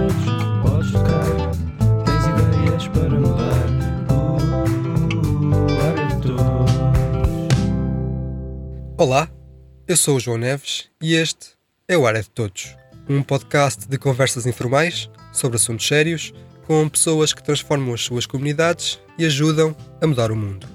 todos, 0.00 0.24
podes 0.62 0.92
tocar. 0.92 1.24
Tens 2.04 2.24
ideias 2.26 2.88
para 2.88 3.10
mudar. 3.10 3.68
Todos. 6.22 6.70
Olá, 8.96 9.28
eu 9.86 9.96
sou 9.96 10.16
o 10.16 10.20
João 10.20 10.38
Neves 10.38 10.88
e 11.02 11.14
este 11.14 11.48
é 11.88 11.98
o 11.98 12.06
Área 12.06 12.22
de 12.22 12.30
Todos, 12.30 12.76
um 13.08 13.22
podcast 13.22 13.88
de 13.88 13.98
conversas 13.98 14.46
informais 14.46 15.10
sobre 15.32 15.56
assuntos 15.56 15.86
sérios 15.86 16.32
com 16.66 16.88
pessoas 16.88 17.32
que 17.32 17.42
transformam 17.42 17.92
as 17.92 18.02
suas 18.02 18.26
comunidades 18.26 19.00
e 19.18 19.26
ajudam 19.26 19.76
a 20.00 20.06
mudar 20.06 20.30
o 20.30 20.36
mundo. 20.36 20.66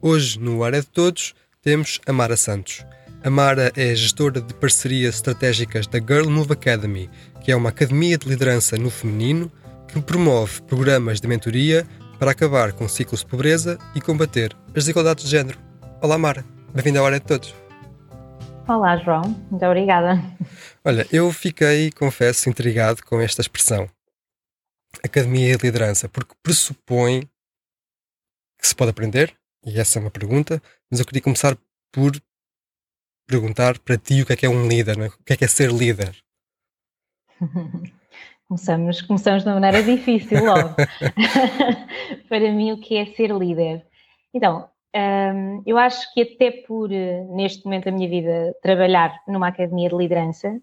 Hoje, 0.00 0.38
no 0.38 0.64
Área 0.64 0.80
de 0.80 0.86
Todos, 0.86 1.34
temos 1.62 2.00
a 2.06 2.12
Mara 2.12 2.36
Santos. 2.36 2.84
A 3.24 3.30
Mara 3.30 3.72
é 3.74 3.94
gestora 3.94 4.38
de 4.38 4.52
parcerias 4.52 5.14
estratégicas 5.14 5.86
da 5.86 5.98
Girl 5.98 6.28
Move 6.28 6.52
Academy, 6.52 7.08
que 7.42 7.50
é 7.50 7.56
uma 7.56 7.70
academia 7.70 8.18
de 8.18 8.28
liderança 8.28 8.76
no 8.76 8.90
feminino 8.90 9.50
que 9.88 9.98
promove 9.98 10.60
programas 10.64 11.22
de 11.22 11.26
mentoria 11.26 11.86
para 12.18 12.32
acabar 12.32 12.74
com 12.74 12.86
ciclos 12.86 13.20
de 13.20 13.26
pobreza 13.26 13.78
e 13.94 14.00
combater 14.02 14.54
as 14.66 14.84
desigualdades 14.84 15.24
de 15.24 15.30
género. 15.30 15.58
Olá, 16.02 16.18
Mara. 16.18 16.44
Bem-vinda 16.74 17.00
à 17.00 17.06
Área 17.06 17.18
de 17.18 17.24
Todos. 17.24 17.54
Olá, 18.68 18.98
João. 18.98 19.22
Muito 19.50 19.64
obrigada. 19.64 20.22
Olha, 20.84 21.08
eu 21.10 21.32
fiquei, 21.32 21.90
confesso, 21.92 22.50
intrigado 22.50 23.02
com 23.06 23.22
esta 23.22 23.40
expressão. 23.40 23.88
Academia 25.02 25.56
de 25.56 25.64
Liderança, 25.64 26.10
porque 26.10 26.34
pressupõe 26.42 27.22
que 28.60 28.68
se 28.68 28.74
pode 28.74 28.90
aprender, 28.90 29.34
e 29.64 29.80
essa 29.80 29.98
é 29.98 30.02
uma 30.02 30.10
pergunta, 30.10 30.62
mas 30.90 31.00
eu 31.00 31.06
queria 31.06 31.22
começar 31.22 31.56
por 31.90 32.12
perguntar 33.26 33.78
para 33.78 33.96
ti 33.96 34.22
o 34.22 34.26
que 34.26 34.32
é 34.32 34.36
que 34.36 34.46
é 34.46 34.48
um 34.48 34.68
líder, 34.68 34.96
não 34.96 35.04
é? 35.04 35.08
o 35.08 35.24
que 35.24 35.32
é 35.32 35.36
que 35.36 35.44
é 35.44 35.48
ser 35.48 35.70
líder. 35.70 36.14
Começamos, 38.46 39.00
começamos 39.00 39.42
de 39.42 39.48
uma 39.48 39.58
maneira 39.58 39.82
difícil 39.82 40.44
logo. 40.44 40.74
Para 42.28 42.52
mim, 42.52 42.72
o 42.72 42.78
que 42.78 42.96
é 42.96 43.06
ser 43.06 43.30
líder? 43.30 43.86
Então, 44.34 44.68
hum, 44.94 45.62
eu 45.66 45.78
acho 45.78 46.12
que 46.12 46.22
até 46.22 46.50
por, 46.50 46.92
eh, 46.92 47.24
neste 47.30 47.64
momento 47.64 47.86
da 47.86 47.90
minha 47.90 48.08
vida, 48.08 48.54
trabalhar 48.62 49.18
numa 49.26 49.48
academia 49.48 49.88
de 49.88 49.96
liderança, 49.96 50.60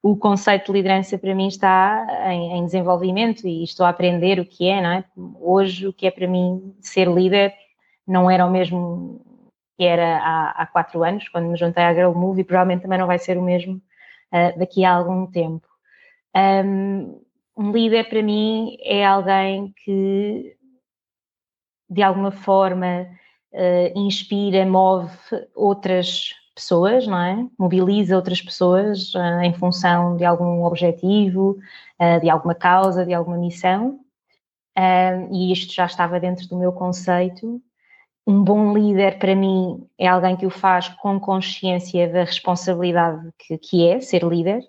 o 0.00 0.16
conceito 0.16 0.66
de 0.66 0.72
liderança 0.72 1.18
para 1.18 1.34
mim 1.34 1.48
está 1.48 2.06
em, 2.30 2.58
em 2.58 2.64
desenvolvimento 2.64 3.48
e 3.48 3.64
estou 3.64 3.84
a 3.84 3.88
aprender 3.88 4.38
o 4.38 4.46
que 4.46 4.68
é, 4.68 4.80
não 4.80 4.90
é? 4.92 5.04
Hoje, 5.40 5.88
o 5.88 5.92
que 5.92 6.06
é 6.06 6.10
para 6.12 6.28
mim 6.28 6.74
ser 6.80 7.08
líder 7.08 7.52
não 8.06 8.30
era 8.30 8.46
o 8.46 8.50
mesmo 8.50 9.20
que 9.76 9.84
era 9.84 10.18
há, 10.18 10.50
há 10.62 10.66
quatro 10.66 11.02
anos, 11.02 11.28
quando 11.28 11.48
me 11.48 11.56
juntei 11.56 11.84
à 11.84 11.94
Girl 11.94 12.12
Move, 12.12 12.40
e 12.40 12.44
provavelmente 12.44 12.82
também 12.82 12.98
não 12.98 13.06
vai 13.06 13.18
ser 13.18 13.36
o 13.38 13.42
mesmo 13.42 13.76
uh, 13.76 14.58
daqui 14.58 14.84
a 14.84 14.92
algum 14.94 15.26
tempo. 15.26 15.66
Um, 16.36 17.20
um 17.56 17.70
líder 17.70 18.08
para 18.08 18.22
mim 18.22 18.76
é 18.82 19.04
alguém 19.04 19.72
que 19.84 20.56
de 21.88 22.02
alguma 22.02 22.32
forma 22.32 23.06
uh, 23.52 23.98
inspira, 23.98 24.66
move 24.66 25.10
outras 25.54 26.30
pessoas, 26.54 27.06
não 27.06 27.18
é? 27.18 27.48
Mobiliza 27.58 28.16
outras 28.16 28.40
pessoas 28.40 29.14
uh, 29.14 29.40
em 29.42 29.52
função 29.54 30.16
de 30.16 30.24
algum 30.24 30.64
objetivo, 30.64 31.58
uh, 32.00 32.20
de 32.20 32.28
alguma 32.28 32.54
causa, 32.54 33.06
de 33.06 33.14
alguma 33.14 33.36
missão. 33.36 34.00
e 35.30 35.52
isto 35.52 35.72
já 35.72 35.86
estava 35.86 36.18
dentro 36.18 36.48
do 36.48 36.56
meu 36.56 36.72
conceito. 36.72 37.62
Um 38.26 38.42
bom 38.42 38.72
líder, 38.72 39.18
para 39.18 39.34
mim, 39.34 39.86
é 39.98 40.06
alguém 40.06 40.36
que 40.36 40.46
o 40.46 40.50
faz 40.50 40.88
com 40.88 41.20
consciência 41.20 42.10
da 42.10 42.24
responsabilidade 42.24 43.28
que, 43.38 43.58
que 43.58 43.86
é 43.86 44.00
ser 44.00 44.22
líder. 44.24 44.62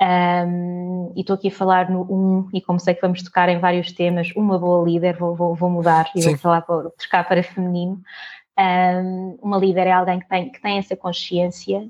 Um, 0.00 1.12
e 1.14 1.20
estou 1.20 1.34
aqui 1.34 1.48
a 1.48 1.52
falar 1.52 1.90
no 1.90 2.02
um, 2.02 2.48
e 2.52 2.60
como 2.60 2.80
sei 2.80 2.94
que 2.94 3.02
vamos 3.02 3.22
tocar 3.22 3.48
em 3.48 3.60
vários 3.60 3.92
temas, 3.92 4.32
uma 4.34 4.58
boa 4.58 4.84
líder, 4.84 5.16
vou, 5.16 5.36
vou, 5.36 5.54
vou 5.54 5.70
mudar 5.70 6.10
e 6.16 6.22
vou 6.22 6.36
falar 6.36 6.62
para, 6.62 6.90
trocar 6.90 7.28
para 7.28 7.42
feminino. 7.42 8.00
Um, 8.58 9.38
uma 9.40 9.58
líder 9.58 9.86
é 9.86 9.92
alguém 9.92 10.18
que 10.18 10.28
tem, 10.28 10.50
que 10.50 10.60
tem 10.60 10.78
essa 10.78 10.96
consciência. 10.96 11.88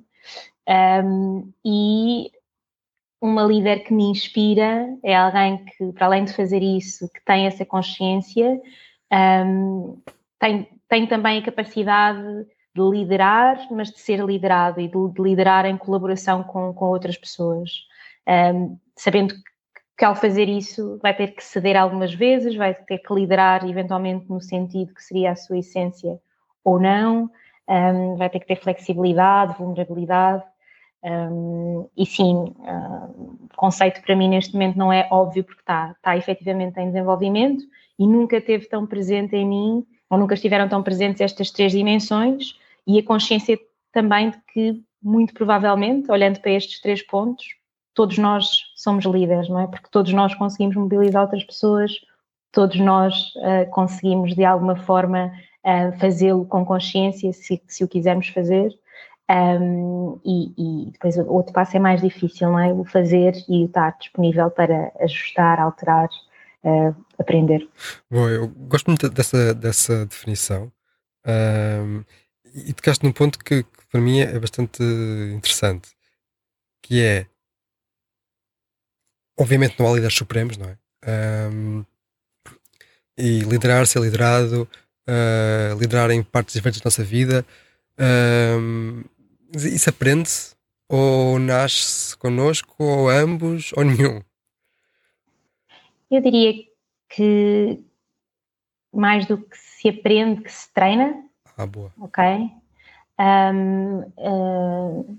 Um, 0.69 1.53
e 1.65 2.31
uma 3.21 3.45
líder 3.45 3.85
que 3.85 3.95
me 3.95 4.05
inspira 4.05 4.89
é 5.03 5.17
alguém 5.17 5.65
que, 5.65 5.93
para 5.93 6.07
além 6.07 6.25
de 6.25 6.35
fazer 6.35 6.63
isso, 6.63 7.09
que 7.09 7.25
tem 7.25 7.47
essa 7.47 7.65
consciência, 7.65 8.61
tem, 10.43 10.69
tem 10.89 11.07
também 11.07 11.39
a 11.39 11.45
capacidade 11.45 12.21
de 12.75 12.83
liderar, 12.83 13.65
mas 13.71 13.91
de 13.91 14.01
ser 14.01 14.19
liderado 14.19 14.81
e 14.81 14.89
de, 14.89 15.13
de 15.13 15.23
liderar 15.23 15.67
em 15.67 15.77
colaboração 15.77 16.43
com, 16.43 16.75
com 16.75 16.87
outras 16.87 17.17
pessoas 17.17 17.71
um, 18.29 18.77
sabendo 18.97 19.35
que 19.97 20.05
ao 20.05 20.17
fazer 20.17 20.49
isso 20.49 20.99
vai 21.01 21.15
ter 21.15 21.29
que 21.29 21.45
ceder 21.45 21.77
algumas 21.77 22.13
vezes, 22.13 22.57
vai 22.57 22.75
ter 22.75 22.99
que 22.99 23.15
liderar 23.15 23.65
eventualmente 23.69 24.29
no 24.29 24.41
sentido 24.41 24.95
que 24.95 25.03
seria 25.03 25.31
a 25.31 25.37
sua 25.37 25.59
essência 25.59 26.19
ou 26.65 26.81
não, 26.81 27.31
um, 27.69 28.17
vai 28.17 28.29
ter 28.29 28.41
que 28.41 28.47
ter 28.47 28.57
flexibilidade, 28.57 29.57
vulnerabilidade. 29.59 30.43
Um, 31.05 31.89
e 31.97 32.07
sim, 32.07 32.35
o 32.35 33.57
conceito 33.57 34.01
para 34.03 34.15
mim 34.17 34.29
neste 34.29 34.53
momento 34.55 34.79
não 34.79 34.93
é 34.93 35.09
óbvio 35.11 35.45
porque 35.45 35.61
está, 35.61 35.93
está 35.97 36.17
efetivamente 36.17 36.79
em 36.81 36.87
desenvolvimento 36.87 37.65
e 37.99 38.07
nunca 38.07 38.41
teve 38.41 38.69
tão 38.69 38.87
presente 38.87 39.35
em 39.37 39.47
mim, 39.47 39.87
ou 40.13 40.19
nunca 40.19 40.35
estiveram 40.35 40.69
tão 40.69 40.83
presentes 40.83 41.23
estas 41.23 41.51
três 41.51 41.73
dimensões 41.73 42.55
e 42.87 42.99
a 42.99 43.03
consciência 43.03 43.59
também 43.91 44.29
de 44.29 44.37
que, 44.53 44.83
muito 45.03 45.33
provavelmente, 45.33 46.13
olhando 46.13 46.39
para 46.39 46.51
estes 46.51 46.83
três 46.83 47.01
pontos, 47.01 47.47
todos 47.95 48.19
nós 48.19 48.47
somos 48.77 49.07
líderes, 49.07 49.49
não 49.49 49.61
é? 49.61 49.67
Porque 49.67 49.89
todos 49.91 50.13
nós 50.13 50.35
conseguimos 50.35 50.77
mobilizar 50.77 51.23
outras 51.23 51.43
pessoas, 51.45 51.93
todos 52.53 52.79
nós 52.79 53.33
uh, 53.37 53.71
conseguimos 53.71 54.35
de 54.35 54.45
alguma 54.45 54.77
forma 54.77 55.33
uh, 55.65 55.99
fazê-lo 55.99 56.45
com 56.45 56.63
consciência, 56.63 57.33
se, 57.33 57.63
se 57.67 57.83
o 57.83 57.89
quisermos 57.89 58.29
fazer. 58.29 58.71
Um, 59.31 60.21
e, 60.27 60.53
e, 60.59 60.91
depois 60.91 61.17
o 61.17 61.33
outro 61.33 61.55
passo 61.55 61.75
é 61.75 61.81
mais 61.81 62.03
difícil, 62.03 62.51
não 62.51 62.59
é? 62.59 62.71
O 62.71 62.85
fazer 62.85 63.33
e 63.49 63.65
estar 63.65 63.97
disponível 63.99 64.51
para 64.51 64.93
ajustar, 65.01 65.59
alterar, 65.59 66.11
uh, 66.65 66.95
aprender. 67.19 67.69
Bom, 68.11 68.29
eu 68.29 68.49
gosto 68.49 68.87
muito 68.87 69.09
dessa, 69.09 69.55
dessa 69.55 70.07
definição. 70.07 70.73
Um, 71.27 72.05
e 72.55 72.73
tocaste 72.73 73.05
num 73.05 73.13
ponto 73.13 73.39
que, 73.39 73.63
que 73.63 73.87
para 73.91 74.01
mim 74.01 74.21
é 74.21 74.39
bastante 74.39 74.83
interessante, 75.35 75.91
que 76.83 77.01
é 77.03 77.27
obviamente 79.39 79.79
não 79.79 79.89
há 79.89 79.95
líderes 79.95 80.17
supremos, 80.17 80.57
não 80.57 80.69
é? 80.69 80.79
Um, 81.51 81.85
e 83.17 83.41
liderar, 83.41 83.87
ser 83.87 84.01
liderado, 84.01 84.69
uh, 85.09 85.79
liderar 85.79 86.11
em 86.11 86.23
partes 86.23 86.55
diferentes 86.55 86.81
da 86.81 86.87
nossa 86.87 87.05
vida, 87.05 87.45
um, 88.59 89.05
isso 89.55 89.91
aprende-se 89.91 90.55
ou 90.89 91.39
nasce 91.39 92.17
connosco, 92.19 92.85
ou 92.85 93.09
ambos, 93.09 93.73
ou 93.75 93.85
nenhum? 93.85 94.21
Eu 96.13 96.21
diria 96.21 96.53
que 97.09 97.83
mais 98.93 99.25
do 99.25 99.39
que 99.39 99.57
se 99.57 99.89
aprende, 99.89 100.43
que 100.43 100.53
se 100.53 100.71
treina. 100.75 101.25
Ah, 101.57 101.65
boa. 101.65 101.91
Ok. 101.99 102.23
Um, 103.19 104.01
uh, 104.19 105.19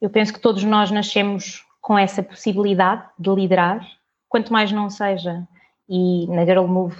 eu 0.00 0.08
penso 0.08 0.32
que 0.32 0.38
todos 0.38 0.62
nós 0.62 0.92
nascemos 0.92 1.66
com 1.80 1.98
essa 1.98 2.22
possibilidade 2.22 3.04
de 3.18 3.30
liderar, 3.30 3.84
quanto 4.28 4.52
mais 4.52 4.70
não 4.70 4.88
seja, 4.88 5.46
e 5.88 6.28
na 6.28 6.44
Girl 6.44 6.68
Move, 6.68 6.96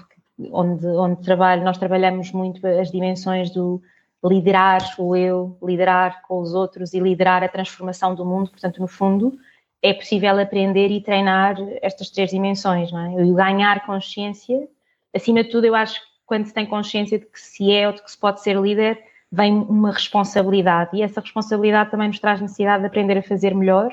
onde, 0.51 0.87
onde 0.87 1.23
trabalho, 1.23 1.63
nós 1.63 1.79
trabalhamos 1.79 2.33
muito 2.33 2.67
as 2.67 2.91
dimensões 2.91 3.51
do 3.51 3.81
liderar 4.25 4.83
o 4.99 5.15
eu, 5.15 5.57
liderar 5.63 6.23
com 6.23 6.41
os 6.41 6.55
outros 6.55 6.93
e 6.93 6.99
liderar 6.99 7.45
a 7.45 7.49
transformação 7.49 8.17
do 8.17 8.25
mundo, 8.25 8.51
portanto, 8.51 8.81
no 8.81 8.89
fundo, 8.89 9.39
é 9.83 9.93
possível 9.93 10.39
aprender 10.39 10.91
e 10.91 11.01
treinar 11.01 11.57
estas 11.83 12.11
três 12.11 12.31
dimensões, 12.31 12.91
não 12.91 13.01
é? 13.01 13.25
E 13.25 13.35
ganhar 13.35 13.85
consciência, 13.87 14.69
acima 15.15 15.43
de 15.43 15.51
tudo, 15.51 15.67
eu 15.67 15.75
acho 15.75 16.01
que 16.01 16.07
quando 16.25 16.47
se 16.47 16.55
tem 16.55 16.67
consciência 16.67 17.19
de 17.19 17.27
que 17.27 17.41
se 17.41 17.71
é 17.73 17.87
ou 17.87 17.95
de 17.95 18.03
que 18.03 18.11
se 18.11 18.19
pode 18.19 18.43
ser 18.43 18.57
líder, 18.61 18.99
vem 19.31 19.53
uma 19.53 19.93
responsabilidade, 19.93 20.97
e 20.97 21.03
essa 21.03 21.21
responsabilidade 21.21 21.91
também 21.91 22.09
nos 22.09 22.19
traz 22.19 22.41
necessidade 22.41 22.81
de 22.81 22.87
aprender 22.87 23.19
a 23.19 23.23
fazer 23.23 23.55
melhor, 23.55 23.93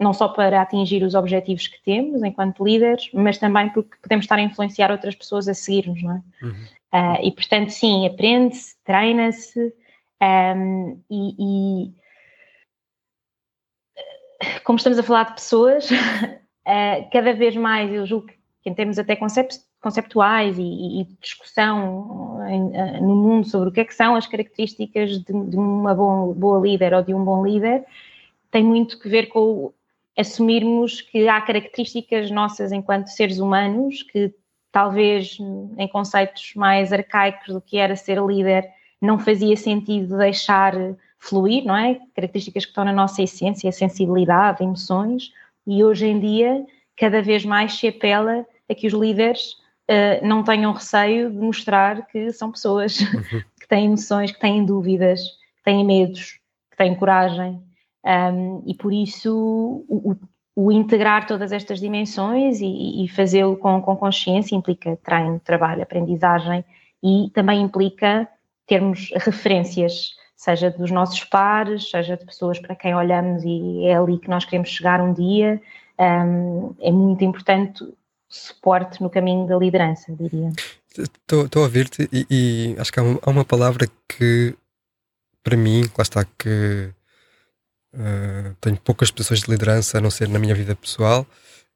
não 0.00 0.12
só 0.12 0.28
para 0.28 0.60
atingir 0.60 1.02
os 1.04 1.14
objetivos 1.14 1.68
que 1.68 1.80
temos 1.82 2.22
enquanto 2.22 2.64
líderes, 2.64 3.08
mas 3.12 3.38
também 3.38 3.68
porque 3.70 3.96
podemos 4.02 4.24
estar 4.24 4.36
a 4.36 4.42
influenciar 4.42 4.90
outras 4.90 5.14
pessoas 5.14 5.46
a 5.46 5.54
seguir-nos, 5.54 6.02
não 6.02 6.16
é? 6.16 6.22
Uhum. 6.42 6.64
Uh, 6.92 7.26
e 7.26 7.32
portanto, 7.32 7.70
sim, 7.70 8.06
aprende-se, 8.06 8.76
treina-se 8.84 9.72
um, 10.20 11.00
e, 11.10 11.34
e, 11.38 11.92
como 14.64 14.76
estamos 14.76 14.98
a 14.98 15.02
falar 15.02 15.24
de 15.24 15.34
pessoas, 15.34 15.90
uh, 15.90 15.96
cada 17.12 17.32
vez 17.32 17.56
mais 17.56 17.92
eu 17.92 18.06
julgo 18.06 18.28
que 18.62 18.70
em 18.70 18.74
termos 18.74 18.98
até 18.98 19.16
conceptuais 19.80 20.56
e, 20.58 21.00
e 21.00 21.06
discussão 21.20 22.38
em, 22.48 22.62
uh, 22.68 23.02
no 23.02 23.16
mundo 23.16 23.46
sobre 23.46 23.68
o 23.68 23.72
que 23.72 23.80
é 23.80 23.84
que 23.84 23.94
são 23.94 24.14
as 24.14 24.26
características 24.26 25.18
de, 25.18 25.32
de 25.32 25.56
uma 25.56 25.94
boa, 25.94 26.32
boa 26.34 26.60
líder 26.60 26.94
ou 26.94 27.02
de 27.02 27.12
um 27.12 27.24
bom 27.24 27.44
líder, 27.44 27.84
tem 28.50 28.62
muito 28.62 28.98
que 28.98 29.08
ver 29.08 29.26
com 29.26 29.72
assumirmos 30.16 31.00
que 31.00 31.26
há 31.28 31.40
características 31.40 32.30
nossas 32.30 32.70
enquanto 32.70 33.08
seres 33.08 33.38
humanos 33.38 34.02
que 34.02 34.32
talvez 34.70 35.38
em 35.76 35.88
conceitos 35.88 36.54
mais 36.54 36.92
arcaicos 36.92 37.54
do 37.54 37.60
que 37.60 37.78
era 37.78 37.96
ser 37.96 38.22
líder 38.22 38.68
não 39.00 39.18
fazia 39.18 39.56
sentido 39.56 40.16
deixar 40.16 40.74
fluir, 41.22 41.64
não 41.64 41.76
é? 41.76 42.00
Características 42.14 42.64
que 42.64 42.70
estão 42.72 42.84
na 42.84 42.92
nossa 42.92 43.22
essência, 43.22 43.68
a 43.68 43.72
sensibilidade, 43.72 44.64
emoções, 44.64 45.32
e 45.64 45.84
hoje 45.84 46.06
em 46.06 46.18
dia 46.18 46.66
cada 46.96 47.22
vez 47.22 47.44
mais 47.44 47.74
se 47.74 47.86
apela 47.86 48.44
a 48.68 48.74
que 48.74 48.88
os 48.88 48.92
líderes 48.92 49.52
uh, 49.88 50.26
não 50.26 50.42
tenham 50.42 50.72
receio 50.72 51.30
de 51.30 51.38
mostrar 51.38 52.06
que 52.08 52.32
são 52.32 52.50
pessoas 52.50 52.98
uhum. 53.00 53.22
que 53.60 53.68
têm 53.68 53.86
emoções, 53.86 54.32
que 54.32 54.40
têm 54.40 54.64
dúvidas, 54.64 55.20
que 55.58 55.62
têm 55.64 55.84
medos, 55.84 56.40
que 56.70 56.76
têm 56.76 56.94
coragem. 56.96 57.62
Um, 58.04 58.64
e 58.66 58.74
por 58.74 58.92
isso 58.92 59.84
o, 59.88 60.16
o, 60.56 60.72
integrar 60.72 61.24
todas 61.24 61.52
estas 61.52 61.78
dimensões 61.78 62.60
e, 62.60 63.04
e 63.04 63.08
fazê-lo 63.08 63.56
com, 63.56 63.80
com 63.80 63.96
consciência 63.96 64.56
implica 64.56 64.98
treino, 65.04 65.38
trabalho, 65.38 65.84
aprendizagem 65.84 66.64
e 67.00 67.30
também 67.32 67.62
implica 67.62 68.28
termos 68.66 69.10
referências, 69.14 70.16
seja 70.42 70.70
dos 70.70 70.90
nossos 70.90 71.22
pares, 71.22 71.88
seja 71.88 72.16
de 72.16 72.26
pessoas 72.26 72.58
para 72.58 72.74
quem 72.74 72.92
olhamos 72.96 73.44
e 73.44 73.86
é 73.86 73.94
ali 73.94 74.18
que 74.18 74.28
nós 74.28 74.44
queremos 74.44 74.70
chegar 74.70 75.00
um 75.00 75.12
dia. 75.12 75.62
Um, 75.96 76.74
é 76.80 76.90
muito 76.90 77.22
importante 77.22 77.84
suporte 78.28 79.00
no 79.00 79.08
caminho 79.08 79.46
da 79.46 79.56
liderança, 79.56 80.12
diria. 80.12 80.50
Estou 80.98 81.48
a 81.54 81.64
ouvir-te 81.64 82.08
e, 82.12 82.26
e, 82.28 82.76
acho 82.76 82.92
que 82.92 82.98
há 82.98 83.04
uma, 83.04 83.20
há 83.22 83.30
uma, 83.30 83.44
palavra 83.44 83.86
que, 84.08 84.56
para 85.44 85.56
mim, 85.56 85.82
lá 85.96 86.02
está, 86.02 86.24
que 86.36 86.90
uh, 87.94 88.56
tenho 88.60 88.76
poucas 88.78 89.12
pessoas 89.12 89.42
de 89.42 89.50
liderança, 89.50 89.98
a 89.98 90.00
não 90.00 90.10
ser 90.10 90.28
na 90.28 90.40
minha 90.40 90.56
vida 90.56 90.74
pessoal. 90.74 91.24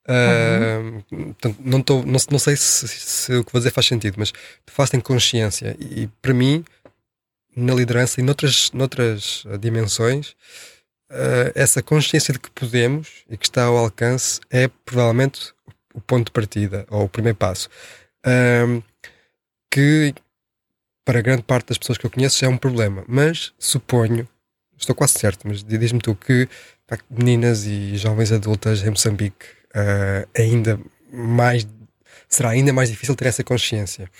Uh, 0.09 1.03
uhum. 1.13 1.33
portanto, 1.33 1.57
não, 1.61 1.83
tô, 1.83 2.03
não, 2.03 2.19
não 2.33 2.39
sei 2.39 2.57
se, 2.57 2.89
se, 2.89 3.33
o 3.37 3.45
que 3.45 3.53
vou 3.53 3.61
dizer 3.61 3.71
faz 3.71 3.87
sentido, 3.87 4.17
mas 4.19 4.33
fazem 4.67 4.99
consciência. 4.99 5.77
E, 5.79 6.03
e 6.03 6.07
para 6.21 6.35
mim, 6.35 6.65
na 7.57 7.75
liderança 7.75 8.21
e 8.21 8.23
noutras, 8.23 8.71
noutras 8.73 9.45
dimensões, 9.59 10.37
uh, 11.11 11.51
essa 11.55 11.83
consciência 11.83 12.33
de 12.33 12.39
que 12.39 12.51
podemos 12.51 13.25
e 13.29 13.37
que 13.37 13.47
está 13.47 13.65
ao 13.65 13.77
alcance 13.77 14.41
é 14.51 14.69
provavelmente 14.85 15.55
o 15.95 16.01
ponto 16.01 16.27
de 16.27 16.33
partida 16.33 16.87
ou 16.91 17.05
o 17.05 17.09
primeiro 17.09 17.37
passo. 17.37 17.71
Um, 18.27 18.83
que 19.71 20.15
para 21.05 21.23
grande 21.23 21.43
parte 21.43 21.69
das 21.69 21.79
pessoas 21.79 21.97
que 21.97 22.05
eu 22.05 22.11
conheço 22.11 22.39
já 22.39 22.47
é 22.47 22.51
um 22.51 22.59
problema, 22.59 23.05
mas 23.07 23.53
suponho, 23.59 24.29
estou 24.77 24.95
quase 24.95 25.15
certo, 25.15 25.47
mas 25.47 25.63
diz-me 25.63 26.01
tu 26.01 26.15
que 26.15 26.49
pá, 26.87 26.99
meninas 27.09 27.65
e 27.65 27.97
jovens 27.97 28.33
adultas 28.33 28.83
em 28.83 28.91
Moçambique 28.91 29.47
uh, 29.71 30.29
ainda 30.37 30.79
mais 31.13 31.67
será 32.29 32.51
ainda 32.51 32.73
mais 32.73 32.91
difícil 32.91 33.15
ter 33.15 33.29
essa 33.29 33.45
consciência. 33.45 34.11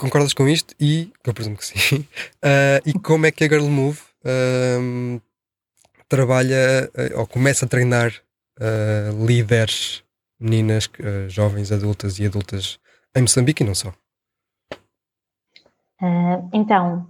Concordas 0.00 0.32
com 0.32 0.48
isto? 0.48 0.74
E 0.80 1.12
eu 1.26 1.34
presumo 1.34 1.58
que 1.58 1.66
sim. 1.66 1.98
Uh, 2.42 2.80
e 2.88 2.92
como 2.94 3.26
é 3.26 3.30
que 3.30 3.44
a 3.44 3.48
Girl 3.48 3.66
Move 3.66 4.00
uh, 4.24 5.20
trabalha 6.08 6.90
ou 7.16 7.26
começa 7.26 7.66
a 7.66 7.68
treinar 7.68 8.12
líderes 9.26 10.04
meninas, 10.38 10.90
jovens, 11.28 11.72
adultas 11.72 12.18
e 12.18 12.26
adultas 12.26 12.78
em 13.16 13.22
Moçambique 13.22 13.62
e 13.62 13.66
não 13.66 13.74
só? 13.74 13.90
Então, 16.52 17.06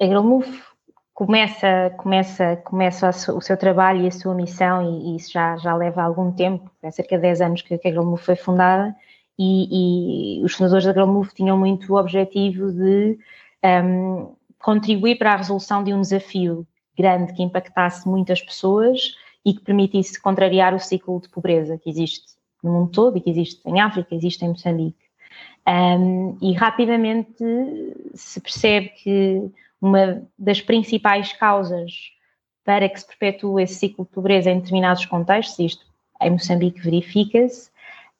a 0.00 0.06
Gromove 0.06 0.60
começa, 1.12 1.94
começa, 1.96 2.56
começa 2.64 3.08
o 3.08 3.40
seu 3.40 3.56
trabalho 3.56 4.02
e 4.02 4.08
a 4.08 4.10
sua 4.10 4.34
missão, 4.34 4.82
e, 4.82 5.12
e 5.12 5.16
isso 5.16 5.32
já, 5.32 5.56
já 5.56 5.74
leva 5.74 6.02
algum 6.02 6.32
tempo, 6.32 6.68
há 6.82 6.90
cerca 6.90 7.16
de 7.16 7.22
10 7.22 7.40
anos 7.40 7.62
que, 7.62 7.74
a 7.74 7.90
Gromove 7.90 8.22
foi 8.22 8.36
fundada, 8.36 8.94
e, 9.38 10.38
e, 10.40 10.44
os 10.44 10.52
fundadores 10.54 10.84
da 10.84 10.92
Gromove 10.92 11.34
tinham 11.34 11.58
muito 11.58 11.92
o 11.92 11.98
objetivo 11.98 12.72
de 12.72 13.18
um, 13.64 14.34
contribuir 14.58 15.16
para 15.16 15.32
a 15.32 15.36
resolução 15.36 15.82
de 15.82 15.92
um 15.92 16.00
desafio 16.00 16.66
grande 16.96 17.32
que 17.32 17.42
impactasse 17.42 18.08
muitas 18.08 18.40
pessoas 18.40 19.14
e 19.44 19.52
que 19.52 19.60
permitisse 19.60 20.20
contrariar 20.20 20.74
o 20.74 20.78
ciclo 20.78 21.20
de 21.20 21.28
pobreza 21.28 21.76
que 21.76 21.90
existe 21.90 22.34
no 22.62 22.72
mundo 22.72 22.90
todo 22.92 23.18
e 23.18 23.20
que 23.20 23.30
existe 23.30 23.60
em 23.66 23.80
África, 23.80 24.14
existe 24.14 24.44
em 24.44 24.48
Moçambique. 24.48 25.04
Um, 25.66 26.38
e 26.40 26.52
rapidamente 26.52 27.44
se 28.14 28.40
percebe 28.40 28.90
que 28.90 29.50
uma 29.80 30.22
das 30.38 30.60
principais 30.60 31.32
causas 31.32 32.12
para 32.64 32.88
que 32.88 32.98
se 32.98 33.06
perpetue 33.06 33.62
esse 33.62 33.74
ciclo 33.74 34.04
de 34.04 34.10
pobreza 34.10 34.50
em 34.50 34.58
determinados 34.58 35.04
contextos, 35.04 35.58
isto 35.58 35.86
em 36.22 36.30
Moçambique 36.30 36.80
verifica-se, 36.80 37.70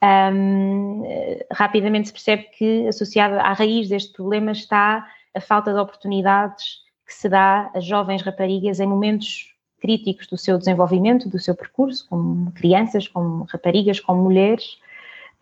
um, 0.04 1.02
rapidamente 1.50 2.08
se 2.08 2.12
percebe 2.12 2.44
que 2.56 2.86
associada 2.88 3.40
à 3.40 3.52
raiz 3.52 3.88
deste 3.88 4.12
problema 4.12 4.52
está 4.52 5.06
a 5.34 5.40
falta 5.40 5.72
de 5.72 5.78
oportunidades 5.78 6.82
que 7.06 7.14
se 7.14 7.28
dá 7.28 7.70
a 7.74 7.80
jovens 7.80 8.22
raparigas 8.22 8.80
em 8.80 8.86
momentos 8.86 9.54
críticos 9.80 10.26
do 10.26 10.38
seu 10.38 10.56
desenvolvimento, 10.58 11.28
do 11.28 11.38
seu 11.38 11.54
percurso, 11.54 12.06
como 12.08 12.50
crianças, 12.52 13.06
como 13.06 13.44
raparigas, 13.44 14.00
como 14.00 14.22
mulheres. 14.22 14.78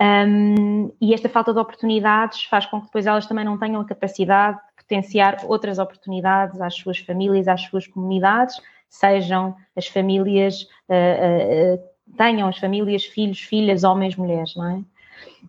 Um, 0.01 0.91
e 1.01 1.15
esta 1.15 1.29
falta 1.29 1.53
de 1.53 1.61
oportunidades 1.61 2.45
faz 2.45 2.67
com 2.67 2.81
que 2.81 2.87
depois 2.87 3.07
elas 3.07 3.27
também 3.27 3.45
não 3.45 3.57
tenham 3.57 3.81
a 3.81 3.85
capacidade 3.85 4.57
de 4.57 4.83
potenciar 4.83 5.45
outras 5.45 5.79
oportunidades 5.79 6.61
às 6.61 6.75
suas 6.75 6.99
famílias, 6.99 7.47
às 7.47 7.63
suas 7.63 7.87
comunidades, 7.87 8.61
sejam 8.89 9.55
as 9.77 9.87
famílias, 9.87 10.63
uh, 10.89 11.77
uh, 11.77 11.92
tenham 12.17 12.49
as 12.49 12.59
famílias 12.59 13.05
filhos, 13.05 13.41
filhas, 13.41 13.85
homens, 13.85 14.17
mulheres, 14.17 14.55
não 14.55 14.69
é? 14.69 14.83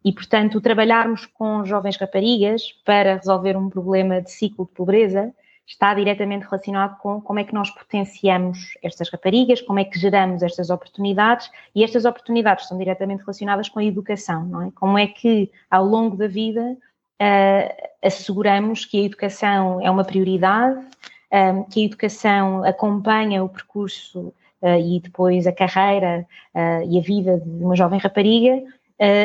E, 0.04 0.12
portanto, 0.12 0.60
trabalharmos 0.62 1.26
com 1.26 1.66
jovens 1.66 1.98
raparigas 1.98 2.74
para 2.86 3.16
resolver 3.16 3.56
um 3.56 3.70
problema 3.70 4.22
de 4.22 4.32
ciclo 4.32 4.66
de 4.66 4.72
pobreza 4.72 5.34
está 5.66 5.94
diretamente 5.94 6.44
relacionado 6.44 6.98
com 6.98 7.22
como 7.22 7.40
é 7.40 7.44
que 7.44 7.54
nós 7.54 7.70
potenciamos 7.70 8.78
estas 8.84 9.10
raparigas, 9.10 9.62
como 9.62 9.80
é 9.80 9.86
que 9.86 9.98
geramos 9.98 10.44
estas 10.44 10.70
oportunidades 10.70 11.50
e 11.74 11.84
estas 11.84 12.06
oportunidades 12.06 12.66
estão 12.66 12.78
diretamente 12.78 13.22
relacionadas 13.22 13.70
com 13.70 13.80
a 13.80 13.84
educação, 13.84 14.46
não 14.46 14.62
é? 14.64 14.72
Como 14.76 14.98
é 14.98 15.08
que 15.08 15.50
ao 15.72 15.86
longo 15.86 16.18
da 16.18 16.28
vida 16.28 16.62
uh, 16.62 17.90
asseguramos 18.02 18.86
que 18.86 19.00
a 19.00 19.06
educação 19.06 19.80
é 19.82 19.90
uma 19.90 20.04
prioridade, 20.04 20.80
um, 20.80 21.36
eh, 21.36 21.66
que 21.72 21.82
a 21.82 21.86
educação 21.86 22.64
acompanha 22.64 23.44
o 23.44 23.50
percurso 23.50 24.34
e 24.66 25.00
depois 25.00 25.46
a 25.46 25.52
carreira 25.52 26.26
uh, 26.54 26.90
e 26.90 26.98
a 26.98 27.02
vida 27.02 27.40
de 27.40 27.64
uma 27.64 27.76
jovem 27.76 28.00
rapariga, 28.00 28.62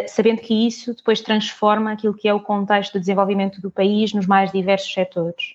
sabendo 0.08 0.40
que 0.40 0.66
isso 0.66 0.92
depois 0.92 1.20
transforma 1.20 1.92
aquilo 1.92 2.12
que 2.12 2.26
é 2.26 2.34
o 2.34 2.40
contexto 2.40 2.94
de 2.94 3.00
desenvolvimento 3.00 3.60
do 3.60 3.70
país 3.70 4.12
nos 4.12 4.26
mais 4.26 4.50
diversos 4.50 4.92
setores. 4.92 5.54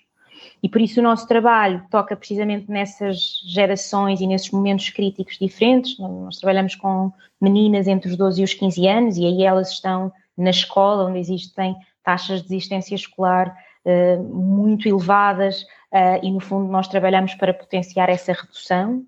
E 0.61 0.69
por 0.69 0.79
isso 0.79 0.99
o 0.99 1.03
nosso 1.03 1.27
trabalho 1.27 1.83
toca 1.91 2.15
precisamente 2.15 2.71
nessas 2.71 3.41
gerações 3.45 4.21
e 4.21 4.27
nesses 4.27 4.49
momentos 4.51 4.89
críticos 4.89 5.37
diferentes. 5.37 5.99
Nós 5.99 6.37
trabalhamos 6.37 6.75
com 6.75 7.11
meninas 7.39 7.87
entre 7.87 8.09
os 8.09 8.15
12 8.15 8.41
e 8.41 8.43
os 8.45 8.53
15 8.53 8.87
anos 8.87 9.17
e 9.17 9.25
aí 9.25 9.43
elas 9.43 9.71
estão 9.71 10.11
na 10.37 10.49
escola, 10.49 11.05
onde 11.05 11.19
existem 11.19 11.75
taxas 12.03 12.41
de 12.41 12.47
desistência 12.47 12.95
escolar 12.95 13.55
uh, 13.85 14.23
muito 14.23 14.87
elevadas 14.87 15.63
uh, 15.91 16.19
e, 16.21 16.31
no 16.31 16.39
fundo, 16.39 16.71
nós 16.71 16.87
trabalhamos 16.87 17.33
para 17.35 17.53
potenciar 17.53 18.09
essa 18.09 18.33
redução. 18.33 19.03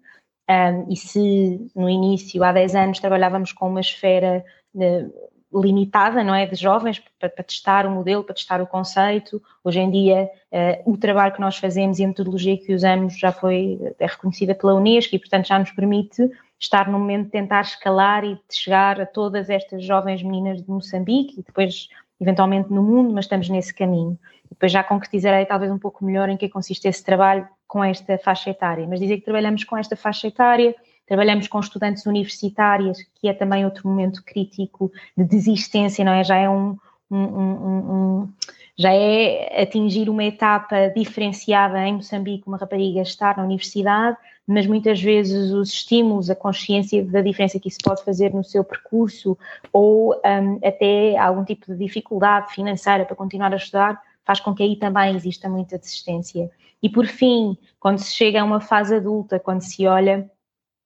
Um, 0.49 0.91
e 0.91 0.95
se 0.95 1.71
no 1.75 1.89
início, 1.89 2.43
há 2.43 2.51
10 2.51 2.75
anos, 2.75 2.99
trabalhávamos 2.99 3.51
com 3.51 3.67
uma 3.67 3.81
esfera 3.81 4.45
uh, 4.75 5.61
limitada, 5.61 6.23
não 6.23 6.35
é, 6.35 6.45
de 6.45 6.55
jovens 6.55 7.01
para, 7.19 7.29
para, 7.29 7.43
testar 7.43 7.87
o 7.87 7.91
modelo, 7.91 8.23
para 8.23 8.35
testar 8.35 8.61
o 8.61 8.67
conceito. 8.67 9.41
Hoje 9.63 9.79
em 9.79 9.89
dia, 9.89 10.29
uh, 10.51 10.91
o 10.91 10.97
trabalho 10.97 11.33
que 11.33 11.41
nós 11.41 11.57
fazemos 11.57 11.97
e 11.97 12.03
a 12.03 12.07
metodologia 12.07 12.57
que 12.57 12.73
usamos 12.73 13.17
já 13.17 13.31
foi 13.31 13.79
é 13.99 14.05
reconhecida 14.05 14.53
pela 14.53 14.75
Unesco 14.75 15.15
e, 15.15 15.19
portanto, 15.19 15.47
já 15.47 15.57
nos 15.57 15.71
permite 15.71 16.29
estar 16.59 16.87
no 16.87 16.99
momento 16.99 17.25
de 17.25 17.31
tentar 17.31 17.61
escalar 17.61 18.23
e 18.23 18.35
de 18.35 18.41
chegar 18.55 19.01
a 19.01 19.05
todas 19.05 19.49
estas 19.49 19.83
jovens 19.83 20.23
meninas 20.23 20.61
de 20.61 20.69
Moçambique 20.69 21.39
e 21.39 21.43
depois, 21.43 21.89
eventualmente, 22.19 22.71
no 22.71 22.83
mundo, 22.83 23.13
mas 23.13 23.25
estamos 23.25 23.49
nesse 23.49 23.73
caminho. 23.73 24.17
Depois 24.49 24.71
já 24.71 24.83
concretizarei 24.83 25.45
talvez 25.45 25.71
um 25.71 25.79
pouco 25.79 26.05
melhor 26.05 26.29
em 26.29 26.37
que 26.37 26.47
consiste 26.49 26.87
esse 26.87 27.03
trabalho 27.03 27.47
com 27.67 27.83
esta 27.83 28.17
faixa 28.17 28.49
etária. 28.49 28.87
Mas 28.87 28.99
dizer 28.99 29.17
que 29.17 29.25
trabalhamos 29.25 29.63
com 29.63 29.77
esta 29.77 29.95
faixa 29.95 30.27
etária 30.27 30.75
Trabalhamos 31.07 31.47
com 31.47 31.59
estudantes 31.59 32.05
universitárias, 32.05 32.97
que 33.15 33.27
é 33.27 33.33
também 33.33 33.63
outro 33.63 33.87
momento 33.87 34.23
crítico 34.23 34.91
de 35.15 35.23
desistência, 35.23 36.03
não 36.03 36.13
é? 36.13 36.23
Já 36.23 36.35
é 36.35 36.49
um, 36.49 36.77
um, 37.11 37.17
um, 37.17 37.91
um 37.91 38.33
já 38.77 38.91
é 38.91 39.61
atingir 39.61 40.09
uma 40.09 40.23
etapa 40.23 40.89
diferenciada 40.89 41.79
em 41.87 41.93
Moçambique, 41.93 42.47
uma 42.47 42.57
rapariga 42.57 43.01
estar 43.01 43.37
na 43.37 43.43
universidade, 43.43 44.17
mas 44.47 44.67
muitas 44.67 45.01
vezes 45.01 45.51
os 45.51 45.69
estímulos, 45.69 46.29
a 46.29 46.35
consciência 46.35 47.03
da 47.03 47.21
diferença 47.21 47.59
que 47.59 47.67
isso 47.67 47.79
pode 47.83 48.03
fazer 48.03 48.33
no 48.33 48.43
seu 48.43 48.63
percurso, 48.63 49.37
ou 49.73 50.13
um, 50.13 50.59
até 50.63 51.17
algum 51.17 51.43
tipo 51.43 51.71
de 51.71 51.77
dificuldade 51.77 52.53
financeira 52.53 53.05
para 53.05 53.15
continuar 53.15 53.51
a 53.53 53.57
estudar, 53.57 54.01
faz 54.23 54.39
com 54.39 54.53
que 54.53 54.63
aí 54.63 54.75
também 54.75 55.15
exista 55.15 55.49
muita 55.49 55.77
desistência. 55.77 56.49
E 56.81 56.89
por 56.89 57.07
fim, 57.07 57.57
quando 57.79 57.99
se 57.99 58.13
chega 58.13 58.41
a 58.41 58.43
uma 58.43 58.61
fase 58.61 58.95
adulta, 58.95 59.39
quando 59.39 59.61
se 59.61 59.87
olha 59.87 60.29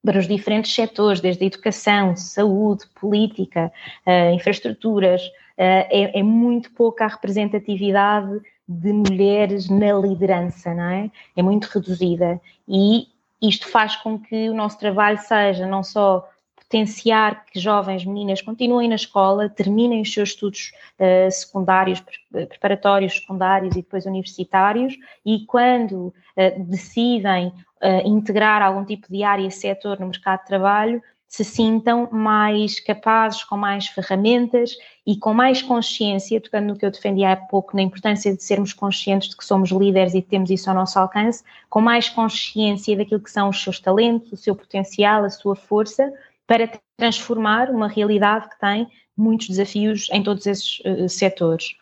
para 0.03 0.17
os 0.17 0.27
diferentes 0.27 0.73
setores, 0.73 1.19
desde 1.19 1.43
a 1.43 1.47
educação, 1.47 2.15
saúde, 2.15 2.85
política, 2.99 3.71
uh, 4.07 4.33
infraestruturas, 4.33 5.21
uh, 5.21 5.31
é, 5.57 6.19
é, 6.19 6.23
muito 6.23 6.71
pouca 6.71 7.03
a 7.03 7.07
representatividade 7.09 8.39
de 8.67 8.93
mulheres 8.93 9.69
na 9.69 9.91
liderança, 9.93 10.73
não 10.73 10.83
é? 10.83 11.11
É 11.35 11.41
muito 11.41 11.65
reduzida. 11.65 12.39
E 12.67 13.07
isto 13.41 13.67
faz 13.67 13.95
com 13.95 14.19
que 14.19 14.49
o 14.49 14.53
nosso 14.53 14.77
trabalho 14.79 15.17
seja 15.17 15.65
não 15.65 15.83
só 15.83 16.27
potenciar 16.69 17.45
que 17.45 17.59
jovens 17.59 18.05
meninas 18.05 18.43
continuem 18.43 18.87
na 18.87 18.95
escola, 18.95 19.49
terminem 19.49 20.01
os 20.01 20.13
seus 20.13 20.29
estudos 20.29 20.71
uh, 20.99 21.31
secundários, 21.31 22.03
preparatórios, 22.31 23.15
secundários 23.15 23.75
e 23.75 23.81
depois 23.81 24.05
universitários, 24.05 24.93
e 25.25 25.45
quando 25.47 26.07
uh, 26.07 26.63
decidem 26.65 27.47
uh, 27.47 28.05
integrar 28.07 28.61
algum 28.61 28.85
tipo 28.85 29.07
de 29.11 29.23
área 29.23 29.47
e 29.47 29.51
setor 29.51 29.99
no 29.99 30.07
mercado 30.07 30.41
de 30.41 30.45
trabalho, 30.45 31.01
se 31.29 31.45
sintam 31.45 32.09
mais 32.11 32.79
capazes, 32.79 33.43
com 33.43 33.55
mais 33.55 33.85
ferramentas 33.85 34.75
e 35.05 35.15
com 35.15 35.31
mais 35.31 35.61
consciência, 35.61 36.41
tocando 36.41 36.65
no 36.65 36.75
que 36.75 36.83
eu 36.83 36.89
defendi 36.89 37.23
há 37.23 37.35
pouco, 37.35 37.75
na 37.75 37.83
importância 37.83 38.35
de 38.35 38.43
sermos 38.43 38.73
conscientes 38.73 39.29
de 39.29 39.37
que 39.37 39.45
somos 39.45 39.69
líderes 39.69 40.15
e 40.15 40.23
temos 40.23 40.49
isso 40.49 40.67
ao 40.67 40.75
nosso 40.75 40.97
alcance, 40.97 41.43
com 41.69 41.79
mais 41.79 42.09
consciência 42.09 42.97
daquilo 42.97 43.21
que 43.21 43.29
são 43.29 43.49
os 43.49 43.61
seus 43.61 43.79
talentos, 43.79 44.31
o 44.31 44.37
seu 44.37 44.55
potencial, 44.55 45.23
a 45.23 45.29
sua 45.29 45.55
força, 45.55 46.11
para 46.47 46.67
transformar 46.97 47.69
uma 47.69 47.87
realidade 47.87 48.49
que 48.49 48.59
tem 48.59 48.87
muitos 49.15 49.49
desafios 49.49 50.09
em 50.11 50.23
todos 50.23 50.47
esses 50.47 50.79
uh, 50.79 51.07
setores. 51.07 51.75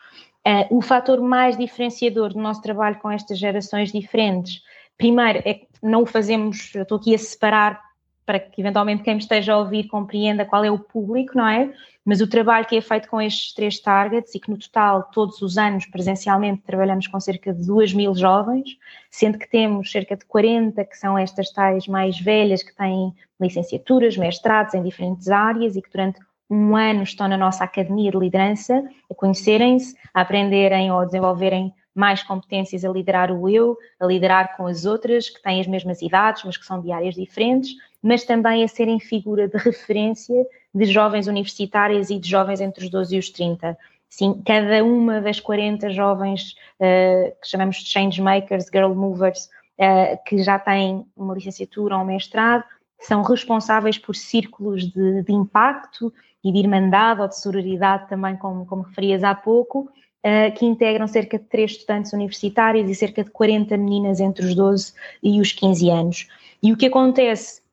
Uh, 0.45 0.77
o 0.77 0.81
fator 0.81 1.21
mais 1.21 1.57
diferenciador 1.57 2.33
do 2.33 2.39
nosso 2.39 2.61
trabalho 2.61 2.99
com 2.99 3.09
estas 3.09 3.39
gerações 3.39 3.93
diferentes, 3.93 4.61
primeiro, 4.97 5.41
é 5.45 5.53
que 5.53 5.67
não 5.81 6.03
o 6.03 6.05
fazemos, 6.05 6.75
eu 6.75 6.83
estou 6.83 6.97
aqui 6.97 7.15
a 7.15 7.17
separar 7.17 7.86
para 8.27 8.41
que 8.41 8.59
eventualmente 8.59 9.03
quem 9.03 9.15
me 9.15 9.21
esteja 9.21 9.53
a 9.53 9.57
ouvir 9.57 9.87
compreenda 9.87 10.43
qual 10.43 10.65
é 10.65 10.69
o 10.69 10.77
público, 10.77 11.37
não 11.37 11.47
é? 11.47 11.73
Mas 12.03 12.19
o 12.19 12.27
trabalho 12.27 12.65
que 12.65 12.75
é 12.75 12.81
feito 12.81 13.07
com 13.07 13.21
estes 13.21 13.53
três 13.53 13.79
targets 13.79 14.35
e 14.35 14.39
que 14.39 14.51
no 14.51 14.57
total, 14.57 15.03
todos 15.13 15.41
os 15.41 15.57
anos, 15.57 15.85
presencialmente, 15.85 16.61
trabalhamos 16.63 17.07
com 17.07 17.17
cerca 17.21 17.53
de 17.53 17.65
2 17.65 17.93
mil 17.93 18.13
jovens, 18.13 18.77
sendo 19.09 19.39
que 19.39 19.49
temos 19.49 19.89
cerca 19.89 20.17
de 20.17 20.25
40 20.25 20.83
que 20.83 20.97
são 20.97 21.17
estas 21.17 21.51
tais 21.51 21.87
mais 21.87 22.19
velhas 22.19 22.61
que 22.61 22.75
têm 22.75 23.13
licenciaturas, 23.39 24.17
mestrados 24.17 24.73
em 24.73 24.83
diferentes 24.83 25.29
áreas 25.29 25.77
e 25.77 25.81
que 25.81 25.89
durante 25.89 26.19
um 26.49 26.75
ano 26.75 27.03
estão 27.03 27.29
na 27.29 27.37
nossa 27.37 27.63
academia 27.63 28.11
de 28.11 28.17
liderança 28.17 28.83
a 29.09 29.15
conhecerem-se, 29.15 29.95
a 30.13 30.21
aprenderem 30.21 30.91
ou 30.91 30.99
a 30.99 31.05
desenvolverem 31.05 31.73
mais 31.97 32.21
competências 32.21 32.85
a 32.85 32.89
liderar 32.89 33.31
o 33.31 33.49
eu, 33.49 33.75
a 33.99 34.05
liderar 34.05 34.55
com 34.55 34.67
as 34.67 34.85
outras 34.85 35.29
que 35.29 35.41
têm 35.41 35.59
as 35.59 35.65
mesmas 35.65 35.99
idades, 36.03 36.43
mas 36.45 36.55
que 36.55 36.65
são 36.65 36.79
de 36.79 36.91
áreas 36.91 37.15
diferentes, 37.15 37.71
mas 38.07 38.23
também 38.23 38.63
a 38.63 38.67
serem 38.69 39.01
figura 39.01 39.49
de 39.49 39.57
referência 39.57 40.47
de 40.73 40.85
jovens 40.85 41.27
universitárias 41.27 42.09
e 42.09 42.17
de 42.17 42.29
jovens 42.29 42.61
entre 42.61 42.85
os 42.85 42.89
12 42.89 43.13
e 43.13 43.19
os 43.19 43.29
30. 43.29 43.77
Sim, 44.09 44.41
cada 44.45 44.81
uma 44.81 45.19
das 45.19 45.41
40 45.41 45.89
jovens 45.89 46.55
uh, 46.79 47.35
que 47.41 47.47
chamamos 47.49 47.75
de 47.83 47.89
change 47.89 48.21
makers, 48.21 48.67
girl 48.73 48.93
movers, 48.93 49.49
uh, 49.77 50.17
que 50.25 50.41
já 50.41 50.57
têm 50.57 51.05
uma 51.17 51.33
licenciatura 51.33 51.97
ou 51.97 52.03
um 52.03 52.05
mestrado, 52.05 52.63
são 52.97 53.23
responsáveis 53.23 53.97
por 53.97 54.15
círculos 54.15 54.85
de, 54.85 55.23
de 55.23 55.33
impacto 55.33 56.13
e 56.41 56.49
de 56.49 56.59
irmandade 56.59 57.19
ou 57.19 57.27
de 57.27 57.37
sororidade 57.37 58.07
também, 58.07 58.37
como, 58.37 58.65
como 58.65 58.83
referias 58.83 59.21
há 59.21 59.35
pouco, 59.35 59.79
uh, 59.79 60.53
que 60.55 60.65
integram 60.65 61.07
cerca 61.07 61.37
de 61.37 61.43
três 61.43 61.71
estudantes 61.71 62.13
universitários 62.13 62.89
e 62.89 62.95
cerca 62.95 63.21
de 63.21 63.31
40 63.31 63.75
meninas 63.75 64.21
entre 64.21 64.45
os 64.45 64.55
12 64.55 64.93
e 65.21 65.41
os 65.41 65.51
15 65.51 65.89
anos. 65.89 66.27
E 66.63 66.71
o 66.71 66.77
que 66.77 66.85
acontece 66.85 67.66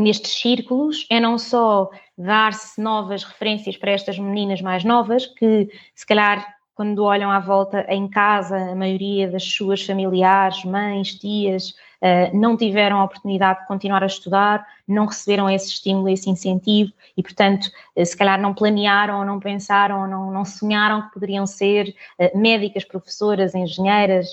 nestes 0.00 0.32
círculos 0.32 1.06
é 1.10 1.20
não 1.20 1.38
só 1.38 1.90
dar-se 2.16 2.80
novas 2.80 3.22
referências 3.22 3.76
para 3.76 3.90
estas 3.90 4.18
meninas 4.18 4.60
mais 4.60 4.84
novas, 4.84 5.26
que 5.26 5.68
se 5.94 6.06
calhar 6.06 6.46
quando 6.74 7.04
olham 7.04 7.30
à 7.30 7.38
volta 7.38 7.84
em 7.88 8.08
casa, 8.08 8.56
a 8.56 8.74
maioria 8.74 9.30
das 9.30 9.44
suas 9.44 9.84
familiares, 9.84 10.64
mães, 10.64 11.14
tias, 11.14 11.74
não 12.32 12.56
tiveram 12.56 12.98
a 12.98 13.04
oportunidade 13.04 13.60
de 13.60 13.66
continuar 13.66 14.02
a 14.02 14.06
estudar, 14.06 14.66
não 14.88 15.06
receberam 15.06 15.48
esse 15.48 15.68
estímulo, 15.68 16.08
esse 16.08 16.30
incentivo 16.30 16.92
e, 17.16 17.22
portanto, 17.22 17.70
uh, 17.96 18.04
se 18.04 18.16
calhar 18.16 18.40
não 18.40 18.54
planearam 18.54 19.18
ou 19.18 19.24
não 19.24 19.38
pensaram 19.38 20.02
ou 20.02 20.06
não, 20.06 20.30
não 20.30 20.44
sonharam 20.44 21.02
que 21.02 21.14
poderiam 21.14 21.46
ser 21.46 21.94
uh, 22.18 22.38
médicas, 22.38 22.84
professoras, 22.84 23.54
engenheiras, 23.54 24.26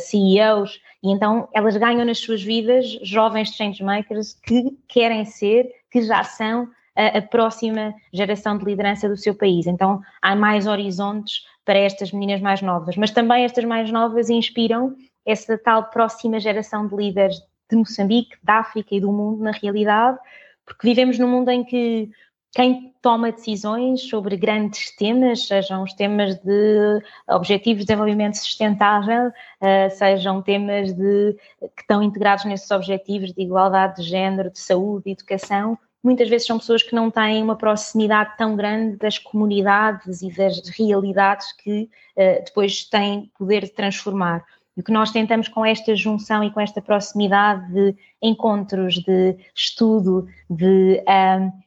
CEOs 0.00 0.80
e 1.02 1.10
então 1.10 1.48
elas 1.52 1.76
ganham 1.76 2.04
nas 2.04 2.18
suas 2.18 2.42
vidas 2.42 2.98
jovens 3.02 3.50
changemakers 3.50 4.34
que 4.34 4.76
querem 4.88 5.24
ser, 5.24 5.70
que 5.90 6.02
já 6.02 6.24
são 6.24 6.68
a 6.96 7.20
próxima 7.20 7.92
geração 8.12 8.56
de 8.56 8.64
liderança 8.64 9.08
do 9.08 9.16
seu 9.16 9.34
país. 9.34 9.66
Então 9.66 10.00
há 10.22 10.36
mais 10.36 10.66
horizontes 10.66 11.44
para 11.64 11.78
estas 11.78 12.12
meninas 12.12 12.40
mais 12.40 12.62
novas, 12.62 12.96
mas 12.96 13.10
também 13.10 13.44
estas 13.44 13.64
mais 13.64 13.90
novas 13.90 14.30
inspiram 14.30 14.94
essa 15.24 15.56
tal 15.58 15.84
próxima 15.90 16.38
geração 16.38 16.86
de 16.86 16.94
líderes 16.94 17.40
de 17.70 17.76
Moçambique, 17.76 18.36
da 18.42 18.58
África 18.58 18.94
e 18.94 19.00
do 19.00 19.12
mundo, 19.12 19.42
na 19.42 19.52
realidade, 19.52 20.18
porque 20.64 20.86
vivemos 20.86 21.18
num 21.18 21.28
mundo 21.28 21.50
em 21.50 21.64
que 21.64 22.10
quem 22.54 22.94
toma 23.02 23.32
decisões 23.32 24.02
sobre 24.08 24.36
grandes 24.36 24.94
temas, 24.94 25.46
sejam 25.46 25.82
os 25.82 25.92
temas 25.92 26.36
de 26.36 27.02
objetivos 27.28 27.80
de 27.80 27.86
desenvolvimento 27.86 28.36
sustentável, 28.36 29.28
uh, 29.28 29.90
sejam 29.90 30.40
temas 30.40 30.92
de, 30.92 31.36
que 31.60 31.82
estão 31.82 32.00
integrados 32.00 32.44
nesses 32.44 32.70
objetivos 32.70 33.32
de 33.32 33.42
igualdade 33.42 33.96
de 33.96 34.08
género, 34.08 34.50
de 34.50 34.60
saúde, 34.60 35.06
de 35.06 35.10
educação, 35.10 35.76
muitas 36.00 36.28
vezes 36.28 36.46
são 36.46 36.58
pessoas 36.58 36.82
que 36.82 36.94
não 36.94 37.10
têm 37.10 37.42
uma 37.42 37.56
proximidade 37.56 38.36
tão 38.36 38.54
grande 38.54 38.98
das 38.98 39.18
comunidades 39.18 40.22
e 40.22 40.30
das 40.30 40.68
realidades 40.68 41.52
que 41.52 41.90
uh, 42.16 42.44
depois 42.44 42.84
têm 42.84 43.32
poder 43.36 43.62
de 43.62 43.70
transformar. 43.70 44.44
E 44.76 44.80
o 44.80 44.84
que 44.84 44.92
nós 44.92 45.10
tentamos 45.10 45.48
com 45.48 45.64
esta 45.64 45.94
junção 45.94 46.42
e 46.42 46.50
com 46.50 46.60
esta 46.60 46.82
proximidade 46.82 47.72
de 47.72 47.96
encontros, 48.20 48.94
de 48.96 49.36
estudo, 49.54 50.26
de 50.50 51.02
um, 51.08 51.64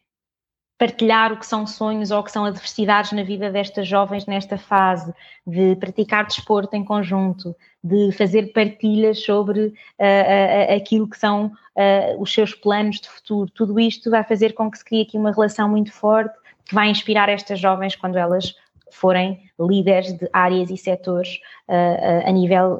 partilhar 0.78 1.34
o 1.34 1.38
que 1.38 1.46
são 1.46 1.66
sonhos 1.66 2.12
ou 2.12 2.20
o 2.20 2.24
que 2.24 2.32
são 2.32 2.46
adversidades 2.46 3.12
na 3.12 3.24
vida 3.24 3.52
destas 3.52 3.88
jovens 3.88 4.26
nesta 4.26 4.58
fase, 4.58 5.12
de 5.46 5.76
praticar 5.78 6.26
desporto 6.26 6.76
em 6.76 6.84
conjunto, 6.84 7.56
de 7.84 8.12
fazer 8.12 8.54
partilhas 8.54 9.24
sobre 9.24 9.68
uh, 9.68 9.72
uh, 9.72 10.76
aquilo 10.76 11.10
que 11.10 11.18
são 11.18 11.48
uh, 11.48 12.22
os 12.22 12.32
seus 12.32 12.54
planos 12.54 13.00
de 13.00 13.10
futuro. 13.10 13.50
Tudo 13.50 13.80
isto 13.80 14.12
vai 14.12 14.24
fazer 14.24 14.54
com 14.54 14.70
que 14.70 14.78
se 14.78 14.86
crie 14.86 15.02
aqui 15.02 15.18
uma 15.18 15.32
relação 15.32 15.68
muito 15.68 15.92
forte 15.92 16.38
que 16.66 16.76
vai 16.76 16.90
inspirar 16.90 17.30
estas 17.30 17.60
jovens 17.60 17.96
quando 17.96 18.18
elas 18.18 18.54
forem 18.92 19.50
líderes 19.60 20.14
de 20.14 20.30
áreas 20.32 20.70
e 20.70 20.78
setores 20.78 21.40
a 21.68 22.32
nível 22.32 22.80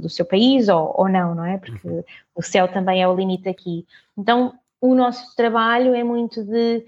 do 0.00 0.08
seu 0.08 0.24
país 0.24 0.68
ou, 0.68 0.94
ou 0.96 1.08
não, 1.08 1.34
não 1.34 1.44
é? 1.44 1.58
Porque 1.58 1.88
uhum. 1.88 2.02
o 2.34 2.42
céu 2.42 2.68
também 2.68 3.02
é 3.02 3.08
o 3.08 3.14
limite 3.14 3.48
aqui. 3.48 3.86
Então, 4.16 4.54
o 4.80 4.94
nosso 4.94 5.34
trabalho 5.36 5.94
é 5.94 6.02
muito 6.02 6.42
de 6.44 6.84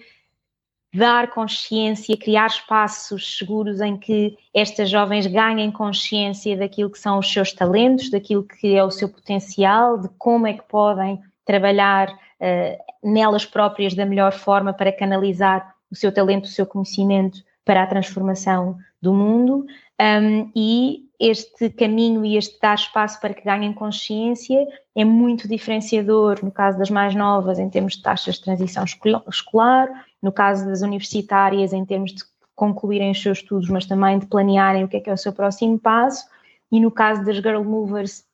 dar 0.95 1.31
consciência, 1.31 2.17
criar 2.17 2.47
espaços 2.47 3.39
seguros 3.39 3.81
em 3.81 3.97
que 3.97 4.37
estas 4.55 4.91
jovens 4.91 5.27
ganhem 5.27 5.71
consciência 5.71 6.57
daquilo 6.57 6.91
que 6.91 6.99
são 6.99 7.19
os 7.19 7.33
seus 7.33 7.53
talentos, 7.53 8.11
daquilo 8.11 8.43
que 8.43 8.77
é 8.77 8.85
o 8.85 8.91
seu 8.91 9.09
potencial, 9.09 9.99
de 9.99 10.09
como 10.19 10.47
é 10.47 10.53
que 10.53 10.63
podem 10.65 11.21
trabalhar 11.47 12.11
uh, 12.11 13.11
nelas 13.11 13.47
próprias 13.47 13.95
da 13.95 14.05
melhor 14.05 14.33
forma 14.33 14.73
para 14.73 14.93
canalizar 14.93 15.75
o 15.91 15.97
seu 15.97 16.13
talento, 16.13 16.45
o 16.45 16.49
seu 16.49 16.67
conhecimento 16.67 17.43
para 17.65 17.83
a 17.83 17.87
transformação 17.87 18.77
do 19.01 19.13
mundo 19.13 19.67
um, 20.01 20.51
e 20.55 21.09
este 21.19 21.71
caminho 21.71 22.25
e 22.25 22.37
este 22.37 22.59
dar 22.61 22.75
espaço 22.75 23.21
para 23.21 23.33
que 23.33 23.45
ganhem 23.45 23.73
consciência 23.73 24.67
é 24.97 25.05
muito 25.05 25.47
diferenciador 25.47 26.45
no 26.45 26.51
caso 26.51 26.79
das 26.79 26.91
mais 26.91 27.15
novas 27.15 27.59
em 27.59 27.71
termos 27.71 27.97
de 27.97 28.03
taxas 28.03 28.37
de 28.37 28.43
transição 28.43 28.85
escolar, 28.85 29.89
no 30.21 30.33
caso 30.33 30.67
das 30.67 30.83
universitárias 30.83 31.73
em 31.73 31.85
termos 31.85 32.13
de 32.13 32.23
concluírem 32.55 33.11
os 33.11 33.23
seus 33.23 33.39
estudos, 33.39 33.69
mas 33.69 33.87
também 33.87 34.19
de 34.19 34.27
planearem 34.27 34.85
o 34.85 34.89
que 34.89 34.97
é 34.97 35.01
que 35.01 35.11
é 35.11 35.13
o 35.13 35.19
seu 35.19 35.33
próximo 35.33 35.79
passo, 35.79 36.27
e 36.71 36.81
no 36.81 36.91
caso 36.91 37.25
das 37.25 37.37
girl 37.37 37.63
movers 37.63 38.25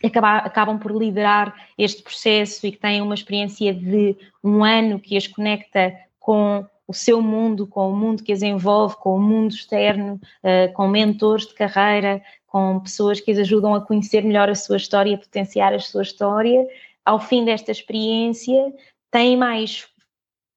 que 0.00 0.06
acabam 0.16 0.78
por 0.78 0.92
liderar 0.92 1.54
este 1.76 2.02
processo 2.02 2.66
e 2.66 2.72
que 2.72 2.78
têm 2.78 3.02
uma 3.02 3.14
experiência 3.14 3.72
de 3.74 4.16
um 4.42 4.64
ano 4.64 4.98
que 4.98 5.16
as 5.16 5.26
conecta 5.26 5.94
com 6.18 6.66
o 6.86 6.92
seu 6.92 7.20
mundo, 7.22 7.66
com 7.66 7.90
o 7.90 7.96
mundo 7.96 8.22
que 8.22 8.32
as 8.32 8.42
envolve, 8.42 8.96
com 8.96 9.16
o 9.16 9.20
mundo 9.20 9.52
externo, 9.52 10.20
uh, 10.42 10.72
com 10.74 10.86
mentores 10.86 11.46
de 11.46 11.54
carreira, 11.54 12.22
com 12.46 12.80
pessoas 12.80 13.20
que 13.20 13.32
as 13.32 13.38
ajudam 13.38 13.74
a 13.74 13.80
conhecer 13.80 14.22
melhor 14.22 14.48
a 14.48 14.54
sua 14.54 14.76
história 14.76 15.14
a 15.14 15.18
potenciar 15.18 15.72
a 15.72 15.78
sua 15.78 16.02
história. 16.02 16.66
Ao 17.04 17.18
fim 17.18 17.44
desta 17.44 17.70
experiência, 17.70 18.72
têm 19.10 19.36
mais 19.36 19.88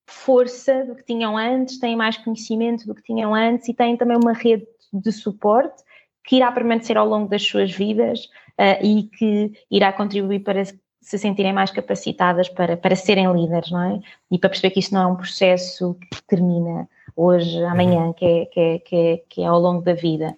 força 0.09 0.85
do 0.85 0.95
que 0.95 1.03
tinham 1.03 1.37
antes, 1.37 1.79
têm 1.79 1.95
mais 1.95 2.17
conhecimento 2.17 2.85
do 2.85 2.95
que 2.95 3.03
tinham 3.03 3.33
antes 3.33 3.67
e 3.67 3.73
têm 3.73 3.97
também 3.97 4.17
uma 4.17 4.33
rede 4.33 4.65
de 4.93 5.11
suporte 5.11 5.83
que 6.23 6.37
irá 6.37 6.51
permanecer 6.51 6.97
ao 6.97 7.07
longo 7.07 7.29
das 7.29 7.43
suas 7.43 7.71
vidas 7.71 8.25
uh, 8.59 8.83
e 8.83 9.03
que 9.03 9.51
irá 9.71 9.91
contribuir 9.93 10.41
para 10.41 10.61
se 11.07 11.17
sentirem 11.17 11.53
mais 11.53 11.71
capacitadas 11.71 12.49
para, 12.49 12.75
para 12.75 12.93
serem 12.93 13.31
líderes, 13.31 13.71
não 13.71 13.81
é? 13.81 13.99
E 14.29 14.37
para 14.37 14.49
perceber 14.49 14.71
que 14.71 14.81
isto 14.81 14.93
não 14.93 15.01
é 15.01 15.07
um 15.07 15.15
processo 15.15 15.97
que 16.11 16.21
termina 16.23 16.89
hoje, 17.15 17.63
amanhã, 17.63 18.11
que 18.11 18.25
é, 18.25 18.45
que 18.45 18.59
é, 18.59 18.79
que 18.79 18.95
é, 18.95 19.17
que 19.29 19.41
é 19.41 19.45
ao 19.45 19.57
longo 19.57 19.81
da 19.81 19.93
vida. 19.93 20.35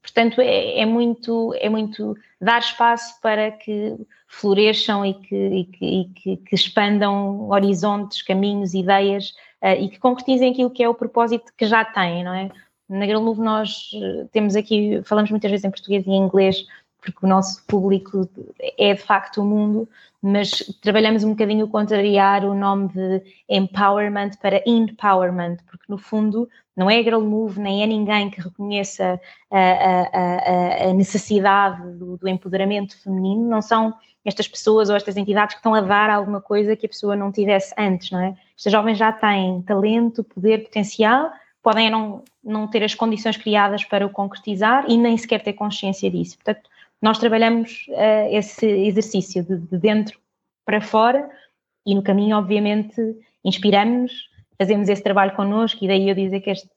Portanto, 0.00 0.40
é, 0.40 0.78
é, 0.78 0.86
muito, 0.86 1.52
é 1.58 1.68
muito 1.68 2.16
dar 2.40 2.60
espaço 2.60 3.20
para 3.20 3.50
que 3.50 3.96
floresçam 4.28 5.04
e 5.04 5.14
que, 5.14 5.34
e 5.34 5.64
que, 5.64 5.84
e 5.84 6.04
que, 6.10 6.36
que 6.36 6.54
expandam 6.54 7.50
horizontes, 7.50 8.22
caminhos, 8.22 8.72
ideias 8.72 9.30
uh, 9.64 9.80
e 9.80 9.88
que 9.88 9.98
concretizem 9.98 10.52
aquilo 10.52 10.70
que 10.70 10.84
é 10.84 10.88
o 10.88 10.94
propósito 10.94 11.52
que 11.56 11.66
já 11.66 11.84
têm, 11.84 12.22
não 12.22 12.34
é? 12.34 12.50
Na 12.88 13.04
Grão 13.04 13.34
nós 13.34 13.90
eh, 13.94 14.26
temos 14.32 14.56
aqui, 14.56 15.02
falamos 15.04 15.30
muitas 15.30 15.50
vezes 15.50 15.62
em 15.62 15.70
português 15.70 16.06
e 16.06 16.10
em 16.10 16.24
inglês, 16.24 16.64
porque 17.00 17.24
o 17.24 17.28
nosso 17.28 17.64
público 17.66 18.28
é 18.76 18.94
de 18.94 19.00
facto 19.00 19.40
o 19.40 19.44
mundo, 19.44 19.88
mas 20.20 20.58
trabalhamos 20.82 21.22
um 21.22 21.30
bocadinho 21.30 21.68
contrariar 21.68 22.44
o 22.44 22.54
nome 22.54 22.88
de 22.88 23.22
empowerment 23.48 24.32
para 24.42 24.62
empowerment, 24.66 25.58
porque 25.70 25.84
no 25.88 25.96
fundo 25.96 26.48
não 26.76 26.90
é 26.90 26.98
a 26.98 27.02
Girl 27.02 27.20
Move, 27.20 27.60
nem 27.60 27.82
é 27.82 27.86
ninguém 27.86 28.30
que 28.30 28.40
reconheça 28.40 29.20
a, 29.50 29.58
a, 29.58 30.90
a 30.90 30.92
necessidade 30.94 31.82
do, 31.96 32.16
do, 32.16 32.28
empoderamento 32.28 33.00
feminino, 33.00 33.48
não 33.48 33.62
são 33.62 33.94
estas 34.24 34.48
pessoas 34.48 34.90
ou 34.90 34.96
estas 34.96 35.16
entidades 35.16 35.54
que 35.54 35.60
estão 35.60 35.74
a 35.74 35.80
dar 35.80 36.10
alguma 36.10 36.40
coisa 36.40 36.76
que 36.76 36.86
a 36.86 36.88
pessoa 36.88 37.16
não 37.16 37.32
tivesse 37.32 37.72
antes, 37.78 38.10
não 38.10 38.20
é? 38.20 38.36
Estas 38.56 38.72
jovens 38.72 38.98
já 38.98 39.12
têm 39.12 39.62
talento, 39.62 40.22
poder, 40.24 40.64
potencial, 40.64 41.30
podem 41.62 41.90
não, 41.90 42.22
não 42.42 42.66
ter 42.66 42.82
as 42.82 42.94
condições 42.94 43.36
criadas 43.36 43.84
para 43.84 44.04
o 44.06 44.10
concretizar 44.10 44.84
e 44.88 44.96
nem 44.96 45.16
sequer 45.16 45.42
ter 45.42 45.52
consciência 45.52 46.10
disso. 46.10 46.36
Portanto, 46.36 46.68
nós 47.00 47.18
trabalhamos 47.18 47.86
uh, 47.88 48.28
esse 48.30 48.66
exercício 48.66 49.42
de, 49.44 49.58
de, 49.58 49.78
dentro 49.78 50.18
para 50.64 50.80
fora 50.80 51.28
e 51.86 51.94
no 51.94 52.02
caminho, 52.02 52.36
obviamente, 52.36 53.00
inspiramos-nos, 53.44 54.12
fazemos 54.58 54.88
esse 54.88 55.02
trabalho 55.02 55.34
connosco 55.34 55.84
e 55.84 55.88
daí 55.88 56.08
eu 56.08 56.14
dizer 56.14 56.40
que 56.40 56.50
este 56.50 56.68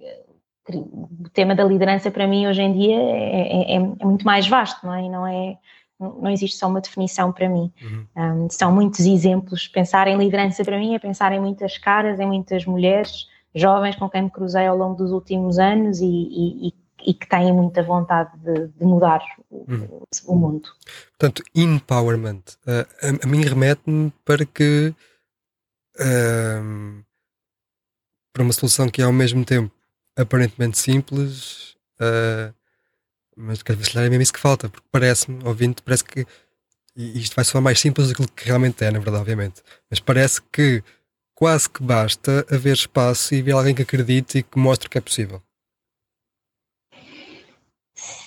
eh, 0.00 0.24
o 0.68 1.28
tema 1.32 1.54
da 1.54 1.64
liderança 1.64 2.10
para 2.10 2.26
mim 2.26 2.46
hoje 2.46 2.60
em 2.60 2.72
dia 2.72 2.96
é, 2.96 3.72
é, 3.72 3.72
é, 3.72 3.76
é 3.76 4.04
muito 4.04 4.24
mais 4.24 4.46
vasto, 4.46 4.84
não 4.84 4.92
é? 4.92 5.02
E 5.02 5.08
não 5.08 5.26
é 5.26 5.58
não 5.98 6.28
existe 6.28 6.58
só 6.58 6.68
uma 6.68 6.80
definição 6.80 7.32
para 7.32 7.48
mim. 7.48 7.72
Uhum. 7.80 8.44
Um, 8.44 8.50
são 8.50 8.70
muitos 8.70 9.00
exemplos. 9.00 9.66
Pensar 9.66 10.06
em 10.08 10.18
liderança 10.18 10.62
para 10.62 10.78
mim 10.78 10.94
é 10.94 10.98
pensar 10.98 11.32
em 11.32 11.40
muitas 11.40 11.78
caras, 11.78 12.20
em 12.20 12.26
muitas 12.26 12.66
mulheres 12.66 13.26
jovens 13.54 13.96
com 13.96 14.08
quem 14.08 14.22
me 14.22 14.30
cruzei 14.30 14.66
ao 14.66 14.76
longo 14.76 14.94
dos 14.94 15.10
últimos 15.10 15.58
anos 15.58 16.00
e, 16.00 16.04
e, 16.04 16.68
e 16.68 16.74
que 17.14 17.28
têm 17.28 17.52
muita 17.52 17.82
vontade 17.82 18.36
de, 18.38 18.68
de 18.68 18.84
mudar 18.84 19.20
uhum. 19.50 20.02
o, 20.26 20.36
mundo. 20.36 20.68
Portanto, 21.10 21.42
empowerment. 21.54 22.42
Uh, 22.66 22.86
a, 23.02 23.26
a 23.26 23.28
mim 23.28 23.42
remete-me 23.42 24.12
para 24.24 24.44
que 24.44 24.94
uh, 25.96 27.04
para 28.32 28.42
uma 28.42 28.52
solução 28.52 28.88
que 28.88 29.00
é 29.00 29.04
ao 29.04 29.12
mesmo 29.12 29.44
tempo 29.44 29.72
aparentemente 30.16 30.78
simples, 30.78 31.76
uh, 32.00 32.54
mas 33.36 33.62
que 33.62 33.72
às 33.72 33.78
vezes 33.78 33.94
é 33.94 34.08
mesmo 34.08 34.22
isso 34.22 34.32
que 34.32 34.40
falta, 34.40 34.68
porque 34.68 34.86
parece-me, 34.90 35.46
ouvindo, 35.46 35.82
parece 35.82 36.04
que 36.04 36.26
e 36.96 37.20
isto 37.20 37.36
vai 37.36 37.44
soar 37.44 37.62
mais 37.62 37.78
simples 37.78 38.08
do 38.08 38.26
que 38.26 38.46
realmente 38.46 38.82
é, 38.82 38.90
na 38.90 38.98
verdade, 38.98 39.18
obviamente, 39.18 39.62
mas 39.90 40.00
parece 40.00 40.40
que 40.50 40.82
quase 41.34 41.68
que 41.68 41.82
basta 41.82 42.46
haver 42.50 42.72
espaço 42.72 43.34
e 43.34 43.40
haver 43.40 43.52
alguém 43.52 43.74
que 43.74 43.82
acredite 43.82 44.38
e 44.38 44.42
que 44.42 44.58
mostre 44.58 44.88
que 44.88 44.96
é 44.96 45.00
possível. 45.02 45.42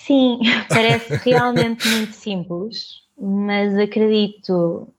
Sim, 0.09 0.39
parece 0.67 1.17
realmente 1.17 1.87
muito 1.87 2.13
simples, 2.13 3.03
mas 3.15 3.77
acredito, 3.77 4.91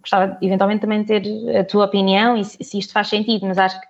gostava 0.00 0.36
eventualmente 0.42 0.80
também 0.80 1.04
de 1.04 1.06
ter 1.06 1.56
a 1.56 1.64
tua 1.64 1.84
opinião 1.84 2.36
e 2.36 2.44
se 2.44 2.76
isto 2.76 2.92
faz 2.92 3.06
sentido, 3.06 3.46
mas 3.46 3.58
acho 3.58 3.80
que 3.80 3.86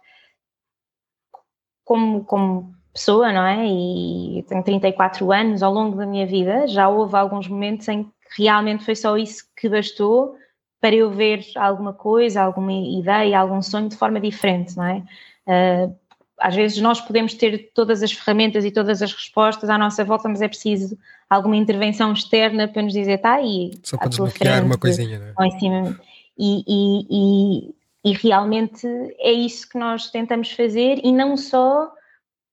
como, 1.82 2.22
como 2.26 2.74
pessoa, 2.92 3.32
não 3.32 3.46
é? 3.46 3.66
E 3.66 4.44
tenho 4.46 4.62
34 4.62 5.32
anos, 5.32 5.62
ao 5.62 5.72
longo 5.72 5.96
da 5.96 6.04
minha 6.04 6.26
vida 6.26 6.66
já 6.66 6.90
houve 6.90 7.16
alguns 7.16 7.48
momentos 7.48 7.88
em 7.88 8.04
que 8.04 8.42
realmente 8.42 8.84
foi 8.84 8.94
só 8.94 9.16
isso 9.16 9.44
que 9.56 9.70
bastou 9.70 10.36
para 10.78 10.94
eu 10.94 11.10
ver 11.10 11.42
alguma 11.56 11.94
coisa, 11.94 12.42
alguma 12.42 12.72
ideia, 12.72 13.38
algum 13.38 13.62
sonho 13.62 13.88
de 13.88 13.96
forma 13.96 14.20
diferente, 14.20 14.76
não 14.76 14.84
é? 14.84 15.02
Uh, 15.46 15.96
às 16.38 16.54
vezes 16.54 16.80
nós 16.80 17.00
podemos 17.00 17.34
ter 17.34 17.70
todas 17.74 18.02
as 18.02 18.12
ferramentas 18.12 18.64
e 18.64 18.70
todas 18.70 19.02
as 19.02 19.12
respostas 19.12 19.70
à 19.70 19.78
nossa 19.78 20.04
volta, 20.04 20.28
mas 20.28 20.42
é 20.42 20.48
preciso 20.48 20.98
alguma 21.28 21.56
intervenção 21.56 22.12
externa 22.12 22.68
para 22.68 22.82
nos 22.82 22.92
dizer, 22.92 23.14
está 23.14 23.34
aí. 23.34 23.72
Só 23.82 23.96
para 23.96 24.08
desbloquear 24.08 24.64
uma 24.64 24.78
coisinha, 24.78 25.34
não 25.36 25.44
é? 25.44 25.48
Em 25.48 25.58
cima. 25.58 26.00
E, 26.38 26.62
e, 26.66 27.06
e, 27.10 28.10
e, 28.10 28.12
realmente 28.12 28.86
é 29.18 29.32
isso 29.32 29.68
que 29.68 29.78
nós 29.78 30.10
tentamos 30.10 30.52
fazer 30.52 31.00
e 31.02 31.10
não 31.10 31.36
só 31.36 31.90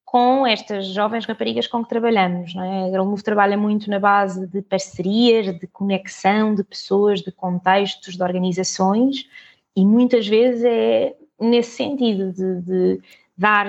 com 0.06 0.46
estas 0.48 0.88
jovens 0.88 1.26
raparigas 1.26 1.68
com 1.68 1.84
que 1.84 1.90
trabalhamos. 1.90 2.54
Não 2.56 2.64
é? 2.64 2.86
A 2.86 2.90
Girl 2.90 3.04
Move 3.04 3.24
trabalha 3.24 3.58
muito 3.58 3.90
na 3.90 4.00
base 4.00 4.48
de 4.48 4.62
parcerias, 4.62 5.60
de 5.60 5.68
conexão 5.68 6.56
de 6.56 6.64
pessoas, 6.64 7.22
de 7.22 7.32
contextos, 7.32 8.16
de 8.16 8.24
organizações 8.24 9.28
e 9.76 9.86
muitas 9.86 10.28
vezes 10.28 10.64
é 10.64 11.16
nesse 11.40 11.72
sentido 11.72 12.32
de, 12.32 12.62
de 12.62 13.02
dar 13.44 13.68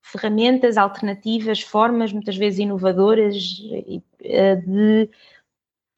ferramentas 0.00 0.78
alternativas, 0.78 1.60
formas 1.60 2.12
muitas 2.12 2.36
vezes 2.36 2.60
inovadoras 2.60 3.34
eh, 4.22 4.56
de 4.56 5.10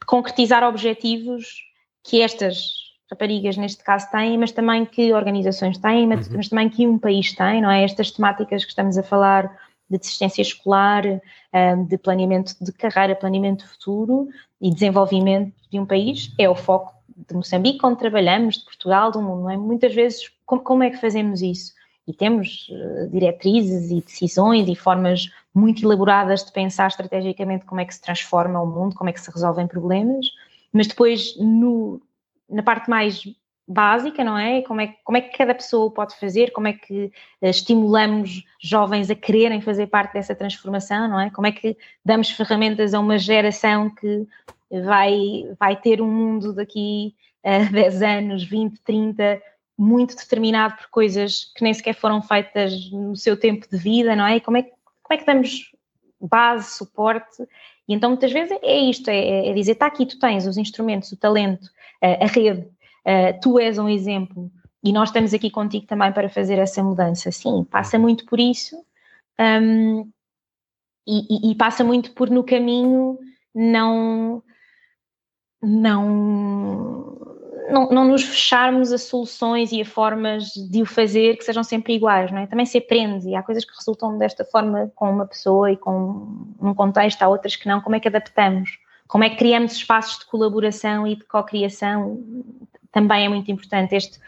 concretizar 0.05 0.65
objetivos 0.65 1.63
que 2.03 2.21
estas 2.21 2.75
raparigas 3.09 3.57
neste 3.57 3.85
caso 3.85 4.11
têm, 4.11 4.37
mas 4.37 4.51
também 4.51 4.85
que 4.85 5.13
organizações 5.13 5.79
têm, 5.79 6.07
mas, 6.09 6.27
uhum. 6.27 6.37
mas, 6.37 6.49
também 6.49 6.69
que 6.69 6.87
um 6.87 6.99
país 6.99 7.33
tem, 7.33 7.63
não 7.63 7.71
é? 7.71 7.85
Estas 7.85 8.11
temáticas 8.11 8.65
que 8.65 8.71
estamos 8.71 8.99
a 8.99 9.03
falar 9.03 9.51
de 9.89 9.97
assistência 9.97 10.43
escolar, 10.43 11.05
eh, 11.07 11.77
de 11.89 11.97
planeamento 11.97 12.53
de 12.61 12.73
carreira, 12.73 13.15
planeamento 13.15 13.67
futuro 13.69 14.29
e 14.61 14.71
desenvolvimento 14.73 15.55
de 15.71 15.79
um 15.79 15.87
país 15.87 16.33
é 16.39 16.49
o 16.49 16.55
foco 16.55 16.93
de 17.29 17.35
Moçambique, 17.35 17.85
onde 17.87 17.99
trabalhamos, 17.99 18.57
de 18.59 18.65
Portugal, 18.65 19.13
do 19.13 19.23
mundo, 19.23 19.43
não 19.43 19.51
é? 19.51 19.57
Muitas 19.57 19.95
vezes, 19.95 20.31
como, 20.45 20.63
como 20.63 20.83
é 20.83 20.91
que 20.91 21.01
fazemos 21.01 21.43
isso? 21.43 21.73
E 22.07 22.13
temos 22.13 22.69
uh, 22.71 23.09
diretrizes 23.11 23.91
e 23.91 24.01
decisões 24.01 24.69
e 24.69 24.75
formas 24.75 25.31
muito 25.55 25.85
elaboradas 25.85 26.45
de 26.45 26.53
pensar 26.53 26.89
estrategicamente 26.89 27.65
como 27.65 27.81
é 27.81 27.85
que 27.85 27.95
se 27.95 28.01
transforma 28.01 28.61
o 28.61 28.67
mundo, 28.67 28.95
como 28.95 29.11
é 29.11 29.13
que 29.13 29.21
se 29.21 29.31
resolvem 29.31 29.67
problemas, 29.67 30.27
mas 30.73 30.87
depois 30.87 31.37
no, 31.39 32.01
na 32.49 32.63
parte 32.63 32.91
mais 32.91 33.23
básica, 33.67 34.23
não 34.23 34.37
é? 34.37 34.61
Como, 34.63 34.81
é? 34.81 34.95
como 35.03 35.17
é 35.17 35.21
que 35.23 35.37
cada 35.37 35.55
pessoa 35.55 35.91
pode 35.91 36.15
fazer, 36.17 36.53
como 36.53 36.69
é 36.69 36.75
que 36.75 37.07
uh, 37.41 37.47
estimulamos 37.47 38.45
jovens 38.61 39.11
a 39.11 39.15
quererem 39.15 39.61
fazer 39.61 39.87
parte 39.87 40.13
dessa 40.13 40.35
transformação, 40.35 41.09
não 41.09 41.21
é? 41.21 41.31
Como 41.31 41.47
é 41.47 41.53
que 41.53 41.77
damos 42.05 42.31
ferramentas 42.31 42.93
a 42.93 43.01
uma 43.01 43.19
geração 43.19 43.89
que 43.89 44.27
vai, 44.71 45.49
vai 45.59 45.77
ter 45.77 46.03
um 46.03 46.11
mundo 46.11 46.53
daqui 46.53 47.15
a 47.43 47.59
10 47.71 48.03
anos, 48.03 48.45
20, 48.45 48.81
30, 48.83 49.43
muito 49.77 50.17
determinado 50.17 50.77
por 50.77 50.89
coisas 50.89 51.53
que 51.55 51.63
nem 51.63 51.75
sequer 51.75 51.95
foram 51.95 52.23
feitas 52.23 52.91
no 52.91 53.17
seu 53.17 53.37
tempo 53.37 53.67
de 53.69 53.77
vida, 53.77 54.15
não 54.15 54.27
é? 54.27 54.37
E 54.37 54.41
como 54.41 54.57
é, 54.57 54.63
como 54.63 55.13
é 55.13 55.17
que 55.17 55.27
damos 55.27 55.73
base, 56.21 56.77
suporte? 56.77 57.43
E 57.89 57.95
então 57.95 58.11
muitas 58.11 58.33
vezes 58.33 58.57
é 58.63 58.79
isto, 58.79 59.09
é, 59.09 59.49
é 59.49 59.53
dizer, 59.53 59.73
está 59.73 59.87
aqui, 59.87 60.07
tu 60.07 60.19
tens 60.19 60.47
os 60.47 60.57
instrumentos, 60.57 61.13
o 61.13 61.17
talento, 61.17 61.69
a, 62.01 62.25
a 62.25 62.27
rede, 62.27 62.69
tu 63.43 63.59
és 63.59 63.79
um 63.79 63.89
exemplo 63.89 64.51
e 64.83 64.93
nós 64.93 65.09
estamos 65.09 65.33
aqui 65.35 65.51
contigo 65.51 65.87
também 65.87 66.13
para 66.13 66.29
fazer 66.29 66.59
essa 66.59 66.83
mudança. 66.83 67.33
Sim, 67.33 67.65
passa 67.65 67.99
muito 67.99 68.25
por 68.27 68.39
isso 68.39 68.77
um, 69.39 70.11
e, 71.07 71.49
e, 71.49 71.51
e 71.51 71.55
passa 71.55 71.83
muito 71.83 72.13
por 72.13 72.31
no 72.31 72.45
caminho 72.45 73.19
não 73.55 74.43
não 75.63 77.34
não, 77.71 77.89
não, 77.89 78.05
nos 78.05 78.23
fecharmos 78.23 78.93
a 78.93 78.99
soluções 78.99 79.73
e 79.73 79.81
a 79.81 79.85
formas 79.85 80.53
de 80.53 80.83
o 80.83 80.87
fazer 80.87 81.37
que 81.37 81.45
sejam 81.45 81.63
sempre 81.63 81.95
iguais, 81.95 82.31
não 82.31 82.39
é? 82.39 82.47
Também 82.47 82.67
se 82.67 82.79
aprende 82.79 83.29
e 83.29 83.35
há 83.35 83.43
coisas 83.43 83.65
que 83.65 83.77
resultam 83.77 84.19
desta 84.19 84.45
forma 84.45 84.91
com 84.95 85.11
uma 85.11 85.27
pessoa 85.27 85.71
e 85.71 85.77
com 85.77 86.47
um 86.61 86.75
contexto, 86.75 87.23
há 87.23 87.29
outras 87.29 87.57
que 87.57 87.69
não. 87.69 87.81
Como 87.81 87.97
é 87.97 88.01
que 88.01 88.09
adaptamos? 88.09 88.79
Como 89.07 89.25
é 89.25 89.31
que 89.31 89.37
criamos 89.37 89.73
espaços 89.73 90.19
de 90.19 90.27
colaboração 90.27 91.07
e 91.07 91.17
de 91.17 91.25
co-criação? 91.25 92.23
Também 92.91 93.27
é 93.27 93.29
muito 93.29 93.51
importante. 93.51 93.95
Este, 93.95 94.19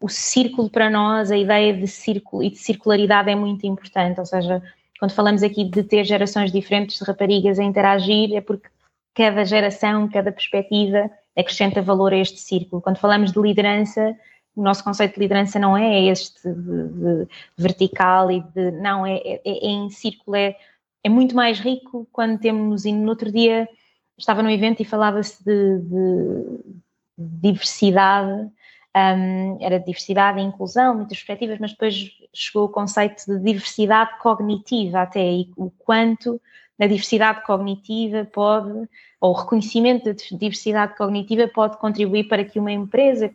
o 0.00 0.08
círculo 0.08 0.70
para 0.70 0.88
nós, 0.88 1.30
a 1.30 1.36
ideia 1.36 1.74
de 1.74 1.86
círculo 1.86 2.42
e 2.42 2.50
de 2.50 2.58
circularidade 2.58 3.30
é 3.30 3.34
muito 3.34 3.66
importante, 3.66 4.18
ou 4.18 4.26
seja, 4.26 4.62
quando 4.98 5.12
falamos 5.12 5.42
aqui 5.42 5.64
de 5.64 5.82
ter 5.82 6.04
gerações 6.04 6.50
diferentes 6.50 6.98
de 6.98 7.04
raparigas 7.04 7.58
a 7.58 7.64
interagir, 7.64 8.34
é 8.34 8.40
porque 8.40 8.68
cada 9.14 9.44
geração, 9.44 10.08
cada 10.08 10.32
perspectiva 10.32 11.10
acrescenta 11.40 11.82
valor 11.82 12.12
a 12.12 12.18
este 12.18 12.38
círculo. 12.38 12.82
Quando 12.82 12.98
falamos 12.98 13.32
de 13.32 13.40
liderança, 13.40 14.16
o 14.54 14.62
nosso 14.62 14.82
conceito 14.84 15.14
de 15.14 15.20
liderança 15.20 15.58
não 15.58 15.76
é 15.76 16.04
este 16.04 16.42
de, 16.42 16.88
de 16.88 17.28
vertical 17.56 18.30
e 18.30 18.40
de. 18.40 18.70
Não, 18.72 19.06
é, 19.06 19.16
é, 19.16 19.40
é 19.44 19.66
em 19.66 19.90
círculo, 19.90 20.36
é, 20.36 20.56
é 21.02 21.08
muito 21.08 21.34
mais 21.34 21.58
rico 21.60 22.06
quando 22.12 22.38
temos. 22.38 22.84
E 22.84 22.92
no 22.92 23.08
outro 23.08 23.30
dia 23.30 23.68
estava 24.18 24.42
num 24.42 24.50
evento 24.50 24.80
e 24.80 24.84
falava-se 24.84 25.42
de, 25.44 25.78
de, 25.78 26.44
diversidade, 27.16 28.50
um, 28.96 29.58
era 29.60 29.78
diversidade 29.78 30.38
e 30.38 30.42
inclusão, 30.42 30.94
muitas 30.94 31.18
perspectivas, 31.18 31.58
mas 31.58 31.72
depois 31.72 32.10
chegou 32.34 32.64
o 32.64 32.68
conceito 32.68 33.24
de 33.26 33.38
diversidade 33.38 34.18
cognitiva 34.18 35.02
até, 35.02 35.24
e 35.24 35.50
o 35.56 35.70
quanto 35.70 36.40
a 36.80 36.86
diversidade 36.86 37.44
cognitiva 37.44 38.24
pode, 38.24 38.88
ou 39.20 39.32
o 39.32 39.34
reconhecimento 39.34 40.04
da 40.06 40.12
diversidade 40.32 40.96
cognitiva 40.96 41.46
pode 41.46 41.76
contribuir 41.76 42.24
para 42.24 42.44
que 42.44 42.58
uma 42.58 42.72
empresa, 42.72 43.30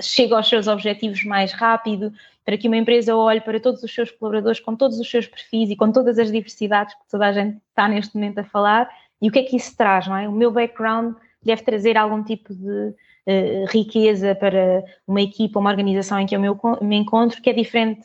chegue 0.00 0.34
aos 0.34 0.48
seus 0.48 0.66
objetivos 0.66 1.24
mais 1.24 1.52
rápido, 1.52 2.12
para 2.44 2.58
que 2.58 2.66
uma 2.66 2.76
empresa 2.76 3.16
olhe 3.16 3.40
para 3.40 3.60
todos 3.60 3.82
os 3.82 3.94
seus 3.94 4.10
colaboradores 4.10 4.58
com 4.58 4.74
todos 4.74 4.98
os 4.98 5.08
seus 5.08 5.26
perfis 5.26 5.70
e 5.70 5.76
com 5.76 5.92
todas 5.92 6.18
as 6.18 6.32
diversidades 6.32 6.94
que 6.94 7.08
toda 7.08 7.28
a 7.28 7.32
gente 7.32 7.58
está 7.68 7.88
neste 7.88 8.14
momento 8.16 8.38
a 8.38 8.44
falar, 8.44 8.90
e 9.20 9.28
o 9.28 9.32
que 9.32 9.38
é 9.38 9.42
que 9.44 9.56
isso 9.56 9.76
traz, 9.76 10.08
não 10.08 10.16
é? 10.16 10.28
O 10.28 10.32
meu 10.32 10.50
background 10.50 11.14
deve 11.44 11.62
trazer 11.62 11.96
algum 11.96 12.24
tipo 12.24 12.52
de 12.52 12.88
uh, 12.88 13.66
riqueza 13.70 14.34
para 14.34 14.82
uma 15.06 15.22
equipa, 15.22 15.60
uma 15.60 15.70
organização 15.70 16.18
em 16.18 16.26
que 16.26 16.34
eu 16.34 16.40
me 16.40 16.96
encontro, 16.96 17.40
que 17.40 17.50
é 17.50 17.52
diferente 17.52 18.02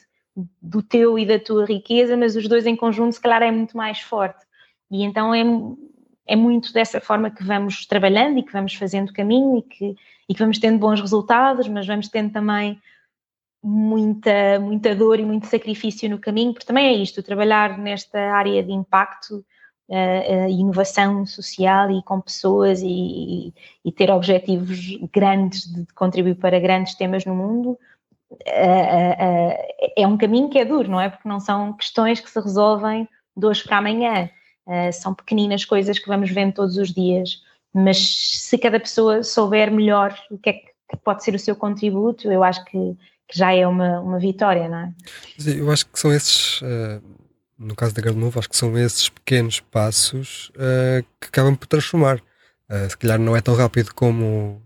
do 0.62 0.82
teu 0.82 1.18
e 1.18 1.26
da 1.26 1.40
tua 1.40 1.66
riqueza, 1.66 2.16
mas 2.16 2.36
os 2.36 2.48
dois 2.48 2.66
em 2.66 2.76
conjunto, 2.76 3.14
se 3.14 3.22
calhar, 3.22 3.42
é 3.42 3.52
muito 3.52 3.76
mais 3.76 4.00
forte. 4.00 4.46
E 4.92 5.04
então 5.04 5.34
é, 5.34 5.44
é 6.28 6.36
muito 6.36 6.72
dessa 6.72 7.02
forma 7.02 7.32
que 7.32 7.44
vamos 7.44 7.86
trabalhando 7.86 8.38
e 8.38 8.44
que 8.44 8.54
vamos 8.54 8.74
fazendo 8.76 9.14
caminho 9.14 9.58
e 9.58 9.62
que, 9.64 9.96
e 10.30 10.34
que 10.34 10.40
vamos 10.40 10.60
tendo 10.60 10.78
bons 10.78 11.02
resultados, 11.02 11.68
mas 11.68 11.88
vamos 11.88 12.08
tendo 12.08 12.32
também 12.32 12.80
muita, 13.64 14.60
muita 14.60 14.96
dor 14.96 15.20
e 15.20 15.26
muito 15.26 15.48
sacrifício 15.48 16.10
no 16.10 16.20
caminho, 16.20 16.54
porque 16.54 16.68
também 16.68 16.88
é 16.88 16.94
isto, 16.94 17.24
trabalhar 17.24 17.78
nesta 17.78 18.20
área 18.32 18.64
de 18.64 18.72
impacto, 18.72 19.44
uh, 19.90 20.46
uh, 20.46 20.50
inovação 20.50 21.26
social 21.26 21.92
e 21.92 22.02
com 22.04 22.22
pessoas 22.22 22.82
e, 22.82 23.54
e, 23.84 23.92
ter 23.92 24.12
objetivos 24.12 24.98
grandes 25.12 25.66
de 25.66 25.86
contribuir 25.94 26.36
para 26.36 26.60
grandes 26.60 26.96
temas 26.96 27.26
no 27.26 27.36
mundo, 27.36 27.78
é 28.46 30.06
um 30.06 30.18
caminho 30.18 30.50
que 30.50 30.60
é 30.60 30.66
duro, 30.66 30.90
não 30.90 31.00
é? 31.00 31.10
Porque 31.10 31.28
não 31.28 31.40
são 31.40 31.74
questões 31.74 32.20
que 32.20 32.30
se 32.30 32.40
resolvem 32.40 33.08
de 33.36 33.46
hoje 33.46 33.64
para 33.64 33.78
amanhã. 33.78 34.30
são 34.94 35.14
pequeninas 35.14 35.64
coisas 35.64 36.00
que 36.00 36.08
vamos 36.08 36.30
vendo 36.32 36.54
todos 36.54 36.78
os 36.78 36.94
dias. 36.94 37.42
Mas 37.74 37.98
se 38.48 38.58
cada 38.58 38.80
pessoa 38.80 39.24
souber 39.24 39.72
melhor 39.72 40.18
o 40.32 40.38
que 40.38 40.50
é 40.50 40.54
que 40.54 40.98
pode 41.04 41.24
ser 41.24 41.36
o 41.36 41.40
seu 41.40 41.56
contributo, 41.56 42.32
eu 42.32 42.44
acho 42.44 42.64
que, 42.66 42.98
que 43.28 43.38
já 43.38 43.54
é 43.54 43.68
uma, 43.68 44.00
uma 44.00 44.20
vitória, 44.20 44.68
não 44.68 44.78
é? 44.78 44.94
Eu 45.46 45.70
acho 45.72 45.86
que 45.86 46.00
são 46.00 46.14
esses, 46.14 46.62
uh, 46.62 47.02
no 47.58 47.76
caso 47.76 47.94
da 47.94 48.02
Garde 48.02 48.20
Novo, 48.20 48.40
acho 48.40 48.50
que 48.50 48.58
são 48.58 48.78
esses 48.78 49.10
pequenos 49.10 49.60
passos 49.60 50.50
uh, 50.56 51.06
que 51.20 51.28
acabam 51.28 51.56
por 51.56 51.68
transformar. 51.68 52.22
Se 52.90 52.98
calhar 52.98 53.18
não 53.18 53.34
é 53.34 53.40
tão 53.40 53.56
rápido 53.56 53.94
como 53.96 54.62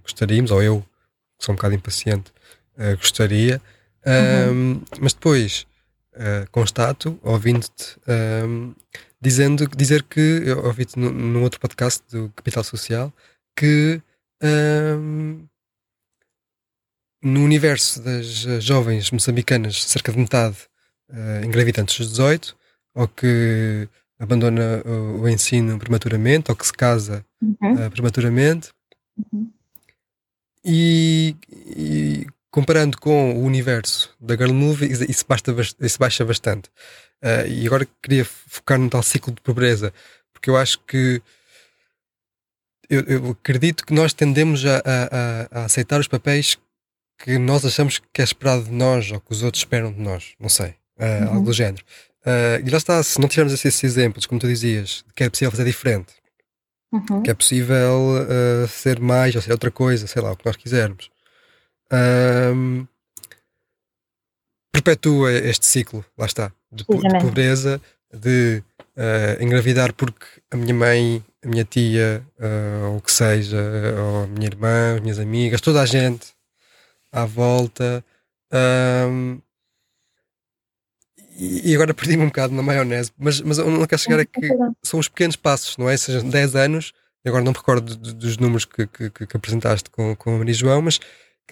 gostaríamos, 0.00 0.52
ou 0.52 0.62
eu, 0.62 0.80
que 1.36 1.44
sou 1.44 1.52
um 1.52 1.56
bocado 1.56 1.74
impaciente, 1.74 2.32
uh, 2.78 2.96
gostaria, 2.96 3.60
uhum. 4.06 4.82
mas 5.00 5.12
depois 5.12 5.66
uh, 6.14 6.50
constato, 6.50 7.18
ouvindo-te, 7.22 7.96
um, 8.46 8.74
dizendo, 9.20 9.66
dizer 9.68 10.02
que, 10.02 10.42
eu 10.44 10.64
ouvi-te 10.64 10.98
num 10.98 11.42
outro 11.42 11.60
podcast 11.60 12.02
do 12.10 12.30
Capital 12.30 12.64
Social, 12.64 13.12
que 13.56 14.00
um, 14.42 15.46
no 17.22 17.44
universo 17.44 18.02
das 18.02 18.26
jovens 18.62 19.10
moçambicanas, 19.10 19.84
cerca 19.84 20.10
de 20.10 20.18
metade 20.18 20.56
uh, 21.10 21.44
engravida 21.44 21.80
antes 21.80 21.96
dos 21.98 22.10
18, 22.10 22.56
ou 22.94 23.08
que 23.08 23.88
abandona 24.18 24.82
o, 24.84 25.22
o, 25.22 25.28
ensino 25.28 25.78
prematuramente, 25.78 26.50
ou 26.50 26.56
que 26.56 26.66
se 26.66 26.72
casa 26.72 27.24
uhum. 27.40 27.86
uh, 27.86 27.90
prematuramente. 27.90 28.70
Uhum. 29.16 29.50
E, 30.64 31.36
e, 31.48 32.26
comparando 32.52 32.98
com 32.98 33.32
o 33.32 33.44
universo 33.44 34.14
da 34.20 34.36
Girl 34.36 34.52
Movie, 34.52 34.92
isso, 35.08 35.24
basta, 35.26 35.52
isso 35.80 35.98
baixa 35.98 36.22
bastante. 36.22 36.68
Uh, 37.24 37.48
e 37.48 37.66
agora 37.66 37.88
queria 38.02 38.24
focar 38.24 38.78
no 38.78 38.90
tal 38.90 39.02
ciclo 39.02 39.32
de 39.32 39.40
pobreza, 39.40 39.92
porque 40.32 40.50
eu 40.50 40.56
acho 40.56 40.78
que 40.80 41.22
eu, 42.90 43.00
eu 43.04 43.30
acredito 43.30 43.86
que 43.86 43.94
nós 43.94 44.12
tendemos 44.12 44.66
a, 44.66 44.82
a, 44.84 45.60
a, 45.60 45.64
aceitar 45.64 45.98
os 45.98 46.06
papéis 46.06 46.58
que 47.18 47.38
nós 47.38 47.64
achamos 47.64 48.02
que 48.12 48.20
é 48.20 48.24
esperado 48.24 48.64
de 48.64 48.72
nós 48.72 49.10
ou 49.10 49.20
que 49.20 49.32
os 49.32 49.42
outros 49.42 49.62
esperam 49.62 49.90
de 49.90 50.00
nós, 50.00 50.34
não 50.38 50.50
sei, 50.50 50.74
uh, 50.98 51.04
uhum. 51.04 51.28
algo 51.28 51.46
do 51.46 51.52
género. 51.54 51.82
Uh, 52.20 52.66
e 52.66 52.70
lá 52.70 52.76
está, 52.76 53.02
se 53.02 53.18
não 53.18 53.28
tivermos 53.28 53.54
esses 53.54 53.82
exemplos, 53.82 54.26
como 54.26 54.38
tu 54.38 54.46
dizias, 54.46 55.04
que 55.16 55.24
é 55.24 55.30
possível 55.30 55.52
fazer 55.52 55.64
diferente, 55.64 56.12
uhum. 56.92 57.22
que 57.22 57.30
é 57.30 57.34
possível 57.34 58.26
ser 58.68 59.00
mais 59.00 59.34
ou 59.34 59.40
ser 59.40 59.52
outra 59.52 59.70
coisa, 59.70 60.06
sei 60.06 60.20
lá, 60.20 60.32
o 60.32 60.36
que 60.36 60.44
nós 60.44 60.56
quisermos 60.56 61.11
um, 61.92 62.86
perpetua 64.72 65.32
este 65.32 65.66
ciclo, 65.66 66.04
lá 66.16 66.26
está, 66.26 66.52
de, 66.70 66.84
de 66.84 67.20
pobreza, 67.20 67.80
de 68.12 68.62
uh, 68.96 69.42
engravidar 69.42 69.92
porque 69.92 70.24
a 70.50 70.56
minha 70.56 70.74
mãe, 70.74 71.24
a 71.44 71.48
minha 71.48 71.64
tia, 71.64 72.24
uh, 72.38 72.90
ou 72.90 72.96
o 72.96 73.00
que 73.00 73.12
seja, 73.12 73.58
ou 73.98 74.24
a 74.24 74.26
minha 74.26 74.46
irmã, 74.46 74.94
as 74.94 75.00
minhas 75.00 75.18
amigas, 75.18 75.60
toda 75.60 75.82
a 75.82 75.86
gente 75.86 76.34
à 77.12 77.24
volta. 77.24 78.04
Um, 78.52 79.40
e 81.34 81.74
agora 81.74 81.94
perdi-me 81.94 82.24
um 82.24 82.26
bocado 82.26 82.54
na 82.54 82.62
maionese, 82.62 83.10
mas, 83.18 83.40
mas 83.40 83.58
eu 83.58 83.70
não 83.70 83.86
quero 83.86 84.00
chegar 84.00 84.20
a 84.20 84.24
que 84.24 84.48
são 84.82 85.00
os 85.00 85.08
pequenos 85.08 85.34
passos, 85.34 85.76
não 85.78 85.88
é? 85.88 85.96
Seja 85.96 86.22
10 86.22 86.56
anos, 86.56 86.92
agora 87.24 87.42
não 87.42 87.52
me 87.52 87.58
recordo 87.58 87.96
dos 87.96 88.36
números 88.36 88.64
que, 88.66 88.86
que, 88.86 89.10
que 89.10 89.36
apresentaste 89.36 89.90
com, 89.90 90.14
com 90.14 90.34
a 90.34 90.38
Maria 90.38 90.54
João, 90.54 90.82
mas 90.82 91.00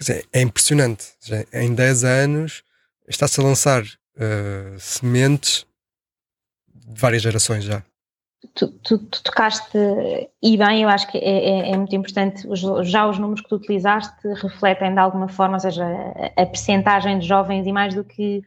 Quer 0.01 0.13
dizer, 0.13 0.27
é 0.33 0.41
impressionante. 0.41 1.09
Em 1.53 1.75
10 1.75 2.03
anos 2.03 2.63
está-se 3.07 3.39
a 3.39 3.43
lançar 3.43 3.83
uh, 3.83 4.79
sementes 4.79 5.67
de 6.73 6.99
várias 6.99 7.21
gerações 7.21 7.63
já. 7.63 7.83
Tu, 8.55 8.67
tu, 8.67 8.97
tu, 8.97 9.23
tocaste, 9.23 9.77
e 10.41 10.57
bem, 10.57 10.81
eu 10.81 10.89
acho 10.89 11.07
que 11.11 11.19
é, 11.19 11.21
é, 11.21 11.71
é, 11.71 11.77
muito 11.77 11.95
importante, 11.95 12.47
os, 12.47 12.59
já 12.89 13.07
os 13.07 13.19
números 13.19 13.41
que 13.41 13.49
tu 13.49 13.57
utilizaste 13.57 14.27
refletem 14.41 14.91
de 14.91 14.99
alguma 14.99 15.27
forma, 15.27 15.53
ou 15.53 15.59
seja, 15.59 15.85
a, 15.85 16.41
a 16.41 16.45
percentagem 16.47 17.19
de 17.19 17.27
jovens 17.27 17.67
e 17.67 17.71
mais 17.71 17.93
do 17.93 18.03
que, 18.03 18.41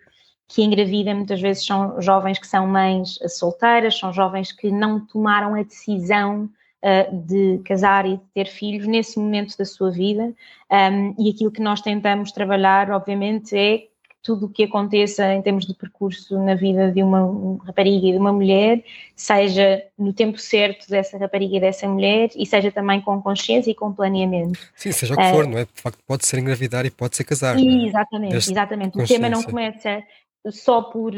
que 0.48 0.64
engravida, 0.64 1.14
muitas 1.14 1.40
vezes 1.40 1.64
são 1.64 2.02
jovens 2.02 2.40
que 2.40 2.48
são 2.48 2.66
mães 2.66 3.16
solteiras, 3.28 3.96
são 3.96 4.12
jovens 4.12 4.50
que 4.50 4.72
não 4.72 5.06
tomaram 5.06 5.54
a 5.54 5.62
decisão 5.62 6.50
uh, 6.84 7.16
de 7.26 7.60
casar 7.64 8.06
e 8.06 8.18
de 8.18 8.24
ter 8.34 8.46
filhos 8.46 8.86
nesse 8.86 9.18
momento 9.18 9.56
da 9.56 9.64
sua 9.64 9.90
vida. 9.90 10.34
Um, 10.70 11.14
e 11.18 11.30
aquilo 11.30 11.50
que 11.50 11.62
nós 11.62 11.80
tentamos 11.80 12.30
trabalhar, 12.30 12.90
obviamente, 12.90 13.56
é 13.56 13.84
tudo 14.22 14.46
o 14.46 14.48
que 14.48 14.64
aconteça 14.64 15.34
em 15.34 15.42
termos 15.42 15.66
de 15.66 15.74
percurso 15.74 16.38
na 16.42 16.54
vida 16.54 16.90
de 16.90 17.02
uma 17.02 17.58
rapariga 17.62 18.06
e 18.06 18.12
de 18.12 18.16
uma 18.16 18.32
mulher, 18.32 18.82
seja 19.14 19.84
no 19.98 20.14
tempo 20.14 20.38
certo 20.38 20.88
dessa 20.88 21.18
rapariga 21.18 21.58
e 21.58 21.60
dessa 21.60 21.86
mulher 21.86 22.30
e 22.34 22.46
seja 22.46 22.72
também 22.72 23.02
com 23.02 23.20
consciência 23.20 23.70
e 23.70 23.74
com 23.74 23.92
planeamento. 23.92 24.58
Sim, 24.74 24.92
seja 24.92 25.12
o 25.12 25.16
que 25.18 25.30
for, 25.30 25.44
uh, 25.44 25.48
não 25.48 25.58
é? 25.58 25.64
De 25.66 25.80
facto, 25.80 25.98
pode 26.06 26.24
ser 26.24 26.38
engravidar 26.38 26.86
e 26.86 26.90
pode 26.90 27.16
ser 27.16 27.24
casar. 27.24 27.58
E, 27.58 27.84
é? 27.84 27.88
Exatamente, 27.88 28.36
este 28.36 28.52
exatamente. 28.52 28.98
O 28.98 29.06
tema 29.06 29.28
não 29.28 29.42
começa 29.42 30.02
só 30.50 30.80
por 30.80 31.12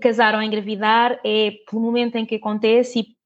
casar 0.00 0.34
ou 0.34 0.42
engravidar, 0.42 1.20
é 1.22 1.52
pelo 1.68 1.82
momento 1.82 2.16
em 2.16 2.24
que 2.24 2.36
acontece 2.36 3.00
e 3.00 3.19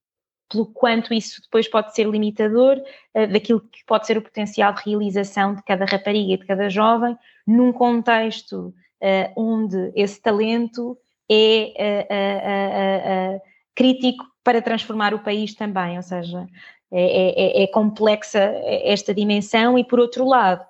pelo 0.48 0.66
quanto 0.66 1.12
isso 1.12 1.42
depois 1.42 1.68
pode 1.68 1.94
ser 1.94 2.06
limitador 2.06 2.80
uh, 3.14 3.26
daquilo 3.26 3.60
que 3.60 3.84
pode 3.86 4.06
ser 4.06 4.18
o 4.18 4.22
potencial 4.22 4.72
de 4.74 4.82
realização 4.84 5.54
de 5.54 5.62
cada 5.62 5.84
rapariga 5.84 6.34
e 6.34 6.38
de 6.38 6.46
cada 6.46 6.68
jovem, 6.68 7.16
num 7.46 7.72
contexto 7.72 8.74
uh, 9.02 9.32
onde 9.36 9.92
esse 9.94 10.20
talento 10.20 10.96
é 11.30 12.06
uh, 12.10 13.40
crítico 13.74 14.24
para 14.42 14.60
transformar 14.60 15.14
o 15.14 15.20
país 15.20 15.54
também, 15.54 15.96
ou 15.96 16.02
seja, 16.02 16.46
é, 16.92 17.00
é, 17.00 17.64
é, 17.64 17.66
complexa 17.68 18.40
esta 18.84 19.14
dimensão. 19.14 19.78
E 19.78 19.84
por 19.84 19.98
outro 19.98 20.26
lado, 20.26 20.64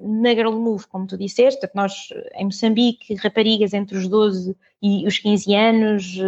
na 0.00 0.30
Girl 0.30 0.52
Move, 0.52 0.86
como 0.86 1.06
tu 1.06 1.16
disseste, 1.16 1.68
nós 1.74 2.08
em 2.34 2.46
Moçambique, 2.46 3.14
raparigas 3.16 3.74
entre 3.74 3.96
os 3.96 4.08
12 4.08 4.56
e 4.82 5.06
os 5.06 5.18
15 5.18 5.54
anos, 5.54 6.18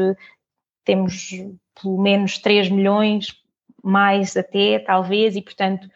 temos 0.84 1.30
pelo 1.80 2.00
menos 2.00 2.38
3 2.38 2.70
milhões, 2.70 3.28
mais 3.82 4.36
até, 4.36 4.78
talvez, 4.78 5.36
e 5.36 5.42
portanto 5.42 5.88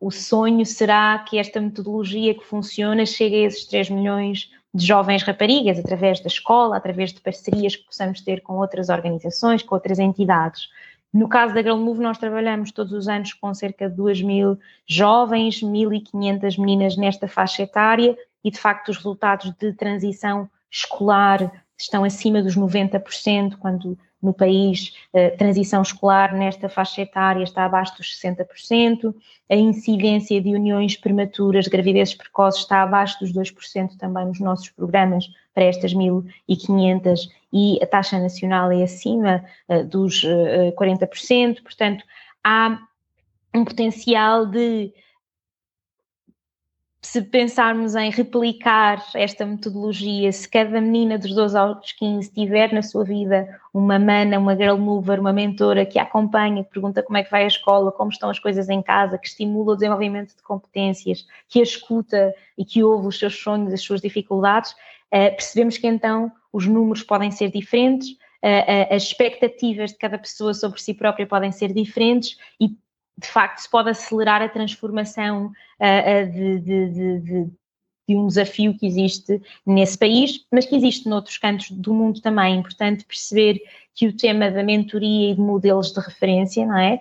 o 0.00 0.10
sonho 0.10 0.64
será 0.64 1.18
que 1.18 1.38
esta 1.38 1.60
metodologia 1.60 2.34
que 2.34 2.44
funciona 2.44 3.04
chegue 3.04 3.44
a 3.44 3.46
esses 3.46 3.66
3 3.66 3.90
milhões 3.90 4.50
de 4.72 4.86
jovens 4.86 5.22
raparigas, 5.22 5.78
através 5.78 6.20
da 6.20 6.28
escola, 6.28 6.76
através 6.76 7.12
de 7.12 7.20
parcerias 7.20 7.76
que 7.76 7.84
possamos 7.84 8.22
ter 8.22 8.40
com 8.40 8.54
outras 8.54 8.88
organizações, 8.88 9.62
com 9.62 9.74
outras 9.74 9.98
entidades. 9.98 10.68
No 11.12 11.28
caso 11.28 11.52
da 11.52 11.62
Girl 11.62 11.76
Move, 11.76 12.00
nós 12.00 12.18
trabalhamos 12.18 12.70
todos 12.70 12.92
os 12.92 13.08
anos 13.08 13.34
com 13.34 13.52
cerca 13.52 13.90
de 13.90 13.96
2 13.96 14.22
mil 14.22 14.58
jovens, 14.86 15.60
1.500 15.60 16.58
meninas 16.58 16.96
nesta 16.96 17.28
faixa 17.28 17.64
etária 17.64 18.16
e, 18.42 18.50
de 18.50 18.58
facto, 18.58 18.90
os 18.90 18.96
resultados 18.96 19.52
de 19.58 19.72
transição 19.74 20.48
escolar 20.70 21.64
estão 21.76 22.04
acima 22.04 22.42
dos 22.42 22.56
90%, 22.56 23.56
quando 23.58 23.98
no 24.22 24.34
país, 24.34 24.94
a 25.14 25.36
transição 25.36 25.82
escolar 25.82 26.34
nesta 26.34 26.68
faixa 26.68 27.02
etária 27.02 27.42
está 27.42 27.64
abaixo 27.64 27.96
dos 27.96 28.20
60%, 28.20 29.14
a 29.48 29.56
incidência 29.56 30.40
de 30.40 30.54
uniões 30.54 30.96
prematuras, 30.96 31.66
gravidezes 31.66 32.14
precoces 32.14 32.60
está 32.60 32.82
abaixo 32.82 33.18
dos 33.20 33.32
2% 33.32 33.96
também 33.98 34.26
nos 34.26 34.40
nossos 34.40 34.68
programas 34.68 35.26
para 35.54 35.64
estas 35.64 35.94
1.500 35.94 37.28
e 37.52 37.82
a 37.82 37.86
taxa 37.86 38.18
nacional 38.18 38.70
é 38.70 38.82
acima 38.82 39.44
uh, 39.68 39.84
dos 39.84 40.22
uh, 40.22 40.72
40%, 40.78 41.62
portanto 41.62 42.04
há 42.44 42.78
um 43.54 43.64
potencial 43.64 44.46
de 44.46 44.92
se 47.02 47.22
pensarmos 47.22 47.94
em 47.94 48.10
replicar 48.10 49.02
esta 49.14 49.46
metodologia, 49.46 50.30
se 50.30 50.46
cada 50.46 50.80
menina 50.80 51.18
dos 51.18 51.34
12 51.34 51.56
aos 51.56 51.92
15 51.92 52.30
tiver 52.30 52.72
na 52.74 52.82
sua 52.82 53.04
vida 53.04 53.48
uma 53.72 53.98
mana, 53.98 54.38
uma 54.38 54.54
girl 54.54 54.76
mover, 54.76 55.18
uma 55.18 55.32
mentora 55.32 55.86
que 55.86 55.98
a 55.98 56.02
acompanha, 56.02 56.62
que 56.62 56.70
pergunta 56.70 57.02
como 57.02 57.16
é 57.16 57.24
que 57.24 57.30
vai 57.30 57.44
a 57.44 57.46
escola, 57.46 57.90
como 57.90 58.10
estão 58.10 58.28
as 58.28 58.38
coisas 58.38 58.68
em 58.68 58.82
casa, 58.82 59.16
que 59.16 59.26
estimula 59.26 59.72
o 59.72 59.74
desenvolvimento 59.74 60.36
de 60.36 60.42
competências, 60.42 61.26
que 61.48 61.60
a 61.60 61.62
escuta 61.62 62.34
e 62.56 62.66
que 62.66 62.82
ouve 62.82 63.08
os 63.08 63.18
seus 63.18 63.34
sonhos, 63.34 63.72
as 63.72 63.80
suas 63.80 64.02
dificuldades, 64.02 64.72
uh, 64.72 65.30
percebemos 65.34 65.78
que 65.78 65.86
então 65.86 66.30
os 66.52 66.66
números 66.66 67.02
podem 67.02 67.30
ser 67.30 67.50
diferentes, 67.50 68.10
uh, 68.10 68.94
as 68.94 69.04
expectativas 69.04 69.92
de 69.92 69.96
cada 69.96 70.18
pessoa 70.18 70.52
sobre 70.52 70.82
si 70.82 70.92
própria 70.92 71.26
podem 71.26 71.50
ser 71.50 71.72
diferentes 71.72 72.36
e 72.60 72.76
de 73.20 73.26
facto 73.26 73.58
se 73.58 73.70
pode 73.70 73.90
acelerar 73.90 74.42
a 74.42 74.48
transformação 74.48 75.46
uh, 75.46 76.32
de, 76.32 76.58
de, 76.60 76.90
de, 76.90 77.20
de, 77.20 78.16
um 78.16 78.26
desafio 78.26 78.76
que 78.76 78.86
existe 78.86 79.40
nesse 79.64 79.96
país, 79.96 80.44
mas 80.50 80.66
que 80.66 80.74
existe 80.74 81.08
noutros 81.08 81.38
cantos 81.38 81.70
do 81.70 81.94
mundo 81.94 82.20
também. 82.20 82.54
É 82.54 82.56
importante 82.56 83.04
perceber 83.04 83.60
que 83.94 84.08
o 84.08 84.16
tema 84.16 84.50
da 84.50 84.62
mentoria 84.62 85.30
e 85.30 85.34
de 85.34 85.40
modelos 85.40 85.92
de 85.92 86.00
referência, 86.00 86.66
não 86.66 86.78
é? 86.78 87.00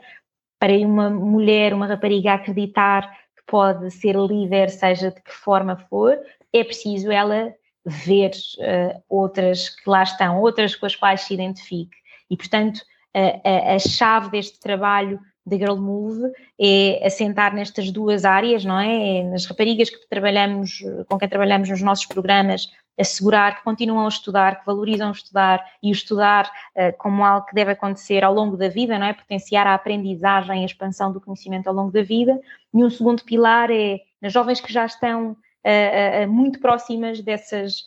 Para 0.59 0.73
uma 0.73 1.09
mulher, 1.09 1.73
uma 1.73 1.87
rapariga 1.87 2.33
acreditar 2.33 3.09
que 3.35 3.43
pode 3.47 3.89
ser 3.89 4.15
líder, 4.15 4.69
seja 4.69 5.09
de 5.09 5.21
que 5.21 5.31
forma 5.31 5.77
for, 5.89 6.19
é 6.53 6.63
preciso 6.63 7.11
ela 7.11 7.53
ver 7.83 8.31
uh, 8.59 9.01
outras 9.09 9.69
que 9.69 9.89
lá 9.89 10.03
estão, 10.03 10.39
outras 10.41 10.75
com 10.75 10.85
as 10.85 10.95
quais 10.95 11.21
se 11.21 11.33
identifique. 11.33 11.97
E, 12.29 12.37
portanto, 12.37 12.81
a, 13.13 13.71
a, 13.71 13.75
a 13.75 13.79
chave 13.79 14.29
deste 14.29 14.59
trabalho 14.59 15.19
da 15.49 15.57
Girl 15.57 15.75
Move 15.75 16.31
é 16.59 17.05
assentar 17.05 17.53
nestas 17.53 17.91
duas 17.91 18.23
áreas, 18.23 18.63
não 18.63 18.79
é? 18.79 19.19
é? 19.19 19.23
Nas 19.23 19.45
raparigas 19.45 19.89
que 19.89 20.07
trabalhamos, 20.07 20.83
com 21.07 21.17
quem 21.17 21.27
trabalhamos 21.27 21.69
nos 21.69 21.81
nossos 21.81 22.05
programas, 22.05 22.69
assegurar 22.99 23.57
que 23.57 23.63
continuam 23.63 24.05
a 24.05 24.09
estudar, 24.09 24.59
que 24.59 24.65
valorizam 24.65 25.11
estudar 25.11 25.65
e 25.81 25.89
o 25.89 25.93
estudar 25.93 26.51
uh, 26.75 26.95
como 26.97 27.23
algo 27.23 27.45
que 27.45 27.55
deve 27.55 27.71
acontecer 27.71 28.23
ao 28.23 28.33
longo 28.33 28.57
da 28.57 28.67
vida, 28.67 28.99
não 28.99 29.07
é? 29.07 29.13
Potenciar 29.13 29.65
a 29.65 29.73
aprendizagem, 29.73 30.63
a 30.63 30.65
expansão 30.65 31.11
do 31.11 31.21
conhecimento 31.21 31.67
ao 31.67 31.73
longo 31.73 31.91
da 31.91 32.03
vida. 32.03 32.37
E 32.73 32.83
um 32.83 32.89
segundo 32.89 33.23
pilar 33.23 33.71
é 33.71 34.01
nas 34.21 34.33
jovens 34.33 34.59
que 34.59 34.71
já 34.71 34.85
estão 34.85 35.31
uh, 35.31 36.25
uh, 36.25 36.29
muito 36.29 36.59
próximas 36.59 37.21
dessas 37.21 37.85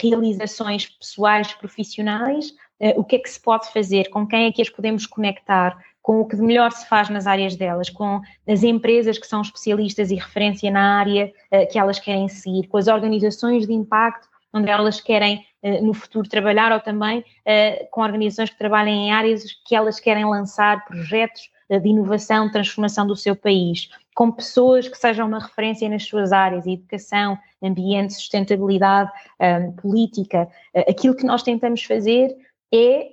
realizações 0.00 0.86
pessoais, 0.86 1.52
profissionais, 1.52 2.54
o 2.96 3.04
que 3.04 3.16
é 3.16 3.18
que 3.18 3.28
se 3.28 3.38
pode 3.38 3.70
fazer, 3.70 4.08
com 4.08 4.26
quem 4.26 4.46
é 4.46 4.50
que 4.50 4.62
as 4.62 4.70
podemos 4.70 5.04
conectar, 5.04 5.76
com 6.02 6.20
o 6.20 6.26
que 6.26 6.36
de 6.36 6.42
melhor 6.42 6.72
se 6.72 6.86
faz 6.88 7.08
nas 7.08 7.26
áreas 7.26 7.54
delas, 7.54 7.88
com 7.88 8.20
as 8.46 8.64
empresas 8.64 9.18
que 9.18 9.26
são 9.26 9.40
especialistas 9.40 10.10
e 10.10 10.16
referência 10.16 10.70
na 10.70 10.98
área 10.98 11.32
uh, 11.52 11.70
que 11.70 11.78
elas 11.78 12.00
querem 12.00 12.28
seguir, 12.28 12.66
com 12.66 12.76
as 12.76 12.88
organizações 12.88 13.66
de 13.66 13.72
impacto 13.72 14.28
onde 14.52 14.68
elas 14.68 15.00
querem 15.00 15.46
uh, 15.62 15.82
no 15.82 15.94
futuro 15.94 16.28
trabalhar 16.28 16.72
ou 16.72 16.80
também 16.80 17.20
uh, 17.20 17.90
com 17.92 18.02
organizações 18.02 18.50
que 18.50 18.58
trabalhem 18.58 19.06
em 19.06 19.12
áreas 19.12 19.44
que 19.64 19.76
elas 19.76 20.00
querem 20.00 20.24
lançar 20.24 20.84
projetos 20.84 21.50
de 21.70 21.88
inovação, 21.88 22.50
transformação 22.50 23.06
do 23.06 23.16
seu 23.16 23.34
país, 23.34 23.88
com 24.14 24.30
pessoas 24.30 24.88
que 24.88 24.98
sejam 24.98 25.26
uma 25.26 25.38
referência 25.38 25.88
nas 25.88 26.04
suas 26.04 26.30
áreas, 26.30 26.66
educação, 26.66 27.38
ambiente, 27.62 28.12
sustentabilidade, 28.12 29.10
um, 29.40 29.72
política. 29.72 30.50
aquilo 30.86 31.16
que 31.16 31.24
nós 31.24 31.42
tentamos 31.42 31.82
fazer 31.82 32.36
é 32.74 33.08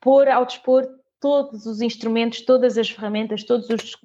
pôr 0.00 0.28
ao 0.28 0.46
dispor 0.46 0.88
todos 1.24 1.64
os 1.64 1.80
instrumentos, 1.80 2.42
todas 2.42 2.76
as 2.76 2.90
ferramentas, 2.90 3.44
todos 3.44 3.66
os 3.70 3.96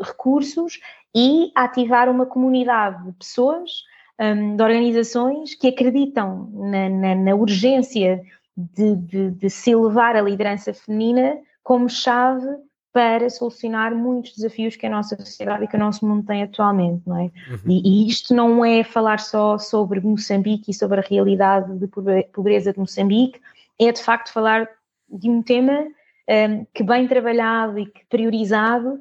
recursos 0.00 0.80
e 1.14 1.52
ativar 1.54 2.08
uma 2.08 2.26
comunidade 2.26 3.04
de 3.04 3.12
pessoas, 3.12 3.84
um, 4.20 4.56
de 4.56 4.60
organizações 4.60 5.54
que 5.54 5.68
acreditam 5.68 6.50
na, 6.52 6.88
na, 6.88 7.14
na 7.14 7.34
urgência 7.36 8.20
de, 8.56 8.96
de, 8.96 9.30
de, 9.30 9.50
se 9.50 9.70
elevar 9.70 10.16
a 10.16 10.20
liderança 10.20 10.74
feminina 10.74 11.38
como 11.62 11.88
chave 11.88 12.48
para 12.92 13.30
solucionar 13.30 13.94
muitos 13.94 14.34
desafios 14.34 14.74
que 14.74 14.86
a 14.86 14.90
nossa 14.90 15.14
sociedade 15.14 15.62
e 15.62 15.68
que 15.68 15.76
o 15.76 15.78
nosso 15.78 16.04
mundo 16.04 16.26
tem 16.26 16.42
atualmente, 16.42 17.02
não 17.06 17.18
é? 17.18 17.22
Uhum. 17.22 17.58
E, 17.68 18.04
e, 18.04 18.08
isto 18.08 18.34
não 18.34 18.64
é 18.64 18.82
falar 18.82 19.20
só 19.20 19.58
sobre 19.58 20.00
Moçambique 20.00 20.72
e 20.72 20.74
sobre 20.74 20.98
a 20.98 21.04
realidade 21.04 21.72
de 21.78 21.86
pobreza 22.32 22.72
de 22.72 22.80
Moçambique, 22.80 23.40
é 23.80 23.92
de 23.92 24.02
facto 24.02 24.32
falar 24.32 24.68
de 25.08 25.30
um 25.30 25.40
tema 25.40 25.86
um, 26.28 26.64
que 26.72 26.82
bem 26.82 27.06
trabalhado 27.06 27.78
e 27.78 27.86
que 27.86 28.04
priorizado 28.06 29.00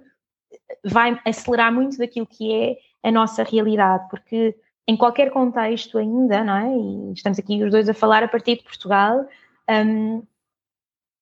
vai 0.84 1.20
acelerar 1.26 1.74
muito 1.74 1.98
daquilo 1.98 2.28
que 2.28 2.54
é 2.54 2.78
a 3.08 3.12
nossa 3.12 3.44
realidade, 3.44 4.08
porque 4.10 4.56
em 4.88 4.98
qualquer 4.98 5.32
contexto 5.32 5.98
ainda, 5.98 6.44
não 6.44 6.56
é? 6.56 7.10
E 7.10 7.14
estamos 7.14 7.40
aqui 7.40 7.64
os 7.64 7.72
dois 7.72 7.88
a 7.88 7.94
falar 7.94 8.24
a 8.24 8.28
partir 8.28 8.58
de 8.58 8.64
Portugal, 8.64 9.26
um, 9.70 10.24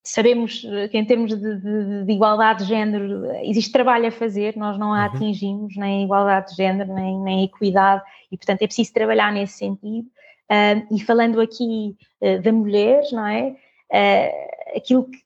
sabemos 0.03 0.61
que 0.89 0.97
em 0.97 1.05
termos 1.05 1.29
de, 1.37 1.57
de, 1.59 2.05
de, 2.05 2.11
igualdade 2.11 2.63
de 2.63 2.69
género 2.69 3.25
existe 3.43 3.71
trabalho 3.71 4.07
a 4.07 4.11
fazer, 4.11 4.57
nós 4.57 4.77
não 4.77 4.93
a 4.93 4.97
uhum. 4.97 5.03
atingimos, 5.03 5.75
nem 5.77 6.01
a 6.01 6.05
igualdade 6.05 6.51
de 6.51 6.55
género, 6.55 6.93
nem, 6.93 7.19
nem 7.19 7.41
a 7.41 7.43
equidade, 7.43 8.03
e 8.31 8.37
portanto 8.37 8.63
é 8.63 8.67
preciso 8.67 8.93
trabalhar 8.93 9.31
nesse 9.31 9.59
sentido. 9.59 10.07
Uh, 10.49 10.95
e 10.95 10.99
falando 10.99 11.39
aqui 11.39 11.95
uh, 12.19 12.41
da 12.41 12.51
mulher, 12.51 13.03
não 13.11 13.25
é? 13.25 13.55
Uh, 13.89 14.77
aquilo 14.77 15.05
que 15.05 15.19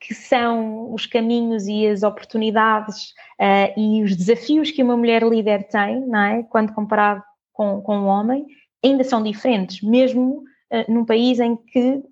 que 0.00 0.14
são 0.14 0.92
os 0.92 1.06
caminhos 1.06 1.66
e 1.66 1.86
as 1.86 2.02
oportunidades 2.02 3.10
uh, 3.40 3.78
e 3.78 4.02
os 4.02 4.16
desafios 4.16 4.70
que 4.70 4.82
uma 4.82 4.96
mulher 4.96 5.22
líder 5.22 5.64
tem, 5.68 6.00
não 6.06 6.20
é? 6.20 6.42
Quando 6.44 6.72
comparado 6.72 7.22
com, 7.52 7.80
com 7.80 7.98
um 7.98 8.06
homem, 8.06 8.46
ainda 8.84 9.02
são 9.02 9.22
diferentes, 9.22 9.82
mesmo 9.82 10.44
uh, 10.72 10.92
num 10.92 11.04
país 11.04 11.40
em 11.40 11.56
que 11.56 12.02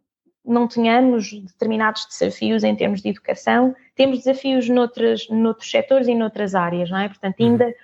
não 0.44 0.66
tenhamos 0.66 1.32
determinados 1.32 2.06
desafios 2.06 2.64
em 2.64 2.74
termos 2.74 3.02
de 3.02 3.08
educação, 3.08 3.74
temos 3.94 4.18
desafios 4.18 4.68
noutras, 4.68 5.28
noutros 5.28 5.70
setores 5.70 6.08
e 6.08 6.14
noutras 6.14 6.54
áreas, 6.54 6.90
não 6.90 6.98
é? 6.98 7.08
Portanto, 7.08 7.40
uhum. 7.40 7.50
ainda 7.50 7.74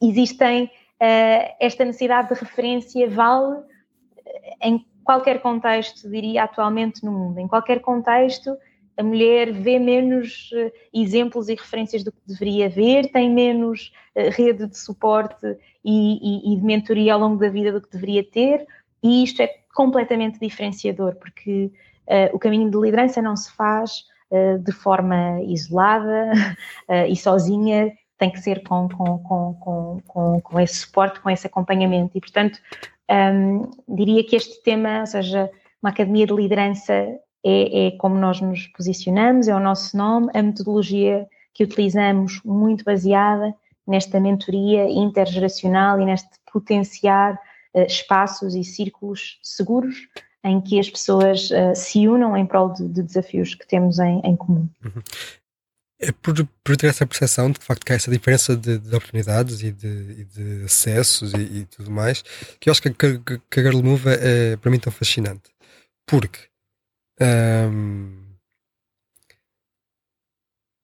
existem 0.00 0.64
uh, 0.64 1.54
esta 1.60 1.84
necessidade 1.84 2.28
de 2.28 2.40
referência 2.40 3.08
vale 3.10 3.62
em 4.62 4.84
qualquer 5.02 5.40
contexto, 5.40 6.08
diria 6.08 6.44
atualmente 6.44 7.04
no 7.04 7.10
mundo, 7.10 7.38
em 7.38 7.48
qualquer 7.48 7.80
contexto 7.80 8.56
a 8.98 9.02
mulher 9.02 9.52
vê 9.52 9.78
menos 9.78 10.50
uh, 10.52 10.72
exemplos 10.92 11.48
e 11.48 11.54
referências 11.54 12.02
do 12.02 12.10
que 12.10 12.18
deveria 12.26 12.68
ver, 12.68 13.10
tem 13.12 13.30
menos 13.30 13.92
uh, 14.16 14.28
rede 14.30 14.66
de 14.66 14.76
suporte 14.76 15.56
e, 15.84 16.50
e, 16.50 16.52
e, 16.52 16.56
de 16.56 16.62
mentoria 16.62 17.14
ao 17.14 17.20
longo 17.20 17.36
da 17.36 17.48
vida 17.48 17.72
do 17.72 17.80
que 17.80 17.92
deveria 17.92 18.24
ter, 18.24 18.66
e 19.02 19.22
isto 19.22 19.40
é 19.40 19.48
completamente 19.72 20.40
diferenciador, 20.40 21.14
porque 21.14 21.70
uh, 22.08 22.34
o 22.34 22.38
caminho 22.38 22.68
de 22.68 22.76
liderança 22.76 23.22
não 23.22 23.36
se 23.36 23.50
faz 23.52 24.04
de 24.62 24.72
forma 24.72 25.40
isolada 25.44 26.32
e 27.08 27.16
sozinha, 27.16 27.90
tem 28.18 28.30
que 28.30 28.38
ser 28.38 28.62
com, 28.62 28.86
com, 28.86 29.18
com, 29.20 30.02
com, 30.06 30.40
com 30.42 30.60
esse 30.60 30.80
suporte, 30.80 31.18
com 31.20 31.30
esse 31.30 31.46
acompanhamento, 31.46 32.10
e 32.14 32.20
portanto 32.20 32.60
um, 33.10 33.70
diria 33.88 34.22
que 34.22 34.36
este 34.36 34.62
tema, 34.62 35.00
ou 35.00 35.06
seja, 35.06 35.50
uma 35.82 35.88
academia 35.88 36.26
de 36.26 36.34
liderança 36.34 37.18
é, 37.48 37.86
é 37.86 37.90
como 37.92 38.18
nós 38.18 38.40
nos 38.40 38.66
posicionamos, 38.68 39.48
é 39.48 39.54
o 39.54 39.60
nosso 39.60 39.96
nome, 39.96 40.28
a 40.34 40.42
metodologia 40.42 41.26
que 41.54 41.64
utilizamos, 41.64 42.40
muito 42.44 42.84
baseada 42.84 43.54
nesta 43.86 44.20
mentoria 44.20 44.88
intergeracional 44.88 46.00
e 46.00 46.04
neste 46.04 46.28
potenciar 46.52 47.34
uh, 47.74 47.80
espaços 47.82 48.54
e 48.54 48.62
círculos 48.62 49.38
seguros 49.42 49.96
em 50.44 50.60
que 50.60 50.78
as 50.78 50.88
pessoas 50.88 51.50
uh, 51.50 51.74
se 51.74 52.06
unam 52.06 52.36
em 52.36 52.46
prol 52.46 52.72
de, 52.72 52.86
de, 52.86 53.02
desafios 53.02 53.54
que 53.54 53.66
temos 53.66 53.98
em, 53.98 54.20
em 54.24 54.36
comum. 54.36 54.68
Uhum. 54.84 55.02
É 56.00 56.12
por, 56.12 56.32
por, 56.62 56.76
ter 56.76 56.86
essa 56.86 57.04
percepção 57.04 57.50
de 57.50 57.58
que, 57.58 57.64
facto, 57.64 57.84
que 57.84 57.92
há 57.92 57.96
essa 57.96 58.10
diferença 58.10 58.56
de, 58.56 58.78
de 58.78 58.94
oportunidades 58.94 59.62
e 59.62 59.72
de, 59.72 59.88
e 59.88 60.24
de 60.24 60.64
acessos 60.64 61.32
e, 61.32 61.40
e, 61.40 61.64
tudo 61.64 61.90
mais, 61.90 62.22
que 62.60 62.68
eu 62.68 62.70
acho 62.70 62.80
que, 62.80 62.90
que, 62.90 63.18
que 63.50 63.60
a 63.60 63.62
Girl 63.64 63.82
Move 63.82 64.08
é, 64.08 64.52
é, 64.52 64.56
para 64.56 64.70
mim, 64.70 64.78
tão 64.78 64.92
fascinante. 64.92 65.50
Porque 66.06 66.47
um, 67.20 68.18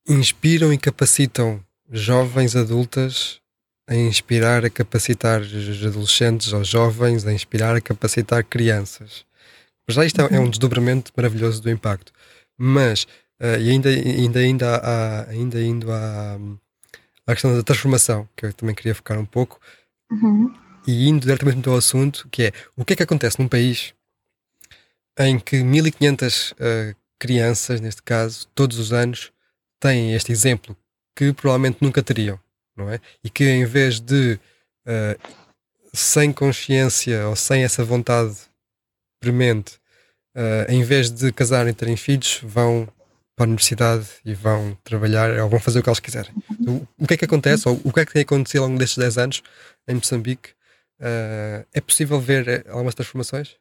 inspiram 0.08 0.72
e 0.72 0.78
capacitam 0.78 1.64
jovens 1.90 2.56
adultas 2.56 3.40
a 3.86 3.94
inspirar, 3.94 4.64
a 4.64 4.70
capacitar 4.70 5.42
os 5.42 5.84
adolescentes 5.86 6.52
ou 6.52 6.64
jovens, 6.64 7.26
a 7.26 7.32
inspirar, 7.32 7.76
a 7.76 7.80
capacitar 7.80 8.42
crianças. 8.44 9.24
Mas 9.86 9.96
já 9.96 10.04
isto 10.04 10.20
é, 10.20 10.36
é 10.36 10.40
um 10.40 10.48
desdobramento 10.48 11.12
maravilhoso 11.16 11.60
do 11.62 11.70
impacto. 11.70 12.12
Mas, 12.56 13.04
uh, 13.40 13.60
e 13.60 13.70
ainda, 13.70 13.90
ainda, 13.90 14.38
ainda, 14.38 14.76
há, 14.76 15.28
ainda 15.28 15.60
indo 15.60 15.92
à, 15.92 16.38
à 17.26 17.32
questão 17.32 17.54
da 17.54 17.62
transformação, 17.62 18.26
que 18.34 18.46
eu 18.46 18.52
também 18.54 18.74
queria 18.74 18.94
focar 18.94 19.18
um 19.18 19.26
pouco, 19.26 19.60
Uhum. 20.10 20.54
e 20.86 21.08
indo 21.08 21.22
diretamente 21.22 21.68
ao 21.68 21.76
assunto, 21.76 22.28
que 22.30 22.44
é 22.44 22.52
o 22.76 22.84
que 22.84 22.92
é 22.92 22.96
que 22.96 23.02
acontece 23.02 23.40
num 23.40 23.48
país 23.48 23.94
em 25.18 25.38
que 25.38 25.62
1500 25.62 26.52
uh, 26.52 26.54
crianças, 27.18 27.80
neste 27.80 28.02
caso, 28.02 28.46
todos 28.54 28.78
os 28.78 28.92
anos, 28.92 29.32
têm 29.80 30.14
este 30.14 30.32
exemplo 30.32 30.76
que 31.16 31.32
provavelmente 31.32 31.78
nunca 31.80 32.02
teriam, 32.02 32.38
não 32.76 32.90
é? 32.90 33.00
E 33.22 33.30
que 33.30 33.44
em 33.44 33.64
vez 33.64 34.00
de 34.00 34.38
uh, 34.86 35.34
sem 35.92 36.32
consciência 36.32 37.28
ou 37.28 37.36
sem 37.36 37.62
essa 37.62 37.84
vontade 37.84 38.36
premente, 39.20 39.74
uh, 40.36 40.70
em 40.70 40.82
vez 40.82 41.10
de 41.10 41.32
casarem 41.32 41.70
e 41.70 41.74
terem 41.74 41.96
filhos, 41.96 42.40
vão 42.42 42.88
para 43.36 43.46
a 43.46 43.48
universidade 43.48 44.06
e 44.24 44.34
vão 44.34 44.76
trabalhar 44.84 45.30
ou 45.40 45.48
vão 45.48 45.60
fazer 45.60 45.80
o 45.80 45.82
que 45.82 45.88
eles 45.88 46.00
quiserem. 46.00 46.32
Então, 46.60 46.86
o 46.98 47.06
que 47.06 47.14
é 47.14 47.16
que 47.16 47.24
acontece, 47.24 47.68
ou 47.68 47.80
o 47.84 47.92
que 47.92 48.00
é 48.00 48.06
que 48.06 48.12
tem 48.12 48.22
acontecido 48.22 48.62
ao 48.62 48.68
longo 48.68 48.78
destes 48.78 48.98
10 48.98 49.18
anos 49.18 49.42
em 49.88 49.94
Moçambique? 49.94 50.50
Uh, 51.00 51.66
é 51.72 51.80
possível 51.80 52.20
ver 52.20 52.64
algumas 52.68 52.94
transformações? 52.94 53.56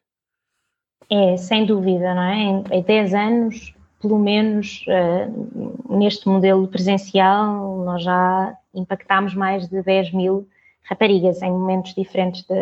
É, 1.10 1.36
sem 1.36 1.66
dúvida, 1.66 2.14
não 2.14 2.22
é? 2.22 2.36
Em, 2.36 2.64
em 2.70 2.82
10 2.82 3.14
anos, 3.14 3.74
pelo 4.00 4.18
menos 4.18 4.84
uh, 4.88 5.96
neste 5.96 6.28
modelo 6.28 6.68
presencial, 6.68 7.84
nós 7.84 8.02
já 8.02 8.56
impactámos 8.74 9.34
mais 9.34 9.68
de 9.68 9.82
10 9.82 10.12
mil 10.12 10.48
raparigas 10.82 11.40
em 11.42 11.50
momentos 11.50 11.94
diferentes 11.94 12.42
de, 12.42 12.54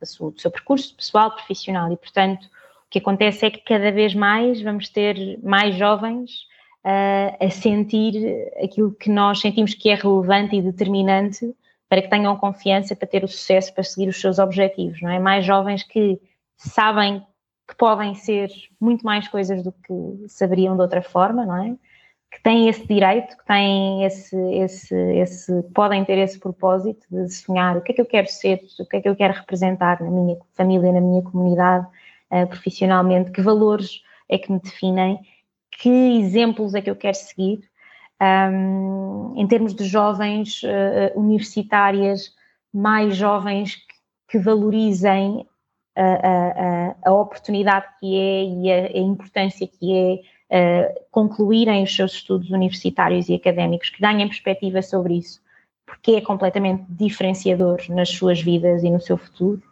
de 0.00 0.06
sua, 0.06 0.30
do 0.30 0.40
seu 0.40 0.50
percurso 0.50 0.94
pessoal, 0.96 1.30
profissional 1.30 1.92
e, 1.92 1.96
portanto, 1.96 2.44
o 2.44 2.90
que 2.90 2.98
acontece 2.98 3.46
é 3.46 3.50
que 3.50 3.60
cada 3.60 3.90
vez 3.90 4.14
mais 4.14 4.62
vamos 4.62 4.88
ter 4.88 5.38
mais 5.42 5.76
jovens 5.76 6.30
uh, 6.84 7.44
a 7.44 7.50
sentir 7.50 8.50
aquilo 8.62 8.92
que 8.92 9.10
nós 9.10 9.40
sentimos 9.40 9.74
que 9.74 9.90
é 9.90 9.94
relevante 9.94 10.56
e 10.56 10.62
determinante 10.62 11.54
para 11.88 12.00
que 12.00 12.08
tenham 12.08 12.36
confiança 12.36 12.96
para 12.96 13.06
ter 13.06 13.22
o 13.24 13.28
sucesso, 13.28 13.74
para 13.74 13.84
seguir 13.84 14.08
os 14.08 14.18
seus 14.18 14.38
objetivos, 14.38 15.02
não 15.02 15.10
é? 15.10 15.18
Mais 15.18 15.44
jovens 15.44 15.82
que 15.82 16.18
sabem 16.68 17.24
que 17.68 17.76
podem 17.76 18.14
ser 18.14 18.50
muito 18.80 19.04
mais 19.04 19.28
coisas 19.28 19.62
do 19.62 19.72
que 19.72 20.28
saberiam 20.28 20.76
de 20.76 20.82
outra 20.82 21.02
forma, 21.02 21.46
não 21.46 21.64
é? 21.64 21.76
Que 22.30 22.42
têm 22.42 22.68
esse 22.68 22.86
direito, 22.86 23.36
que 23.36 23.44
têm 23.44 24.04
esse, 24.04 24.36
esse, 24.54 24.94
esse, 24.94 25.62
podem 25.74 26.04
ter 26.04 26.18
esse 26.18 26.38
propósito 26.38 27.06
de 27.10 27.28
sonhar 27.30 27.76
o 27.76 27.82
que 27.82 27.92
é 27.92 27.94
que 27.94 28.00
eu 28.00 28.06
quero 28.06 28.28
ser, 28.28 28.60
o 28.80 28.86
que 28.86 28.96
é 28.96 29.00
que 29.00 29.08
eu 29.08 29.16
quero 29.16 29.34
representar 29.34 30.00
na 30.00 30.10
minha 30.10 30.36
família, 30.54 30.92
na 30.92 31.00
minha 31.00 31.22
comunidade, 31.22 31.86
uh, 32.30 32.46
profissionalmente, 32.46 33.30
que 33.30 33.42
valores 33.42 34.02
é 34.28 34.38
que 34.38 34.50
me 34.50 34.60
definem, 34.60 35.18
que 35.70 35.90
exemplos 36.20 36.74
é 36.74 36.80
que 36.80 36.90
eu 36.90 36.96
quero 36.96 37.16
seguir. 37.16 37.60
Um, 38.20 39.34
em 39.36 39.46
termos 39.48 39.74
de 39.74 39.84
jovens 39.84 40.62
uh, 40.62 41.18
universitárias, 41.18 42.34
mais 42.72 43.16
jovens 43.16 43.76
que, 43.76 43.94
que 44.28 44.38
valorizem 44.38 45.44
a, 45.94 46.02
a, 46.02 46.94
a, 47.04 47.12
oportunidade 47.12 47.86
que 48.00 48.18
é 48.18 48.44
e 48.44 48.72
a, 48.72 48.98
a 48.98 48.98
importância 48.98 49.66
que 49.66 49.94
é 49.94 50.94
concluírem 51.10 51.82
os 51.82 51.94
seus 51.94 52.12
estudos 52.12 52.50
universitários 52.50 53.28
e 53.28 53.34
académicos, 53.34 53.88
que 53.88 54.02
ganhem 54.02 54.28
perspectiva 54.28 54.82
sobre 54.82 55.14
isso, 55.14 55.40
porque 55.86 56.12
é 56.12 56.20
completamente 56.20 56.84
diferenciador 56.90 57.78
nas 57.88 58.10
suas 58.10 58.40
vidas 58.40 58.82
e 58.82 58.90
no 58.90 59.00
seu 59.00 59.16
futuro. 59.16 59.62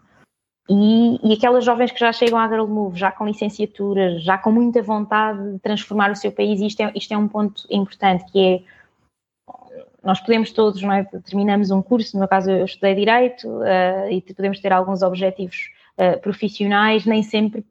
E, 0.68 1.18
e 1.22 1.34
aquelas 1.34 1.64
jovens 1.64 1.90
que 1.90 1.98
já 1.98 2.12
chegam 2.12 2.38
à 2.38 2.48
Girl 2.48 2.66
Move, 2.66 2.98
já 2.98 3.10
com 3.10 3.26
licenciatura, 3.26 4.18
já 4.20 4.38
com 4.38 4.52
muita 4.52 4.80
vontade 4.80 5.52
de 5.52 5.58
transformar 5.58 6.12
o 6.12 6.16
seu 6.16 6.30
país, 6.30 6.60
isto 6.60 6.80
é, 6.80 6.92
isto 6.94 7.12
é 7.12 7.18
um 7.18 7.28
ponto 7.28 7.66
importante, 7.68 8.24
que 8.30 8.38
é 8.38 8.62
nós 10.02 10.20
podemos 10.20 10.50
todos, 10.52 10.80
não 10.80 10.92
é? 10.92 11.04
Terminamos 11.04 11.70
um 11.70 11.82
curso, 11.82 12.16
no 12.16 12.20
meu 12.20 12.28
caso 12.28 12.50
eu 12.50 12.64
estudei 12.64 12.94
Direito, 12.94 13.46
uh, 13.48 14.10
e 14.10 14.22
podemos 14.22 14.58
ter 14.60 14.72
alguns 14.72 15.02
objetivos 15.02 15.70
uh, 16.00 16.20
profissionais, 16.20 17.04
nem 17.04 17.22
sempre 17.22 17.64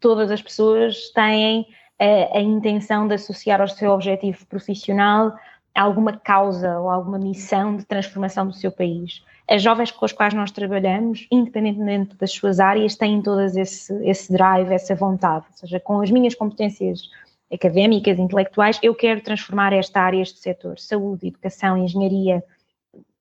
todas 0.00 0.30
as 0.30 0.40
pessoas 0.40 1.10
têm 1.10 1.66
a, 1.98 2.38
a 2.38 2.40
intenção 2.40 3.06
de 3.06 3.14
associar 3.14 3.60
ao 3.60 3.68
seu 3.68 3.90
objetivo 3.90 4.46
profissional 4.46 5.36
alguma 5.74 6.16
causa 6.16 6.80
ou 6.80 6.90
alguma 6.90 7.18
missão 7.18 7.76
de 7.76 7.84
transformação 7.84 8.46
do 8.46 8.54
seu 8.54 8.72
país. 8.72 9.22
As 9.48 9.62
jovens 9.62 9.90
com 9.90 10.04
as 10.04 10.12
quais 10.12 10.34
nós 10.34 10.50
trabalhamos, 10.50 11.26
independentemente 11.30 12.16
das 12.16 12.32
suas 12.32 12.60
áreas, 12.60 12.96
têm 12.96 13.22
todas 13.22 13.56
esse, 13.56 13.92
esse 14.04 14.32
drive, 14.32 14.72
essa 14.72 14.94
vontade. 14.94 15.46
Ou 15.50 15.56
seja, 15.56 15.78
com 15.80 16.00
as 16.00 16.10
minhas 16.10 16.34
competências 16.34 17.08
académicas, 17.52 18.18
intelectuais, 18.18 18.78
eu 18.82 18.94
quero 18.94 19.20
transformar 19.20 19.72
esta 19.72 20.00
área, 20.00 20.22
este 20.22 20.38
setor, 20.38 20.78
saúde, 20.78 21.28
educação, 21.28 21.76
engenharia, 21.76 22.44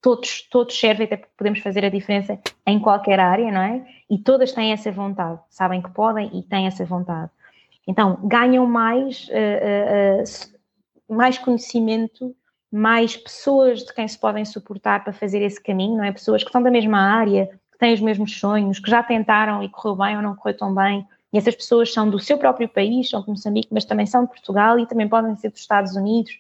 todos, 0.02 0.42
todos 0.50 0.78
servem, 0.78 1.06
até 1.06 1.18
porque 1.18 1.34
podemos 1.38 1.60
fazer 1.60 1.84
a 1.86 1.90
diferença 1.90 2.40
em 2.66 2.80
qualquer 2.80 3.20
área, 3.20 3.52
não 3.52 3.62
é? 3.62 3.86
E 4.10 4.18
todas 4.18 4.52
têm 4.52 4.72
essa 4.72 4.92
vontade, 4.92 5.40
sabem 5.50 5.82
que 5.82 5.92
podem 5.92 6.30
e 6.34 6.44
têm 6.44 6.68
essa 6.68 6.86
vontade. 6.86 7.30
Então, 7.88 8.20
ganham 8.24 8.66
mais, 8.66 9.28
uh, 9.30 11.12
uh, 11.12 11.16
mais 11.16 11.38
conhecimento, 11.38 12.36
mais 12.72 13.18
pessoas 13.18 13.84
de 13.84 13.94
quem 13.94 14.08
se 14.08 14.18
podem 14.18 14.46
suportar 14.46 15.04
para 15.04 15.12
fazer 15.12 15.42
esse 15.42 15.62
caminho, 15.62 15.98
não 15.98 16.04
é? 16.04 16.12
Pessoas 16.12 16.44
que 16.44 16.52
são 16.52 16.62
da 16.62 16.70
mesma 16.70 17.00
área, 17.00 17.48
que 17.72 17.78
têm 17.80 17.94
os 17.94 18.00
mesmos 18.00 18.40
sonhos, 18.40 18.80
que 18.80 18.90
já 18.90 19.02
tentaram 19.02 19.64
e 19.64 19.70
correu 19.70 19.96
bem 19.96 20.16
ou 20.18 20.22
não 20.22 20.36
correu 20.36 20.56
tão 20.58 20.74
bem. 20.74 21.06
E 21.34 21.38
essas 21.38 21.56
pessoas 21.56 21.92
são 21.92 22.10
do 22.10 22.20
seu 22.20 22.38
próprio 22.38 22.70
país, 22.70 23.10
são 23.10 23.22
de 23.22 23.30
Moçambique, 23.30 23.70
mas 23.72 23.86
também 23.86 24.06
são 24.06 24.24
de 24.24 24.30
Portugal 24.30 24.80
e 24.80 24.86
também 24.86 25.08
podem 25.08 25.36
ser 25.36 25.50
dos 25.50 25.60
Estados 25.60 25.96
Unidos, 25.96 26.40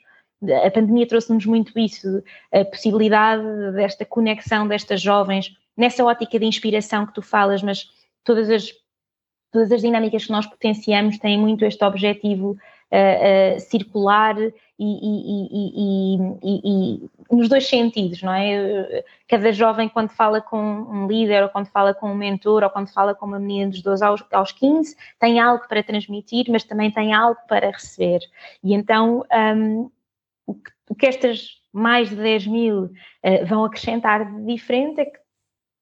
a 0.65 0.71
pandemia 0.71 1.07
trouxe-nos 1.07 1.45
muito 1.45 1.77
isso, 1.77 2.23
a 2.51 2.63
possibilidade 2.63 3.43
desta 3.73 4.05
conexão 4.05 4.67
destas 4.67 5.01
jovens, 5.01 5.53
nessa 5.75 6.03
ótica 6.03 6.39
de 6.39 6.45
inspiração 6.45 7.05
que 7.05 7.13
tu 7.13 7.21
falas, 7.21 7.61
mas 7.61 7.89
todas 8.23 8.49
as, 8.49 8.71
todas 9.51 9.71
as 9.71 9.81
dinâmicas 9.81 10.25
que 10.25 10.31
nós 10.31 10.45
potenciamos 10.45 11.17
têm 11.17 11.37
muito 11.37 11.65
este 11.65 11.83
objetivo 11.83 12.51
uh, 12.51 13.55
uh, 13.55 13.59
circular 13.59 14.37
e, 14.37 14.51
e, 14.79 16.17
e, 16.41 16.99
e, 17.01 17.09
nos 17.29 17.49
dois 17.49 17.67
sentidos, 17.67 18.21
não 18.21 18.33
é? 18.33 19.03
Cada 19.27 19.51
jovem, 19.51 19.89
quando 19.89 20.09
fala 20.09 20.39
com 20.39 20.57
um 20.57 21.05
líder, 21.05 21.43
ou 21.43 21.49
quando 21.49 21.67
fala 21.67 21.93
com 21.93 22.09
um 22.09 22.15
mentor, 22.15 22.63
ou 22.63 22.69
quando 22.69 22.87
fala 22.87 23.13
com 23.13 23.25
uma 23.25 23.39
menina 23.39 23.69
dos 23.71 23.81
12 23.81 24.05
aos, 24.05 24.23
aos 24.31 24.53
15, 24.53 24.95
tem 25.19 25.37
algo 25.37 25.67
para 25.67 25.83
transmitir, 25.83 26.45
mas 26.49 26.63
também 26.63 26.89
tem 26.89 27.13
algo 27.13 27.39
para 27.47 27.71
receber. 27.71 28.21
E 28.63 28.73
então. 28.73 29.25
Um, 29.33 29.91
o 30.49 30.53
que, 30.55 30.71
o 30.89 30.95
que 30.95 31.05
estas 31.05 31.47
mais 31.71 32.09
de 32.09 32.15
10 32.15 32.47
mil 32.47 32.85
uh, 32.85 33.45
vão 33.47 33.63
acrescentar 33.63 34.25
de 34.25 34.45
diferente 34.45 35.01
é 35.01 35.05
que 35.05 35.19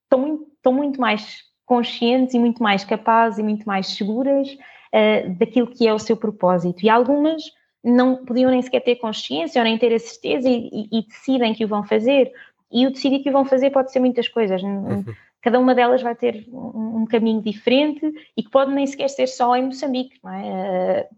estão 0.03 0.19
muito, 0.19 0.51
estão 0.55 0.73
muito 0.73 0.99
mais 0.99 1.43
conscientes 1.65 2.33
e 2.33 2.39
muito 2.39 2.61
mais 2.61 2.83
capazes 2.83 3.39
e 3.39 3.43
muito 3.43 3.65
mais 3.65 3.87
seguras 3.87 4.49
uh, 4.49 5.29
daquilo 5.37 5.67
que 5.67 5.87
é 5.87 5.93
o 5.93 5.99
seu 5.99 6.17
propósito. 6.17 6.83
E 6.83 6.89
algumas 6.89 7.43
não 7.83 8.25
podiam 8.25 8.51
nem 8.51 8.61
sequer 8.61 8.81
ter 8.81 8.95
consciência 8.95 9.59
ou 9.59 9.63
nem 9.63 9.77
ter 9.77 9.93
a 9.93 9.99
certeza 9.99 10.49
e, 10.49 10.69
e, 10.71 10.99
e 10.99 11.07
decidem 11.07 11.53
que 11.53 11.63
o 11.63 11.67
vão 11.67 11.83
fazer. 11.83 12.31
E 12.71 12.85
o 12.85 12.91
decidir 12.91 13.19
que 13.19 13.29
o 13.29 13.33
vão 13.33 13.45
fazer 13.45 13.69
pode 13.69 13.91
ser 13.91 13.99
muitas 13.99 14.27
coisas. 14.27 14.61
Uhum. 14.61 15.05
Cada 15.41 15.59
uma 15.59 15.73
delas 15.73 16.01
vai 16.01 16.15
ter 16.15 16.45
um, 16.51 17.01
um, 17.01 17.05
caminho 17.05 17.41
diferente 17.41 18.05
e 18.35 18.43
que 18.43 18.49
pode 18.49 18.73
nem 18.73 18.85
sequer 18.85 19.07
ser 19.07 19.27
só 19.27 19.55
em 19.55 19.65
Moçambique, 19.65 20.19
não 20.21 20.33
é? 20.33 21.07
Uh, 21.11 21.15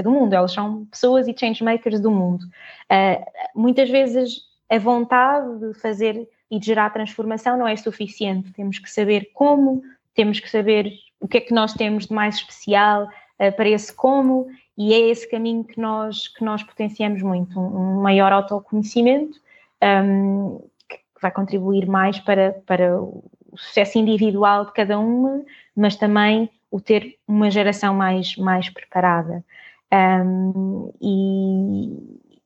do 0.00 0.10
mundo, 0.10 0.32
elas 0.32 0.52
são 0.52 0.86
pessoas 0.86 1.28
e 1.28 1.34
changemakers 1.36 2.00
do 2.00 2.10
mundo. 2.10 2.44
Uh, 2.90 3.24
muitas 3.54 3.90
vezes 3.90 4.42
a 4.70 4.78
vontade 4.78 5.58
de 5.58 5.74
fazer 5.74 6.28
e 6.50 6.58
de 6.58 6.66
gerar 6.66 6.90
transformação 6.90 7.58
não 7.58 7.66
é 7.66 7.76
suficiente, 7.76 8.52
temos 8.52 8.78
que 8.78 8.90
saber 8.90 9.30
como, 9.34 9.82
temos 10.14 10.40
que 10.40 10.48
saber 10.48 10.92
o 11.20 11.28
que 11.28 11.38
é 11.38 11.40
que 11.40 11.54
nós 11.54 11.74
temos 11.74 12.06
de 12.06 12.12
mais 12.12 12.36
especial 12.36 13.04
uh, 13.04 13.52
para 13.56 13.68
esse 13.68 13.92
como, 13.92 14.48
e 14.76 14.94
é 14.94 14.98
esse 15.10 15.30
caminho 15.30 15.64
que 15.64 15.80
nós, 15.80 16.28
que 16.28 16.44
nós 16.44 16.62
potenciamos 16.62 17.22
muito, 17.22 17.58
um, 17.58 17.98
um 17.98 18.02
maior 18.02 18.32
autoconhecimento, 18.32 19.38
um, 19.82 20.60
que 20.88 20.98
vai 21.20 21.30
contribuir 21.30 21.86
mais 21.86 22.18
para, 22.18 22.52
para 22.66 23.00
o 23.00 23.22
sucesso 23.54 23.98
individual 23.98 24.64
de 24.66 24.72
cada 24.72 24.98
uma, 24.98 25.42
mas 25.76 25.96
também 25.96 26.48
o 26.70 26.80
ter 26.80 27.18
uma 27.28 27.50
geração 27.50 27.94
mais, 27.94 28.36
mais 28.36 28.68
preparada. 28.70 29.44
Um, 29.92 30.90
e, 31.02 32.40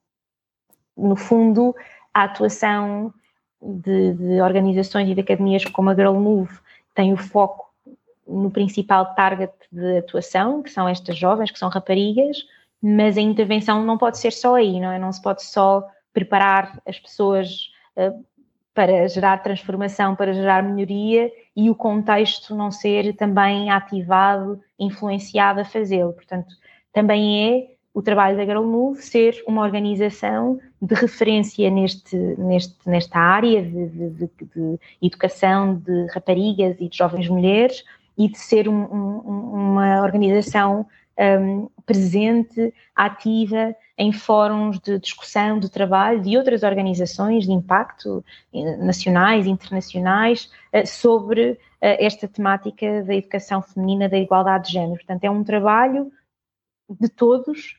no 0.96 1.14
fundo, 1.14 1.74
a 2.12 2.24
atuação 2.24 3.14
de, 3.62 4.14
de, 4.14 4.40
organizações 4.40 5.08
e 5.08 5.14
de 5.14 5.20
academias 5.20 5.64
como 5.64 5.90
a 5.90 5.94
Girl 5.94 6.14
Move 6.14 6.58
tem 6.94 7.12
o 7.12 7.16
foco 7.16 7.66
no 8.26 8.50
principal 8.50 9.14
target 9.14 9.52
de 9.70 9.98
atuação, 9.98 10.62
que 10.62 10.70
são 10.70 10.88
estas 10.88 11.16
jovens, 11.16 11.50
que 11.50 11.58
são 11.58 11.68
raparigas, 11.68 12.38
mas 12.82 13.16
a 13.16 13.20
intervenção 13.20 13.84
não 13.84 13.96
pode 13.96 14.18
ser 14.18 14.32
só 14.32 14.56
aí, 14.56 14.80
não 14.80 14.90
é? 14.90 14.98
Não 14.98 15.12
se 15.12 15.22
pode 15.22 15.44
só 15.44 15.86
preparar 16.12 16.80
as 16.86 16.98
pessoas 16.98 17.70
uh, 17.96 18.24
para 18.74 19.08
gerar 19.08 19.42
transformação, 19.42 20.16
para 20.16 20.32
gerar 20.32 20.62
melhoria 20.62 21.30
e 21.54 21.70
o 21.70 21.74
contexto 21.74 22.54
não 22.54 22.70
ser 22.70 23.14
também 23.14 23.70
ativado, 23.70 24.60
influenciado 24.78 25.60
a 25.60 25.64
fazê-lo. 25.64 26.12
Portanto, 26.12 26.54
também 26.96 27.46
é 27.46 27.66
o 27.92 28.00
trabalho 28.00 28.38
da 28.38 28.44
Girl 28.46 28.62
Move 28.62 29.02
ser 29.02 29.44
uma 29.46 29.60
organização 29.60 30.58
de 30.80 30.94
referência 30.94 31.70
neste, 31.70 32.16
neste, 32.38 32.74
nesta 32.86 33.18
área 33.18 33.62
de, 33.62 33.88
de, 33.88 34.10
de, 34.10 34.28
de 34.54 34.80
educação 35.02 35.74
de 35.74 36.06
raparigas 36.06 36.74
e 36.80 36.88
de 36.88 36.96
jovens 36.96 37.28
mulheres 37.28 37.84
e 38.16 38.30
de 38.30 38.38
ser 38.38 38.66
um, 38.66 38.82
um, 38.82 39.18
uma 39.52 40.00
organização 40.00 40.86
um, 41.18 41.68
presente, 41.84 42.72
ativa 42.94 43.76
em 43.98 44.10
fóruns 44.10 44.80
de 44.80 44.98
discussão 44.98 45.58
de 45.58 45.70
trabalho 45.70 46.22
de 46.22 46.34
outras 46.38 46.62
organizações 46.62 47.44
de 47.44 47.52
impacto 47.52 48.24
eh, 48.54 48.76
nacionais, 48.78 49.46
internacionais, 49.46 50.50
eh, 50.72 50.86
sobre 50.86 51.58
eh, 51.82 52.06
esta 52.06 52.26
temática 52.26 53.02
da 53.02 53.14
educação 53.14 53.60
feminina, 53.60 54.08
da 54.08 54.18
igualdade 54.18 54.68
de 54.68 54.72
género. 54.72 54.96
Portanto, 54.96 55.24
é 55.24 55.30
um 55.30 55.44
trabalho 55.44 56.10
de 56.88 57.08
todos 57.08 57.76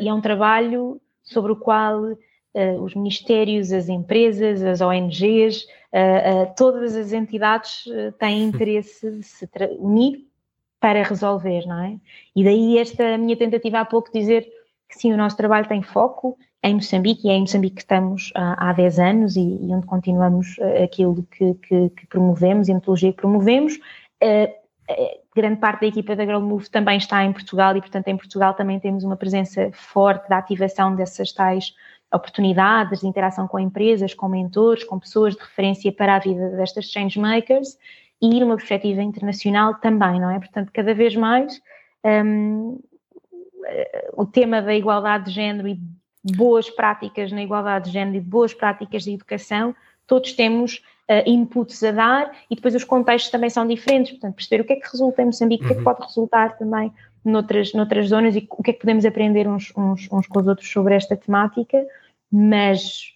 e 0.00 0.08
é 0.08 0.14
um 0.14 0.20
trabalho 0.20 1.00
sobre 1.22 1.52
o 1.52 1.56
qual 1.56 2.00
os 2.82 2.94
ministérios, 2.94 3.70
as 3.70 3.88
empresas, 3.88 4.62
as 4.64 4.80
ONGs, 4.80 5.66
todas 6.56 6.96
as 6.96 7.12
entidades 7.12 7.84
têm 8.18 8.44
interesse 8.44 9.10
de 9.10 9.22
se 9.22 9.48
unir 9.78 10.26
para 10.80 11.02
resolver, 11.02 11.66
não 11.66 11.82
é? 11.82 11.96
E 12.34 12.44
daí 12.44 12.78
esta 12.78 13.18
minha 13.18 13.36
tentativa 13.36 13.80
há 13.80 13.84
pouco 13.84 14.10
de 14.12 14.18
dizer 14.20 14.48
que 14.88 14.98
sim, 14.98 15.12
o 15.12 15.16
nosso 15.16 15.36
trabalho 15.36 15.68
tem 15.68 15.82
foco 15.82 16.36
em 16.62 16.74
Moçambique 16.74 17.26
e 17.26 17.30
é 17.30 17.34
em 17.34 17.42
Moçambique 17.42 17.76
que 17.76 17.82
estamos 17.82 18.32
há, 18.34 18.70
há 18.70 18.72
10 18.72 18.98
anos 18.98 19.36
e, 19.36 19.40
e 19.40 19.74
onde 19.74 19.86
continuamos 19.86 20.56
uh, 20.58 20.82
aquilo 20.82 21.26
que, 21.30 21.54
que, 21.54 21.90
que, 21.90 22.06
promovemos, 22.06 22.68
a 22.68 22.74
metodologia 22.74 23.12
que 23.12 23.16
promovemos. 23.16 23.78
Grande 25.38 25.60
parte 25.60 25.82
da 25.82 25.86
equipa 25.86 26.16
da 26.16 26.26
Girl 26.26 26.40
Move 26.40 26.68
também 26.68 26.98
está 26.98 27.22
em 27.22 27.32
Portugal 27.32 27.76
e, 27.76 27.80
portanto, 27.80 28.08
em 28.08 28.16
Portugal 28.16 28.54
também 28.54 28.80
temos 28.80 29.04
uma 29.04 29.16
presença 29.16 29.70
forte 29.72 30.28
da 30.28 30.36
ativação 30.36 30.96
dessas 30.96 31.32
tais 31.32 31.76
oportunidades 32.12 33.02
de 33.02 33.06
interação 33.06 33.46
com 33.46 33.56
empresas, 33.56 34.12
com 34.12 34.28
mentores, 34.28 34.82
com 34.82 34.98
pessoas 34.98 35.36
de 35.36 35.40
referência 35.40 35.92
para 35.92 36.16
a 36.16 36.18
vida 36.18 36.50
destas 36.56 36.86
changemakers 36.86 37.78
e 38.20 38.40
numa 38.40 38.56
perspectiva 38.56 39.00
internacional 39.00 39.76
também, 39.76 40.20
não 40.20 40.28
é? 40.28 40.40
Portanto, 40.40 40.72
cada 40.74 40.92
vez 40.92 41.14
mais 41.14 41.62
um, 42.04 42.80
o 44.14 44.26
tema 44.26 44.60
da 44.60 44.74
igualdade 44.74 45.26
de 45.26 45.30
género 45.30 45.68
e 45.68 45.78
boas 46.34 46.68
práticas 46.68 47.30
na 47.30 47.44
igualdade 47.44 47.84
de 47.84 47.92
género 47.92 48.16
e 48.16 48.20
boas 48.20 48.52
práticas 48.52 49.04
de 49.04 49.12
educação, 49.12 49.72
todos 50.04 50.32
temos 50.32 50.82
inputs 51.26 51.82
a 51.82 51.90
dar 51.90 52.32
e 52.50 52.54
depois 52.54 52.74
os 52.74 52.84
contextos 52.84 53.30
também 53.30 53.48
são 53.48 53.66
diferentes, 53.66 54.12
portanto, 54.12 54.34
perceber 54.34 54.62
o 54.62 54.64
que 54.66 54.72
é 54.74 54.76
que 54.76 54.90
resulta 54.90 55.22
em 55.22 55.26
Moçambique, 55.26 55.64
uhum. 55.64 55.70
o 55.70 55.72
que 55.72 55.78
é 55.78 55.82
que 55.82 55.88
uhum. 55.88 55.94
pode 55.94 56.06
resultar 56.06 56.58
também 56.58 56.92
noutras, 57.24 57.72
noutras 57.72 58.08
zonas 58.08 58.36
e 58.36 58.46
o 58.50 58.62
que 58.62 58.70
é 58.70 58.74
que 58.74 58.80
podemos 58.80 59.04
aprender 59.04 59.48
uns, 59.48 59.72
uns, 59.76 60.08
uns 60.10 60.26
com 60.26 60.40
os 60.40 60.46
outros 60.46 60.70
sobre 60.70 60.94
esta 60.94 61.16
temática, 61.16 61.84
mas 62.30 63.14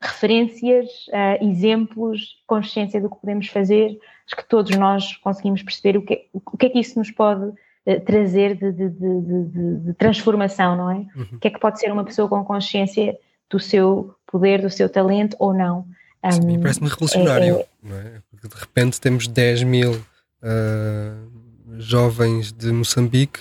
referências, 0.00 0.88
uh, 1.08 1.44
exemplos, 1.44 2.42
consciência 2.46 3.00
do 3.00 3.08
que 3.08 3.20
podemos 3.20 3.46
fazer, 3.46 3.98
acho 4.26 4.36
que 4.36 4.48
todos 4.48 4.76
nós 4.76 5.16
conseguimos 5.18 5.62
perceber 5.62 5.96
o 5.96 6.02
que, 6.02 6.28
o 6.32 6.56
que 6.56 6.66
é 6.66 6.70
que 6.70 6.80
isso 6.80 6.98
nos 6.98 7.10
pode 7.10 7.44
uh, 7.44 8.00
trazer 8.04 8.56
de, 8.56 8.72
de, 8.72 8.88
de, 8.90 9.76
de, 9.84 9.94
transformação, 9.94 10.76
não 10.76 10.90
é? 10.90 10.96
Uhum. 11.14 11.26
O 11.34 11.38
que 11.38 11.48
é 11.48 11.50
que 11.50 11.60
pode 11.60 11.78
ser 11.78 11.92
uma 11.92 12.04
pessoa 12.04 12.28
com 12.28 12.44
consciência 12.44 13.16
do 13.48 13.60
seu 13.60 14.14
poder, 14.26 14.60
do 14.60 14.70
seu 14.70 14.88
talento 14.88 15.36
ou 15.38 15.54
não? 15.54 15.86
Um, 16.24 16.60
Parece-me 16.60 16.88
revolucionário, 16.88 17.56
é, 17.56 17.60
é, 17.60 17.66
não 17.82 17.96
é? 17.96 18.22
Porque 18.30 18.48
de 18.48 18.54
repente 18.54 19.00
temos 19.00 19.26
10 19.26 19.64
mil 19.64 19.92
uh, 19.92 21.30
jovens 21.78 22.52
de 22.52 22.70
Moçambique 22.70 23.40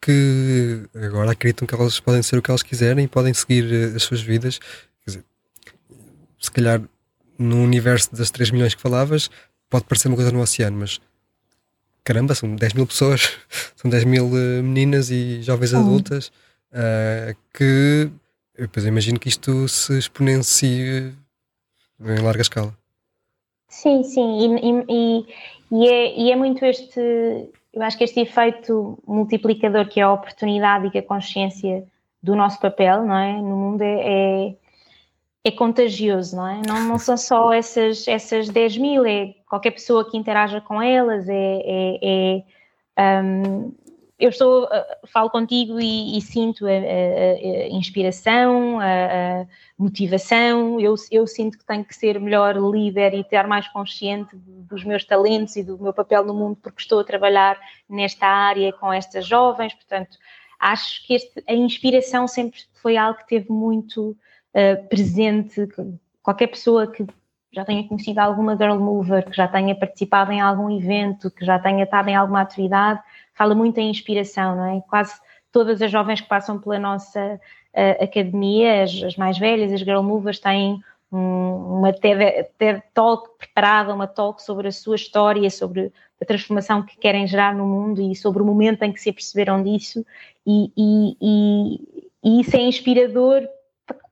que 0.00 0.82
agora 0.94 1.32
acreditam 1.32 1.66
que 1.66 1.74
elas 1.74 1.98
podem 2.00 2.22
ser 2.22 2.38
o 2.38 2.42
que 2.42 2.50
elas 2.50 2.62
quiserem 2.62 3.04
e 3.04 3.08
podem 3.08 3.32
seguir 3.32 3.94
as 3.94 4.02
suas 4.02 4.20
vidas 4.20 4.60
se 6.44 6.50
calhar 6.50 6.80
no 7.38 7.62
universo 7.62 8.14
das 8.14 8.30
3 8.30 8.50
milhões 8.50 8.74
que 8.74 8.80
falavas, 8.80 9.30
pode 9.70 9.86
parecer 9.86 10.08
uma 10.08 10.16
coisa 10.16 10.30
no 10.30 10.40
oceano, 10.40 10.78
mas 10.78 11.00
caramba, 12.04 12.34
são 12.34 12.54
10 12.54 12.74
mil 12.74 12.86
pessoas, 12.86 13.32
são 13.74 13.90
10 13.90 14.04
mil 14.04 14.26
uh, 14.26 14.62
meninas 14.62 15.10
e 15.10 15.42
jovens 15.42 15.72
oh. 15.72 15.78
adultas 15.78 16.28
uh, 16.70 17.34
que 17.52 18.10
eu 18.56 18.66
depois 18.66 18.84
imagino 18.84 19.18
que 19.18 19.28
isto 19.28 19.66
se 19.68 19.98
exponencie 19.98 21.12
em 22.00 22.22
larga 22.22 22.42
escala. 22.42 22.76
Sim, 23.68 24.02
sim, 24.04 24.38
e, 24.38 24.84
e, 24.88 25.26
e, 25.70 25.88
é, 25.88 26.20
e 26.20 26.32
é 26.32 26.36
muito 26.36 26.64
este, 26.64 27.00
eu 27.72 27.82
acho 27.82 27.98
que 27.98 28.04
este 28.04 28.20
efeito 28.20 28.98
multiplicador 29.06 29.88
que 29.88 30.00
é 30.00 30.04
a 30.04 30.12
oportunidade 30.12 30.86
e 30.86 30.90
que 30.90 30.98
a 30.98 31.02
consciência 31.02 31.84
do 32.22 32.36
nosso 32.36 32.60
papel, 32.60 33.04
não 33.04 33.18
é, 33.18 33.32
no 33.32 33.56
mundo 33.56 33.82
é, 33.82 34.48
é 34.48 34.54
é 35.44 35.50
contagioso, 35.50 36.36
não 36.36 36.48
é? 36.48 36.62
Não, 36.66 36.88
não 36.88 36.98
são 36.98 37.18
só 37.18 37.52
essas, 37.52 38.08
essas 38.08 38.48
10 38.48 38.78
mil, 38.78 39.04
é 39.04 39.34
qualquer 39.46 39.72
pessoa 39.72 40.10
que 40.10 40.16
interaja 40.16 40.60
com 40.60 40.80
elas, 40.80 41.28
é, 41.28 41.60
é, 42.02 42.44
é 42.96 43.20
um, 43.22 43.74
eu 44.24 44.30
estou, 44.30 44.64
uh, 44.64 44.68
falo 45.06 45.28
contigo 45.28 45.78
e, 45.78 46.16
e 46.16 46.20
sinto 46.22 46.66
a, 46.66 46.70
a, 46.70 46.72
a 46.72 47.68
inspiração, 47.68 48.80
a, 48.80 48.84
a, 49.42 49.46
motivação, 49.78 50.80
eu, 50.80 50.94
eu 51.10 51.26
sinto 51.26 51.58
que 51.58 51.64
tenho 51.64 51.84
que 51.84 51.94
ser 51.94 52.18
melhor 52.18 52.56
líder 52.56 53.12
e 53.12 53.20
estar 53.20 53.46
mais 53.46 53.68
consciente 53.68 54.34
dos 54.34 54.82
meus 54.82 55.04
talentos 55.04 55.56
e 55.56 55.62
do 55.62 55.78
meu 55.78 55.92
papel 55.92 56.24
no 56.24 56.32
mundo 56.32 56.56
porque 56.62 56.80
estou 56.80 57.00
a 57.00 57.04
trabalhar 57.04 57.58
nesta 57.88 58.26
área 58.26 58.72
com 58.72 58.92
estas 58.92 59.26
jovens, 59.26 59.74
portanto, 59.74 60.16
acho 60.58 61.06
que 61.06 61.14
este, 61.14 61.44
a 61.46 61.52
inspiração 61.52 62.26
sempre 62.26 62.60
foi 62.80 62.96
algo 62.96 63.18
que 63.18 63.28
teve 63.28 63.52
muito 63.52 64.10
uh, 64.54 64.88
presente, 64.88 65.68
qualquer 66.22 66.46
pessoa 66.46 66.86
que 66.86 67.06
já 67.52 67.64
tenha 67.64 67.86
conhecido 67.86 68.18
alguma 68.18 68.56
girl 68.56 68.78
mover, 68.78 69.24
que 69.24 69.36
já 69.36 69.46
tenha 69.46 69.74
participado 69.74 70.32
em 70.32 70.40
algum 70.40 70.70
evento, 70.70 71.30
que 71.30 71.44
já 71.44 71.58
tenha 71.58 71.84
estado 71.84 72.08
em 72.08 72.16
alguma 72.16 72.40
atividade, 72.40 73.00
fala 73.34 73.54
muito 73.54 73.78
em 73.78 73.90
inspiração, 73.90 74.56
não 74.56 74.76
é? 74.76 74.80
Quase 74.88 75.14
todas 75.52 75.80
as 75.80 75.90
jovens 75.90 76.20
que 76.20 76.28
passam 76.28 76.58
pela 76.58 76.78
nossa 76.78 77.40
uh, 77.74 78.04
academia, 78.04 78.82
as, 78.82 79.02
as, 79.02 79.16
mais 79.16 79.38
velhas, 79.38 79.72
as 79.72 79.80
girl 79.80 80.02
movers, 80.02 80.38
têm 80.38 80.80
um, 81.12 81.78
uma 81.78 81.92
TED, 81.92 82.48
TED 82.58 82.82
Talk 82.92 83.38
preparada, 83.38 83.94
uma 83.94 84.06
talk 84.06 84.42
sobre 84.42 84.68
a 84.68 84.72
sua 84.72 84.96
história, 84.96 85.48
sobre 85.50 85.92
a 86.20 86.24
transformação 86.24 86.82
que 86.82 86.96
querem 86.96 87.26
gerar 87.26 87.54
no 87.54 87.66
mundo 87.66 88.00
e 88.00 88.16
sobre 88.16 88.42
o 88.42 88.46
momento 88.46 88.82
em 88.82 88.92
que 88.92 89.00
se 89.00 89.10
aperceberam 89.10 89.62
disso, 89.62 90.04
e, 90.46 90.72
e, 90.76 91.16
e, 91.20 92.08
e 92.24 92.40
isso 92.40 92.56
é 92.56 92.60
inspirador 92.60 93.46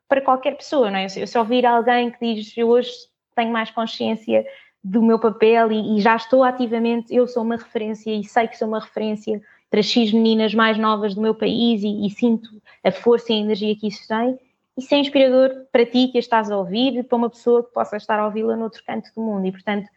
para 0.08 0.20
qualquer 0.20 0.56
pessoa, 0.56 0.90
não 0.90 0.98
é? 0.98 1.06
Eu 1.16 1.26
só 1.26 1.40
ouvir 1.40 1.64
alguém 1.64 2.10
que 2.10 2.34
diz 2.34 2.52
eu 2.56 2.68
hoje 2.68 2.90
tenho 3.34 3.50
mais 3.50 3.70
consciência 3.70 4.44
do 4.82 5.02
meu 5.02 5.18
papel 5.18 5.70
e, 5.70 5.96
e, 5.96 6.00
já 6.00 6.16
estou 6.16 6.42
ativamente, 6.42 7.14
eu 7.14 7.28
sou 7.28 7.42
uma 7.42 7.56
referência 7.56 8.10
e 8.10 8.24
sei 8.24 8.48
que 8.48 8.58
sou 8.58 8.66
uma 8.66 8.80
referência 8.80 9.40
para 9.70 9.82
X 9.82 10.12
meninas 10.12 10.54
mais 10.54 10.76
novas 10.76 11.14
do 11.14 11.20
meu 11.20 11.34
país 11.34 11.82
e, 11.82 12.06
e 12.06 12.10
sinto 12.10 12.50
a 12.82 12.90
força 12.90 13.32
e 13.32 13.36
a 13.36 13.38
energia 13.38 13.76
que 13.76 13.86
isso 13.86 14.06
tem. 14.08 14.38
Isso 14.76 14.94
é 14.94 14.98
inspirador 14.98 15.66
para 15.70 15.86
ti 15.86 16.08
que 16.08 16.18
a 16.18 16.20
estás 16.20 16.50
a 16.50 16.56
ouvir 16.56 16.96
e 16.96 17.02
para 17.02 17.16
uma 17.16 17.30
pessoa 17.30 17.62
que 17.62 17.72
possa 17.72 17.96
estar 17.96 18.18
a 18.18 18.24
ouvi-la 18.24 18.56
noutro 18.56 18.82
canto 18.84 19.10
do 19.14 19.22
mundo. 19.22 19.46
E, 19.46 19.52
portanto, 19.52 19.88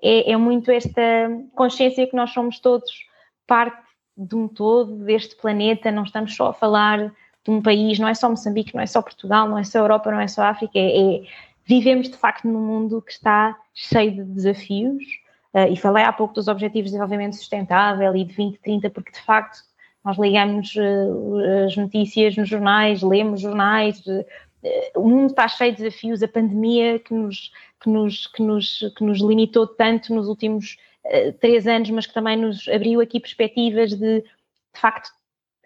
é, 0.00 0.32
é 0.32 0.36
muito 0.36 0.70
esta 0.70 1.02
consciência 1.54 2.06
que 2.06 2.16
nós 2.16 2.30
somos 2.30 2.58
todos 2.58 2.90
parte 3.46 3.82
de 4.16 4.34
um 4.34 4.48
todo, 4.48 5.04
deste 5.04 5.36
planeta, 5.36 5.90
não 5.90 6.04
estamos 6.04 6.34
só 6.34 6.48
a 6.48 6.52
falar 6.54 7.12
de 7.44 7.50
um 7.50 7.60
país, 7.60 7.98
não 7.98 8.08
é 8.08 8.14
só 8.14 8.28
Moçambique, 8.28 8.74
não 8.74 8.82
é 8.82 8.86
só 8.86 9.02
Portugal, 9.02 9.48
não 9.48 9.58
é 9.58 9.64
só 9.64 9.78
Europa, 9.78 10.10
não 10.10 10.20
é 10.20 10.28
só 10.28 10.42
África, 10.42 10.78
é, 10.78 11.16
é 11.16 11.22
vivemos 11.64 12.08
de 12.08 12.16
facto 12.16 12.46
num 12.46 12.60
mundo 12.60 13.02
que 13.02 13.12
está 13.12 13.56
cheio 13.74 14.12
de 14.12 14.24
desafios, 14.24 15.02
uh, 15.54 15.70
e 15.70 15.76
falei 15.76 16.04
há 16.04 16.12
pouco 16.12 16.34
dos 16.34 16.48
Objetivos 16.48 16.90
de 16.90 16.96
Desenvolvimento 16.96 17.36
Sustentável 17.36 18.14
e 18.16 18.24
de 18.24 18.34
2030, 18.34 18.90
porque 18.90 19.12
de 19.12 19.20
facto 19.20 19.60
nós 20.04 20.18
ligamos 20.18 20.74
uh, 20.76 21.64
as 21.66 21.76
notícias 21.76 22.36
nos 22.36 22.48
jornais, 22.48 23.02
lemos 23.02 23.40
jornais, 23.40 24.04
uh, 24.06 24.24
o 24.96 25.08
mundo 25.08 25.30
está 25.30 25.48
cheio 25.48 25.72
de 25.72 25.82
desafios, 25.82 26.22
a 26.22 26.28
pandemia 26.28 26.98
que 26.98 27.12
nos, 27.12 27.52
que 27.80 27.90
nos, 27.90 28.26
que 28.28 28.42
nos, 28.42 28.78
que 28.96 29.04
nos 29.04 29.20
limitou 29.20 29.66
tanto 29.66 30.14
nos 30.14 30.28
últimos 30.28 30.76
três 31.40 31.66
anos, 31.66 31.90
mas 31.90 32.06
que 32.06 32.14
também 32.14 32.36
nos 32.36 32.68
abriu 32.68 33.00
aqui 33.00 33.18
perspectivas 33.18 33.90
de, 33.90 34.20
de 34.20 34.80
facto, 34.80 35.10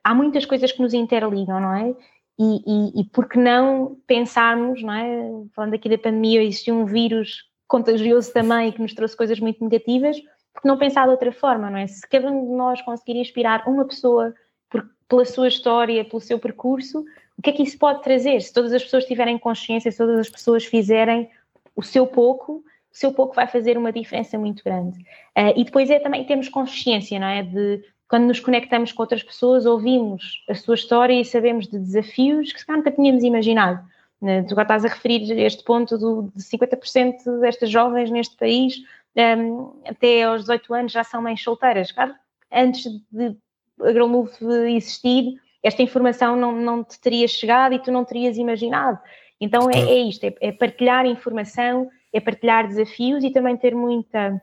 há 0.02 0.14
muitas 0.14 0.46
coisas 0.46 0.72
que 0.72 0.80
nos 0.80 0.94
interligam, 0.94 1.60
não 1.60 1.74
é? 1.74 1.94
E, 2.38 2.62
e, 2.66 3.00
e 3.00 3.04
por 3.04 3.28
que 3.28 3.38
não 3.38 3.96
pensarmos, 4.06 4.82
não 4.82 4.92
é? 4.92 5.30
Falando 5.54 5.74
aqui 5.74 5.88
da 5.88 5.96
pandemia, 5.96 6.42
existiu 6.42 6.74
um 6.74 6.84
vírus 6.84 7.44
contagioso 7.66 8.32
também 8.32 8.70
que 8.72 8.80
nos 8.80 8.94
trouxe 8.94 9.16
coisas 9.16 9.40
muito 9.40 9.62
negativas, 9.64 10.16
porque 10.52 10.68
não 10.68 10.78
pensar 10.78 11.04
de 11.04 11.10
outra 11.10 11.32
forma, 11.32 11.70
não 11.70 11.78
é? 11.78 11.86
Se 11.86 12.06
cada 12.08 12.30
um 12.30 12.46
de 12.46 12.52
nós 12.52 12.80
conseguir 12.82 13.18
inspirar 13.18 13.66
uma 13.66 13.84
pessoa 13.84 14.34
por, 14.68 14.88
pela 15.08 15.24
sua 15.24 15.48
história, 15.48 16.04
pelo 16.04 16.20
seu 16.20 16.38
percurso, 16.38 17.04
o 17.38 17.42
que 17.42 17.50
é 17.50 17.52
que 17.52 17.62
isso 17.62 17.78
pode 17.78 18.02
trazer? 18.02 18.40
Se 18.40 18.52
todas 18.52 18.72
as 18.72 18.82
pessoas 18.82 19.04
tiverem 19.04 19.38
consciência, 19.38 19.90
se 19.90 19.98
todas 19.98 20.18
as 20.18 20.30
pessoas 20.30 20.64
fizerem 20.64 21.30
o 21.74 21.82
seu 21.82 22.06
pouco, 22.06 22.64
o 22.92 22.96
seu 22.96 23.12
pouco 23.12 23.34
vai 23.34 23.46
fazer 23.46 23.76
uma 23.76 23.92
diferença 23.92 24.38
muito 24.38 24.64
grande. 24.64 24.98
Uh, 25.36 25.52
e 25.54 25.64
depois 25.64 25.90
é 25.90 25.98
também 25.98 26.24
termos 26.24 26.48
consciência, 26.48 27.18
não 27.18 27.26
é? 27.26 27.42
De 27.42 27.84
quando 28.08 28.26
nos 28.26 28.40
conectamos 28.40 28.92
com 28.92 29.02
outras 29.02 29.22
pessoas, 29.22 29.66
ouvimos 29.66 30.44
a 30.48 30.54
sua 30.54 30.74
história 30.74 31.20
e 31.20 31.24
sabemos 31.24 31.66
de 31.66 31.78
desafios 31.78 32.52
que 32.52 32.60
se 32.60 32.66
calhar 32.66 32.78
nunca 32.78 32.92
tínhamos 32.92 33.24
imaginado. 33.24 33.84
Tu 34.20 34.52
agora 34.52 34.62
estás 34.62 34.84
a 34.84 34.88
referir 34.88 35.30
este 35.38 35.62
ponto 35.62 35.98
do, 35.98 36.32
de 36.34 36.42
50% 36.42 37.40
destas 37.40 37.70
jovens 37.70 38.10
neste 38.10 38.36
país 38.36 38.76
um, 39.16 39.72
até 39.86 40.24
aos 40.24 40.42
18 40.42 40.74
anos 40.74 40.92
já 40.92 41.02
são 41.02 41.22
mães 41.22 41.42
solteiras. 41.42 41.90
Claro, 41.90 42.14
antes 42.52 42.84
de 43.10 43.36
a 43.80 43.92
Girl 43.92 44.08
Move 44.08 44.30
existir, 44.74 45.38
esta 45.62 45.82
informação 45.82 46.36
não, 46.36 46.52
não 46.52 46.84
te 46.84 46.98
teria 47.00 47.28
chegado 47.28 47.74
e 47.74 47.78
tu 47.78 47.90
não 47.90 48.04
terias 48.04 48.36
imaginado. 48.38 48.98
Então 49.40 49.68
é, 49.70 49.78
é 49.78 49.98
isto, 49.98 50.24
é, 50.24 50.34
é 50.40 50.52
partilhar 50.52 51.04
informação, 51.06 51.88
é 52.12 52.20
partilhar 52.20 52.68
desafios 52.68 53.22
e 53.22 53.30
também 53.30 53.56
ter 53.56 53.74
muita 53.74 54.40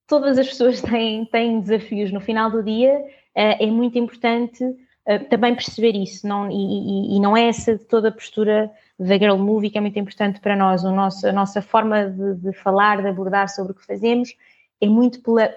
todas 0.08 0.38
as 0.38 0.48
pessoas 0.48 0.82
têm, 0.84 1.26
têm 1.26 1.60
desafios 1.60 2.12
no 2.12 2.20
final 2.20 2.50
do 2.50 2.64
dia. 2.64 3.00
Uh, 3.36 3.56
é 3.60 3.66
muito 3.68 3.98
importante 3.98 4.64
uh, 4.64 5.30
também 5.30 5.54
perceber 5.54 5.96
isso, 5.96 6.28
não, 6.28 6.50
e, 6.50 7.20
não 7.20 7.36
é 7.36 7.48
essa 7.48 7.78
de 7.78 7.86
toda 7.86 8.10
a 8.10 8.12
postura 8.12 8.72
da 8.98 9.18
Girl 9.18 9.38
Movie 9.38 9.70
que 9.70 9.78
é 9.78 9.82
muito 9.82 10.00
importante 10.00 10.40
para 10.40 10.56
nós. 10.56 10.84
O 10.84 10.92
nosso, 10.92 11.28
a 11.28 11.32
nossa 11.32 11.62
forma 11.62 12.10
de, 12.10 12.36
de 12.36 12.54
falar, 12.54 13.02
de 13.02 13.08
abordar 13.08 13.50
sobre 13.50 13.74
o 13.74 13.76
que 13.76 13.86
fazemos, 13.86 14.36
é 14.82 14.88
muito 14.88 15.22
pela, 15.22 15.54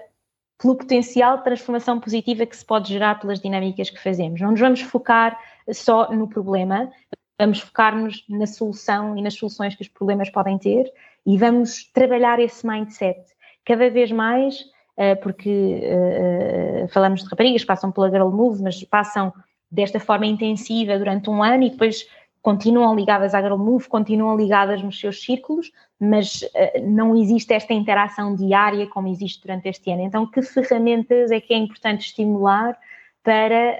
pelo 0.59 0.75
potencial 0.75 1.37
de 1.37 1.45
transformação 1.45 1.99
positiva 1.99 2.45
que 2.45 2.55
se 2.55 2.65
pode 2.65 2.89
gerar 2.89 3.19
pelas 3.19 3.39
dinâmicas 3.39 3.89
que 3.89 4.01
fazemos. 4.01 4.41
Não 4.41 4.51
nos 4.51 4.59
vamos 4.59 4.81
focar 4.81 5.39
só 5.71 6.11
no 6.11 6.27
problema, 6.27 6.91
vamos 7.39 7.61
focar-nos 7.61 8.25
na 8.27 8.45
solução 8.45 9.17
e 9.17 9.21
nas 9.21 9.35
soluções 9.35 9.73
que 9.73 9.81
os 9.81 9.87
problemas 9.87 10.29
podem 10.29 10.57
ter 10.57 10.91
e 11.25 11.37
vamos 11.37 11.89
trabalhar 11.93 12.37
esse 12.39 12.67
mindset 12.67 13.17
cada 13.65 13.89
vez 13.89 14.11
mais, 14.11 14.65
eh, 14.97 15.15
porque 15.15 15.49
eh, 15.49 16.83
eh, 16.83 16.87
falamos 16.89 17.23
de 17.23 17.29
raparigas 17.29 17.61
que 17.61 17.67
passam 17.67 17.91
pela 17.91 18.09
Girl 18.09 18.29
Move, 18.29 18.61
mas 18.61 18.83
passam 18.83 19.33
desta 19.71 19.99
forma 19.99 20.25
intensiva 20.25 20.97
durante 20.97 21.29
um 21.29 21.41
ano 21.41 21.63
e 21.63 21.69
depois 21.69 22.05
continuam 22.41 22.95
ligadas 22.95 23.33
à 23.33 23.41
Girl 23.41 23.57
Move, 23.57 23.87
continuam 23.87 24.35
ligadas 24.35 24.81
nos 24.81 24.99
seus 24.99 25.21
círculos, 25.21 25.71
mas 25.99 26.39
não 26.81 27.15
existe 27.15 27.53
esta 27.53 27.73
interação 27.73 28.33
diária 28.33 28.87
como 28.87 29.09
existe 29.09 29.41
durante 29.41 29.67
este 29.67 29.91
ano. 29.91 30.03
Então, 30.03 30.25
que 30.25 30.41
ferramentas 30.41 31.31
é 31.31 31.39
que 31.39 31.53
é 31.53 31.57
importante 31.57 32.07
estimular 32.07 32.77
para 33.21 33.75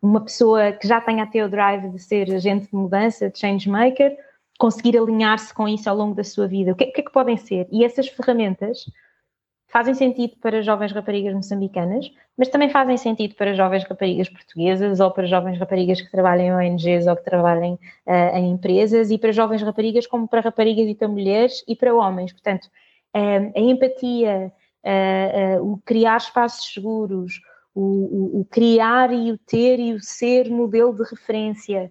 uma 0.00 0.20
pessoa 0.20 0.72
que 0.72 0.86
já 0.86 1.00
tenha 1.00 1.24
até 1.24 1.44
o 1.44 1.48
drive 1.48 1.90
de 1.90 1.98
ser 1.98 2.32
agente 2.34 2.70
de 2.70 2.74
mudança, 2.74 3.30
de 3.30 3.38
change 3.38 3.68
maker, 3.68 4.16
conseguir 4.58 4.98
alinhar-se 4.98 5.52
com 5.54 5.68
isso 5.68 5.88
ao 5.88 5.96
longo 5.96 6.14
da 6.14 6.24
sua 6.24 6.46
vida? 6.46 6.72
O 6.72 6.74
que, 6.74 6.84
o 6.84 6.92
que 6.92 7.00
é 7.00 7.04
que 7.04 7.12
podem 7.12 7.36
ser? 7.36 7.68
E 7.70 7.84
essas 7.84 8.08
ferramentas 8.08 8.84
fazem 9.68 9.94
sentido 9.94 10.36
para 10.40 10.62
jovens 10.62 10.92
raparigas 10.92 11.34
moçambicanas, 11.34 12.10
mas 12.36 12.48
também 12.48 12.70
fazem 12.70 12.96
sentido 12.96 13.34
para 13.34 13.54
jovens 13.54 13.84
raparigas 13.84 14.28
portuguesas 14.28 14.98
ou 14.98 15.10
para 15.10 15.26
jovens 15.26 15.58
raparigas 15.58 16.00
que 16.00 16.10
trabalham 16.10 16.60
em 16.60 16.72
ONGs 16.72 17.06
ou 17.06 17.16
que 17.16 17.24
trabalhem 17.24 17.74
uh, 18.06 18.36
em 18.36 18.50
empresas 18.50 19.10
e 19.10 19.18
para 19.18 19.30
jovens 19.30 19.62
raparigas 19.62 20.06
como 20.06 20.26
para 20.26 20.40
raparigas 20.40 20.88
e 20.88 20.94
para 20.94 21.06
mulheres 21.06 21.62
e 21.68 21.76
para 21.76 21.94
homens. 21.94 22.32
Portanto, 22.32 22.64
uh, 23.14 23.52
a 23.54 23.60
empatia, 23.60 24.52
uh, 24.84 25.72
o 25.72 25.78
criar 25.84 26.16
espaços 26.16 26.72
seguros, 26.72 27.40
o, 27.80 28.40
o, 28.40 28.44
criar 28.44 29.12
e 29.12 29.30
o 29.30 29.38
ter 29.38 29.78
e 29.78 29.94
o 29.94 30.00
ser 30.00 30.50
modelo 30.50 30.92
de 30.92 31.04
referência, 31.08 31.90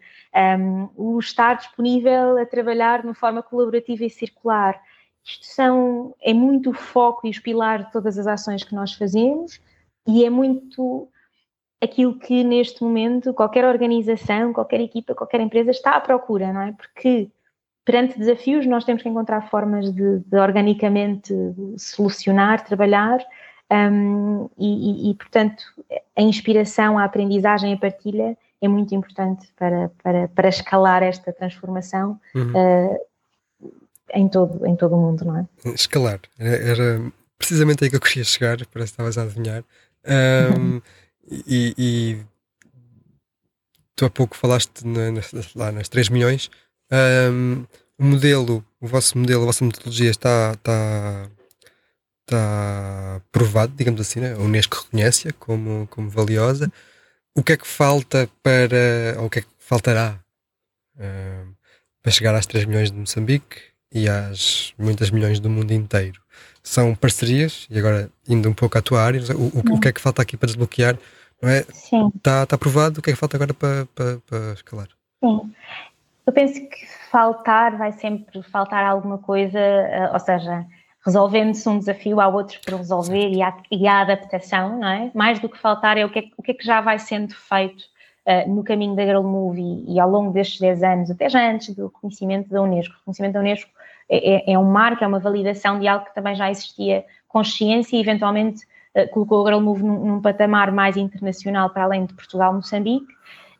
um, 0.60 0.90
o 0.96 1.20
estar 1.20 1.56
disponível 1.56 2.38
a 2.38 2.46
trabalhar 2.46 3.02
de 3.02 3.08
uma 3.08 3.14
forma 3.14 3.42
colaborativa 3.42 4.04
e 4.04 4.10
circular, 4.10 4.80
isto 5.24 5.46
são, 5.46 6.14
é 6.22 6.34
muito 6.34 6.72
o 6.72 6.74
foco 6.74 7.26
e 7.26 7.30
os 7.30 7.40
pilares 7.40 7.86
de 7.86 7.92
todas 7.92 8.18
as 8.18 8.28
ações 8.28 8.64
que 8.64 8.76
nós 8.76 8.94
fazemos 8.94 9.62
e 10.06 10.26
é 10.26 10.30
muito 10.30 11.08
aquilo 11.82 12.20
que 12.20 12.44
neste 12.44 12.84
momento 12.84 13.34
qualquer 13.34 13.64
organização, 13.64 14.52
qualquer 14.52 14.82
equipa, 14.82 15.16
qualquer 15.16 15.40
empresa 15.40 15.72
está 15.72 15.92
à 15.92 16.02
procura, 16.02 16.52
não 16.52 16.62
é? 16.62 16.72
Porque 16.74 17.30
perante 17.86 18.18
desafios 18.18 18.66
nós 18.66 18.84
temos 18.84 19.04
que 19.04 19.10
encontrar 19.10 19.50
formas 19.50 19.92
de, 19.94 20.20
de 20.20 20.38
organicamente 20.38 21.34
solucionar, 21.78 22.66
trabalhar 22.66 23.20
um, 23.72 24.50
e, 24.58 25.10
e, 25.10 25.12
e, 25.12 25.16
portanto, 25.16 25.64
a 26.16 26.22
inspiração, 26.22 26.98
a 26.98 27.04
aprendizagem, 27.04 27.74
a 27.74 27.78
partilha 27.78 28.38
é 28.62 28.68
muito 28.68 28.96
importante 28.96 29.48
para, 29.58 29.92
para, 30.02 30.28
para 30.30 30.50
escalar 30.50 31.04
esta 31.04 31.32
transformação 31.32 32.20
uhum. 32.34 32.52
uh, 32.52 33.70
em 34.14 34.28
todo, 34.28 34.66
em 34.66 34.76
todo 34.76 34.96
o 34.96 35.00
mundo, 35.00 35.26
não 35.26 35.38
é? 35.38 35.48
Escalar, 35.74 36.20
era, 36.40 36.56
era 36.56 37.12
precisamente 37.38 37.84
aí 37.84 37.90
que 37.90 37.96
eu 37.96 38.02
queria 38.02 38.24
chegar, 38.24 38.58
parece 38.58 38.94
que 38.94 39.02
estavas 39.02 39.18
a 39.18 39.24
adivinhar. 39.24 39.64
Um, 40.58 40.82
e, 41.30 41.74
e, 41.78 42.18
tu 43.96 44.06
há 44.06 44.10
pouco 44.10 44.36
falaste 44.36 44.86
na, 44.86 45.12
na, 45.12 45.22
lá 45.56 45.72
nas 45.72 45.90
3 45.90 46.10
milhões. 46.10 46.50
Um, 46.92 47.66
o 48.00 48.06
modelo, 48.06 48.64
o 48.80 48.88
vosso 48.88 49.18
modelo, 49.18 49.44
a 49.44 49.46
vossa 49.48 49.66
metodologia 49.66 50.10
está, 50.10 50.54
está, 50.54 51.30
está 52.28 53.22
provado, 53.32 53.72
digamos 53.76 54.02
assim, 54.02 54.20
né? 54.20 54.34
a 54.34 54.38
Unesco 54.38 54.84
reconhece-a 54.84 55.32
como, 55.34 55.88
como 55.88 56.10
valiosa. 56.10 56.72
O 57.34 57.42
que 57.42 57.54
é 57.54 57.58
que 57.58 57.68
falta 57.68 58.30
para, 58.44 59.20
ou 59.20 59.28
o 59.28 59.30
que 59.30 59.40
é 59.40 59.42
que 59.44 59.48
faltará 59.60 60.20
um, 60.98 61.54
para 62.02 62.12
chegar 62.12 62.36
às 62.36 62.46
3 62.46 62.66
milhões 62.66 62.92
de 62.92 62.98
Moçambique 62.98 63.62
e 63.94 64.10
às 64.10 64.74
muitas 64.78 65.10
milhões 65.10 65.40
do 65.40 65.50
mundo 65.50 65.72
inteiro. 65.72 66.22
São 66.62 66.94
parcerias, 66.94 67.66
e 67.70 67.80
agora 67.80 68.10
indo 68.28 68.50
um 68.50 68.54
pouco 68.54 68.78
à 68.78 68.82
tua 68.82 69.02
área, 69.02 69.22
o, 69.34 69.74
o, 69.74 69.76
o 69.76 69.80
que 69.80 69.88
é 69.88 69.94
que 69.94 70.02
falta 70.02 70.22
aqui 70.22 70.36
para 70.36 70.48
desbloquear? 70.48 70.98
Não 71.42 71.50
é? 71.50 71.64
Sim. 71.72 72.12
Está, 72.16 72.44
está 72.44 72.56
aprovado, 72.56 73.00
o 73.00 73.02
que 73.02 73.12
é 73.12 73.14
que 73.14 73.20
falta 73.20 73.38
agora 73.38 73.54
para, 73.54 73.86
para, 73.96 74.18
para 74.28 74.54
escalar? 74.54 74.88
Sim. 75.24 75.54
Eu 76.26 76.34
penso 76.34 76.56
que 76.56 76.86
faltar 77.10 77.78
vai 77.78 77.94
sempre 77.94 78.44
faltar 78.44 78.84
alguma 78.84 79.18
coisa, 79.18 79.58
eh, 79.58 80.10
ou 80.12 80.20
seja, 80.20 80.66
resolvendo-se 81.08 81.70
um 81.70 81.80
desafio, 81.80 82.20
há 82.20 82.28
outros 82.28 82.58
para 82.58 82.76
resolver 82.76 83.30
e 83.30 83.42
há, 83.42 83.56
e 83.72 83.88
há 83.88 84.02
adaptação, 84.02 84.78
não 84.78 84.88
é? 84.90 85.10
Mais 85.14 85.40
do 85.40 85.48
que 85.48 85.58
faltar 85.58 85.98
é 85.98 86.04
o 86.04 86.10
que 86.10 86.20
é, 86.20 86.24
o 86.36 86.44
que, 86.44 86.52
é 86.52 86.54
que 86.54 86.66
já 86.66 86.82
vai 86.82 87.00
sendo 87.00 87.34
feito 87.34 87.86
uh, 88.26 88.54
no 88.54 88.62
caminho 88.62 88.94
da 88.94 89.06
Girl 89.06 89.24
Movie 89.24 89.86
e 89.88 89.98
ao 90.02 90.10
longo 90.10 90.34
destes 90.34 90.60
10 90.60 90.84
anos, 90.84 91.10
até 91.10 91.30
já 91.30 91.50
antes 91.50 91.74
do 91.74 91.86
reconhecimento 91.86 92.50
da 92.50 92.62
Unesco. 92.62 92.94
O 92.94 92.98
reconhecimento 92.98 93.34
da 93.36 93.40
Unesco 93.40 93.72
é, 94.10 94.52
é, 94.52 94.54
é 94.54 94.60
um 94.60 94.66
marco, 94.66 95.02
é 95.02 95.08
uma 95.08 95.20
validação 95.20 95.80
de 95.80 95.88
algo 95.88 96.04
que 96.04 96.14
também 96.14 96.36
já 96.36 96.52
existia 96.52 97.06
consciência 97.30 97.96
e 97.96 98.02
eventualmente 98.02 98.66
uh, 98.94 99.10
colocou 99.10 99.48
a 99.48 99.50
Girl 99.50 99.64
Move 99.64 99.84
num, 99.84 100.06
num, 100.06 100.22
patamar 100.22 100.74
mais 100.74 100.98
internacional 100.98 101.70
para 101.70 101.84
além 101.84 102.06
de 102.06 102.14
Portugal, 102.14 102.54
Moçambique. 102.54 103.08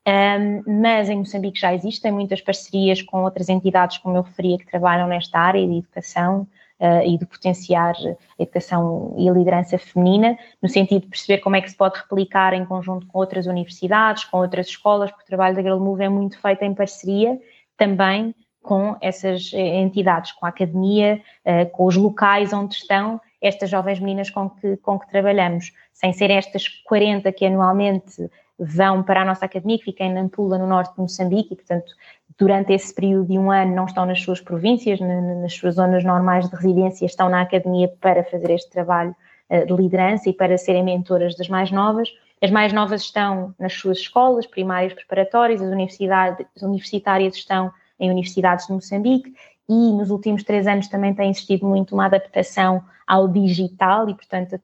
Um, 0.06 0.82
mas 0.82 1.10
em 1.10 1.18
Moçambique 1.18 1.62
já 1.62 1.74
existem 1.74 2.12
muitas 2.12 2.42
parcerias 2.42 3.02
com 3.02 3.24
outras 3.24 3.48
entidades, 3.48 4.00
como 4.00 4.18
eu 4.18 4.22
referia, 4.24 4.58
que 4.58 4.66
trabalham 4.66 5.08
nesta 5.08 5.40
área 5.40 5.66
de 5.66 5.78
educação, 5.78 6.46
uh, 6.80 7.06
e 7.06 7.18
de 7.18 7.26
potenciar 7.26 7.96
a 8.40 8.44
educação 8.44 9.14
e 9.18 9.30
a 9.30 9.34
liderança 9.34 9.78
feminina, 9.78 10.38
no 10.62 10.70
sentido 10.70 11.04
de 11.04 11.08
perceber 11.08 11.40
como 11.40 11.56
é 11.56 11.62
que 11.62 11.70
se 11.70 11.78
pode 11.78 12.00
replicar 12.00 12.54
em 12.54 12.66
conjunto 12.66 13.08
com 13.08 13.20
outras 13.20 13.48
universidades, 13.48 14.26
com 14.26 14.38
outras 14.38 14.68
escolas, 14.68 15.12
porque 15.12 15.24
o 15.24 15.28
trabalho 15.28 15.56
da 15.56 15.62
Girl 15.62 15.80
Move 15.80 16.04
é 16.04 16.10
muito 16.10 16.40
feito 16.40 16.64
em 16.64 16.74
parceria 16.74 17.40
também 17.78 18.34
com 18.62 18.98
essas 19.00 19.52
eh, 19.54 19.80
entidades, 19.80 20.34
com 20.34 20.46
a 20.46 20.50
academia, 20.50 21.22
uh, 21.46 21.70
com 21.72 21.86
os 21.86 21.96
locais 21.96 22.52
onde 22.52 22.76
estão 22.76 23.22
estas 23.42 23.70
jovens 23.70 24.00
meninas 24.00 24.30
com 24.30 24.50
que, 24.50 24.76
com 24.78 25.00
que 25.00 25.10
trabalhamos, 25.10 25.72
sem 25.94 26.12
ser 26.12 26.30
estas 26.32 26.68
40 26.68 27.32
que 27.32 27.46
anualmente 27.46 28.30
vão 28.60 29.04
para 29.04 29.22
a 29.22 29.26
nossa 29.26 29.46
academia, 29.46 29.78
que 29.78 29.86
fica 29.86 30.04
em 30.04 30.14
Nampula, 30.14 30.58
no 30.58 30.68
norte 30.68 30.94
de 30.96 31.00
Moçambique, 31.00 31.54
e, 31.54 31.56
portanto, 31.56 31.94
durante 32.38 32.72
esse 32.74 32.94
período 32.94 33.28
de 33.28 33.38
um 33.38 33.52
ano 33.52 33.76
não 33.76 33.86
estão 33.86 34.06
nas 34.06 34.22
suas 34.22 34.40
províncias, 34.40 35.00
nas 35.00 35.54
suas 35.54 35.76
zonas 35.76 36.04
normais 36.04 36.48
de 36.50 36.56
residência, 36.56 37.06
estão 37.06 37.30
na 37.30 37.42
academia 37.42 37.88
para 38.00 38.24
fazer 38.24 38.52
este 38.52 38.70
trabalho 38.70 39.16
eh, 39.50 39.66
de 39.66 39.74
liderança 39.74 40.30
e 40.30 40.34
para 40.34 40.58
serem 40.58 40.84
mentoras 40.84 41.36
das 41.36 41.50
mais 41.50 41.72
novas. 41.72 42.10
As 42.42 42.52
mais 42.52 42.72
novas 42.72 43.02
estão 43.02 43.56
nas 43.58 43.74
suas 43.74 43.98
escolas 43.98 44.46
primárias 44.46 44.94
preparatórias, 44.94 45.62
as, 45.62 45.72
universidades, 45.72 46.46
as 46.56 46.62
universitárias 46.62 47.36
estão 47.36 47.72
em 48.00 48.12
universidades 48.12 48.68
de 48.68 48.74
Moçambique 48.74 49.34
e 49.68 49.92
nos 49.94 50.12
últimos 50.12 50.44
três 50.44 50.68
anos 50.68 50.88
também 50.88 51.16
tem 51.16 51.32
existido 51.32 51.66
muito 51.66 51.96
uma 51.96 52.06
adaptação 52.06 52.84
ao 53.08 53.28
digital 53.28 54.08
e, 54.08 54.14
portanto, 54.14 54.62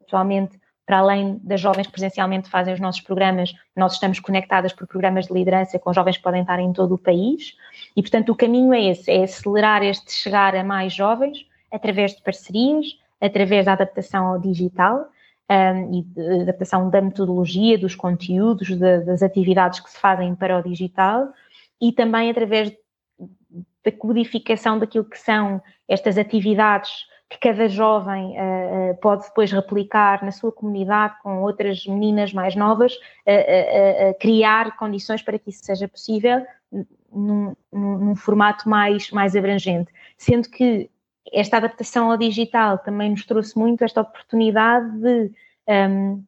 atualmente 0.00 0.58
para 0.86 0.98
além 0.98 1.38
das 1.42 1.60
jovens 1.60 1.86
que 1.86 1.92
presencialmente 1.92 2.50
fazem 2.50 2.74
os 2.74 2.80
nossos 2.80 3.00
programas, 3.00 3.52
nós 3.76 3.94
estamos 3.94 4.18
conectadas 4.20 4.72
por 4.72 4.86
programas 4.86 5.26
de 5.26 5.32
liderança 5.32 5.78
com 5.78 5.92
jovens 5.92 6.16
que 6.16 6.22
podem 6.22 6.42
estar 6.42 6.58
em 6.58 6.72
todo 6.72 6.94
o 6.94 6.98
país. 6.98 7.56
E, 7.96 8.02
portanto, 8.02 8.30
o 8.30 8.36
caminho 8.36 8.74
é 8.74 8.90
esse: 8.90 9.10
é 9.10 9.22
acelerar 9.22 9.82
este 9.82 10.12
chegar 10.12 10.56
a 10.56 10.64
mais 10.64 10.92
jovens 10.92 11.46
através 11.72 12.14
de 12.14 12.22
parcerias, 12.22 12.86
através 13.20 13.64
da 13.64 13.72
adaptação 13.72 14.26
ao 14.26 14.38
digital. 14.38 15.08
um, 15.50 15.98
e 15.98 16.02
de 16.02 16.42
adaptação 16.42 16.88
da 16.88 17.00
metodologia, 17.00 17.78
dos 17.78 17.94
conteúdos, 17.94 18.68
de, 18.68 19.00
das 19.00 19.22
atividades 19.22 19.80
que 19.80 19.90
se 19.90 19.98
fazem 19.98 20.34
para 20.34 20.58
o 20.58 20.62
digital 20.62 21.28
e 21.80 21.92
também 21.92 22.30
através 22.30 22.72
da 23.84 23.92
codificação 23.92 24.78
daquilo 24.78 25.04
que 25.04 25.18
são 25.18 25.60
estas 25.88 26.16
atividades 26.16 27.06
que 27.32 27.38
cada 27.38 27.66
jovem 27.66 28.36
uh, 28.36 28.90
uh, 28.90 28.96
pode 29.00 29.24
depois 29.24 29.50
replicar 29.50 30.22
na 30.22 30.30
sua 30.30 30.52
comunidade 30.52 31.14
com 31.22 31.40
outras 31.40 31.86
meninas 31.86 32.30
mais 32.30 32.54
novas, 32.54 32.92
uh, 32.94 34.18
criar 34.20 34.76
condições 34.76 35.22
para 35.22 35.38
que 35.38 35.48
isso 35.48 35.64
seja 35.64 35.88
possível 35.88 36.44
num, 37.10 37.56
num, 37.72 37.98
num, 37.98 38.14
formato 38.14 38.68
mais, 38.68 39.10
mais 39.10 39.34
abrangente. 39.34 39.90
Sendo 40.18 40.50
que 40.50 40.90
esta 41.32 41.56
adaptação 41.56 42.10
ao 42.10 42.18
digital 42.18 42.76
também 42.78 43.10
nos 43.10 43.24
trouxe 43.24 43.58
muito 43.58 43.82
esta 43.82 44.02
oportunidade 44.02 44.90
de 44.98 45.32
um, 45.68 46.22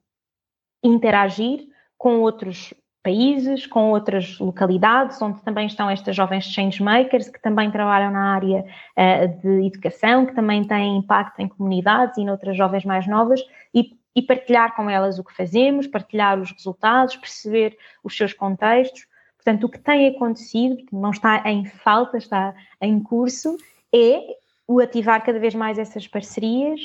interagir 0.83 1.67
com 1.99 2.21
outros 2.21 2.73
países, 3.05 3.67
com 3.67 3.91
outras 3.91 4.39
localidades, 4.39 5.21
onde 5.21 5.39
também 5.43 5.67
estão 5.67 5.87
estas 5.87 6.15
jovens 6.15 6.45
changemakers, 6.45 7.29
que 7.29 7.39
também 7.39 7.69
trabalham 7.69 8.09
na 8.11 8.33
área 8.33 8.65
uh, 8.97 9.41
de 9.41 9.67
educação, 9.67 10.25
que 10.25 10.33
também 10.33 10.63
têm 10.63 10.97
impacto 10.97 11.39
em 11.39 11.47
comunidades 11.47 12.17
e 12.17 12.25
noutras 12.25 12.57
jovens 12.57 12.83
mais 12.83 13.05
novas, 13.05 13.39
e, 13.71 13.95
e, 14.15 14.23
partilhar 14.23 14.75
com 14.75 14.89
elas 14.89 15.19
o 15.19 15.23
que 15.23 15.35
fazemos, 15.35 15.85
partilhar 15.85 16.39
os 16.41 16.51
resultados, 16.51 17.15
perceber 17.15 17.77
os 18.03 18.17
seus 18.17 18.33
contextos. 18.33 19.05
Portanto, 19.35 19.65
o 19.65 19.69
que 19.69 19.77
tem 19.77 20.07
acontecido, 20.07 20.83
não 20.91 21.11
está 21.11 21.47
em 21.47 21.63
falta, 21.63 22.17
está 22.17 22.55
em 22.81 22.99
curso, 22.99 23.55
é 23.93 24.19
o 24.67 24.79
ativar 24.79 25.23
cada 25.23 25.37
vez 25.37 25.53
mais 25.53 25.77
essas 25.77 26.07
parcerias 26.07 26.81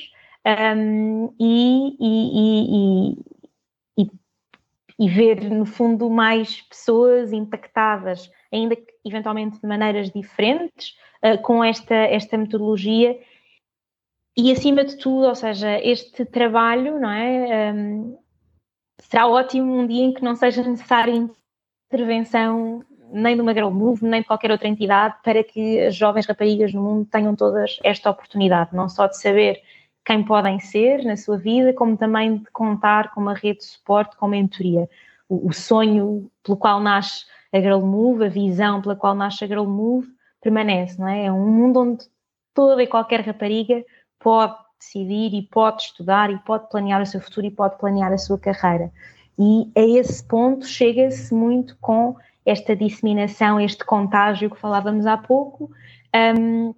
um, 0.77 1.33
e, 1.41 1.97
e, 1.99 3.15
e, 3.15 3.19
e, 5.01 5.09
ver, 5.09 5.51
no 5.51 5.65
fundo, 5.65 6.11
mais 6.11 6.61
pessoas 6.61 7.33
impactadas, 7.33 8.31
ainda 8.53 8.77
que 8.77 8.85
eventualmente 9.03 9.59
de 9.59 9.67
maneiras 9.67 10.11
diferentes, 10.11 10.95
uh, 11.25 11.41
com 11.41 11.65
esta, 11.65 11.95
esta 11.95 12.37
metodologia. 12.37 13.19
E 14.37 14.53
acima 14.53 14.85
de 14.85 14.99
tudo, 14.99 15.27
ou 15.27 15.35
seja, 15.35 15.81
este 15.83 16.27
trabalho, 16.27 17.01
não 17.01 17.11
é? 17.11 17.73
Um, 17.73 18.19
será 19.01 19.27
ótimo 19.27 19.75
um 19.75 19.87
dia 19.87 20.05
em 20.05 20.13
que 20.13 20.23
não 20.23 20.37
seja 20.37 20.63
necessária 20.63 21.31
intervenção 21.91 22.85
nem 23.11 23.35
de 23.35 23.41
uma 23.41 23.55
Girl 23.55 23.71
Move, 23.71 24.05
nem 24.05 24.21
de 24.21 24.27
qualquer 24.27 24.51
outra 24.51 24.69
entidade, 24.69 25.17
para 25.25 25.43
que 25.43 25.81
as 25.81 25.97
jovens 25.97 26.27
raparigas 26.27 26.75
no 26.75 26.83
mundo 26.83 27.09
tenham 27.11 27.35
todas 27.35 27.79
esta 27.83 28.11
oportunidade, 28.11 28.77
não 28.77 28.89
só 28.89 29.07
de 29.07 29.19
saber 29.19 29.63
quem 30.05 30.25
podem 30.25 30.59
ser 30.59 31.05
na 31.05 31.17
sua 31.17 31.37
vida, 31.37 31.73
como 31.73 31.97
também 31.97 32.39
de 32.39 32.51
contar 32.51 33.13
com 33.13 33.21
uma 33.21 33.35
rede 33.35 33.59
de 33.59 33.65
suporte, 33.67 34.17
com 34.17 34.29
mentoria. 34.29 34.89
O, 35.29 35.49
o 35.49 35.53
sonho 35.53 36.31
pelo 36.43 36.57
qual 36.57 36.81
nasce 36.81 37.25
a 37.53 37.61
Girl 37.61 37.81
Move, 37.81 38.25
a 38.25 38.29
visão 38.29 38.81
pela 38.81 38.97
qual 38.97 39.15
nasce 39.15 39.45
a 39.45 39.47
Girl 39.47 39.65
Move, 39.65 40.09
permanece, 40.41 40.99
não 40.99 41.09
é? 41.09 41.27
É 41.27 41.33
um 41.33 41.47
mundo 41.47 41.81
onde 41.81 42.05
toda 42.55 42.83
e 42.83 42.87
qualquer 42.87 43.21
rapariga 43.21 43.85
pode 44.19 44.57
decidir 44.79 45.35
e 45.35 45.43
pode 45.43 45.83
estudar 45.83 46.31
e 46.31 46.39
pode 46.39 46.69
planear 46.71 47.03
o 47.03 47.07
seu 47.07 47.21
futuro 47.21 47.47
e 47.47 47.51
pode 47.51 47.79
planear 47.79 48.13
a 48.13 48.19
sua 48.19 48.39
carreira. 48.39 48.91
E 49.39 49.71
a 49.77 49.81
esse 49.81 50.23
ponto 50.25 50.67
chega-se 50.67 51.35
muito 51.35 51.77
com 51.81 52.17
esta 52.45 52.75
disseminação, 52.75 53.61
este 53.61 53.85
contágio 53.85 54.51
que 54.51 54.59
falávamos 54.59 55.07
há 55.07 55.17
pouco, 55.17 55.71
um, 56.39 56.75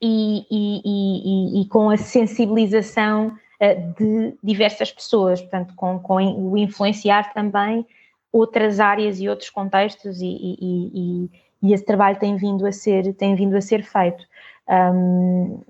e, 0.00 0.46
e, 0.50 0.82
e, 0.84 1.62
e, 1.62 1.68
com 1.68 1.90
a 1.90 1.96
sensibilização 1.96 3.28
uh, 3.60 3.94
de 3.98 4.34
diversas 4.42 4.92
pessoas, 4.92 5.40
portanto, 5.40 5.74
com, 5.74 5.98
com, 5.98 6.16
o 6.16 6.56
influenciar 6.56 7.32
também 7.32 7.86
outras 8.32 8.78
áreas 8.80 9.20
e 9.20 9.28
outros 9.28 9.50
contextos, 9.50 10.18
e, 10.20 11.30
esse 11.62 11.84
trabalho 11.84 12.18
tem 12.18 12.36
vindo 12.36 12.64
a 12.66 12.72
ser, 12.72 13.12
tem 13.14 13.34
vindo 13.34 13.56
a 13.56 13.60
ser 13.60 13.82
feito. 13.82 14.24
Um, 14.68 15.60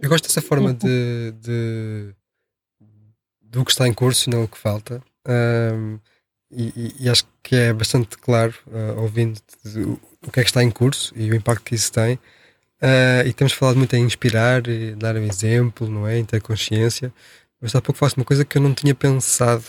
Eu 0.00 0.10
gosto 0.10 0.24
dessa 0.24 0.42
forma 0.42 0.74
de, 0.74 1.32
de, 1.40 2.14
do 3.40 3.64
que 3.64 3.70
está 3.70 3.88
em 3.88 3.94
curso 3.94 4.28
e 4.28 4.32
não 4.32 4.44
o 4.44 4.48
que 4.48 4.58
falta. 4.58 5.02
Um, 5.26 5.98
e, 6.50 6.94
e, 7.00 7.08
acho 7.08 7.24
que 7.42 7.56
é 7.56 7.72
bastante 7.72 8.16
claro, 8.18 8.54
uh, 8.66 9.00
ouvindo 9.00 9.40
o 10.22 10.30
que 10.30 10.40
é 10.40 10.42
que 10.42 10.50
está 10.50 10.62
em 10.62 10.70
curso 10.70 11.12
e 11.16 11.30
o 11.30 11.34
impacto 11.34 11.64
que 11.64 11.74
isso 11.74 11.92
tem. 11.92 12.18
Uh, 12.82 13.26
e 13.26 13.32
temos 13.32 13.52
falado 13.52 13.76
muito 13.76 13.94
em 13.94 14.04
inspirar, 14.04 14.66
e 14.68 14.94
dar 14.94 15.16
um 15.16 15.24
exemplo, 15.24 15.88
não 15.88 16.06
é? 16.06 16.18
Em 16.18 16.24
ter 16.24 16.40
consciência. 16.40 17.12
Mas 17.60 17.74
há 17.74 17.80
pouco 17.80 17.98
faço 17.98 18.16
uma 18.16 18.24
coisa 18.24 18.44
que 18.44 18.58
eu 18.58 18.62
não 18.62 18.74
tinha 18.74 18.94
pensado 18.94 19.64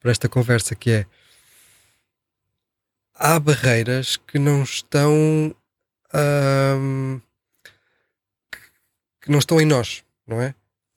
para 0.00 0.10
esta 0.10 0.28
conversa, 0.28 0.74
que 0.74 0.90
é 0.90 1.06
há 3.14 3.38
barreiras 3.40 4.16
que 4.16 4.38
não 4.38 4.62
estão 4.62 5.54
uh, 6.14 7.20
que 9.20 9.30
não 9.30 9.40
estão 9.40 9.60
em 9.60 9.66
nós, 9.66 10.04
não 10.26 10.40
é? 10.40 10.54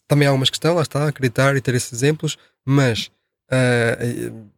Também 0.08 0.28
há 0.28 0.34
umas 0.34 0.50
que 0.50 0.58
estão, 0.58 0.76
lá 0.76 0.84
está, 0.84 1.08
acreditar 1.08 1.56
e 1.56 1.62
ter 1.62 1.74
esses 1.74 1.92
exemplos, 1.92 2.38
mas 2.64 3.12
uh, 3.52 4.50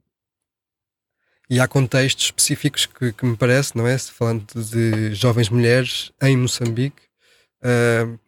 e 1.54 1.60
há 1.60 1.68
contextos 1.68 2.26
específicos 2.26 2.88
que, 2.88 3.14
que, 3.14 3.26
me 3.28 3.38
parece, 3.38 3.78
não 3.78 3.88
é? 3.88 3.96
Falando 4.00 4.44
de 4.56 5.14
jovens 5.14 5.50
mulheres 5.50 6.12
em 6.20 6.36
Moçambique, 6.36 7.04
uh, 7.64 8.20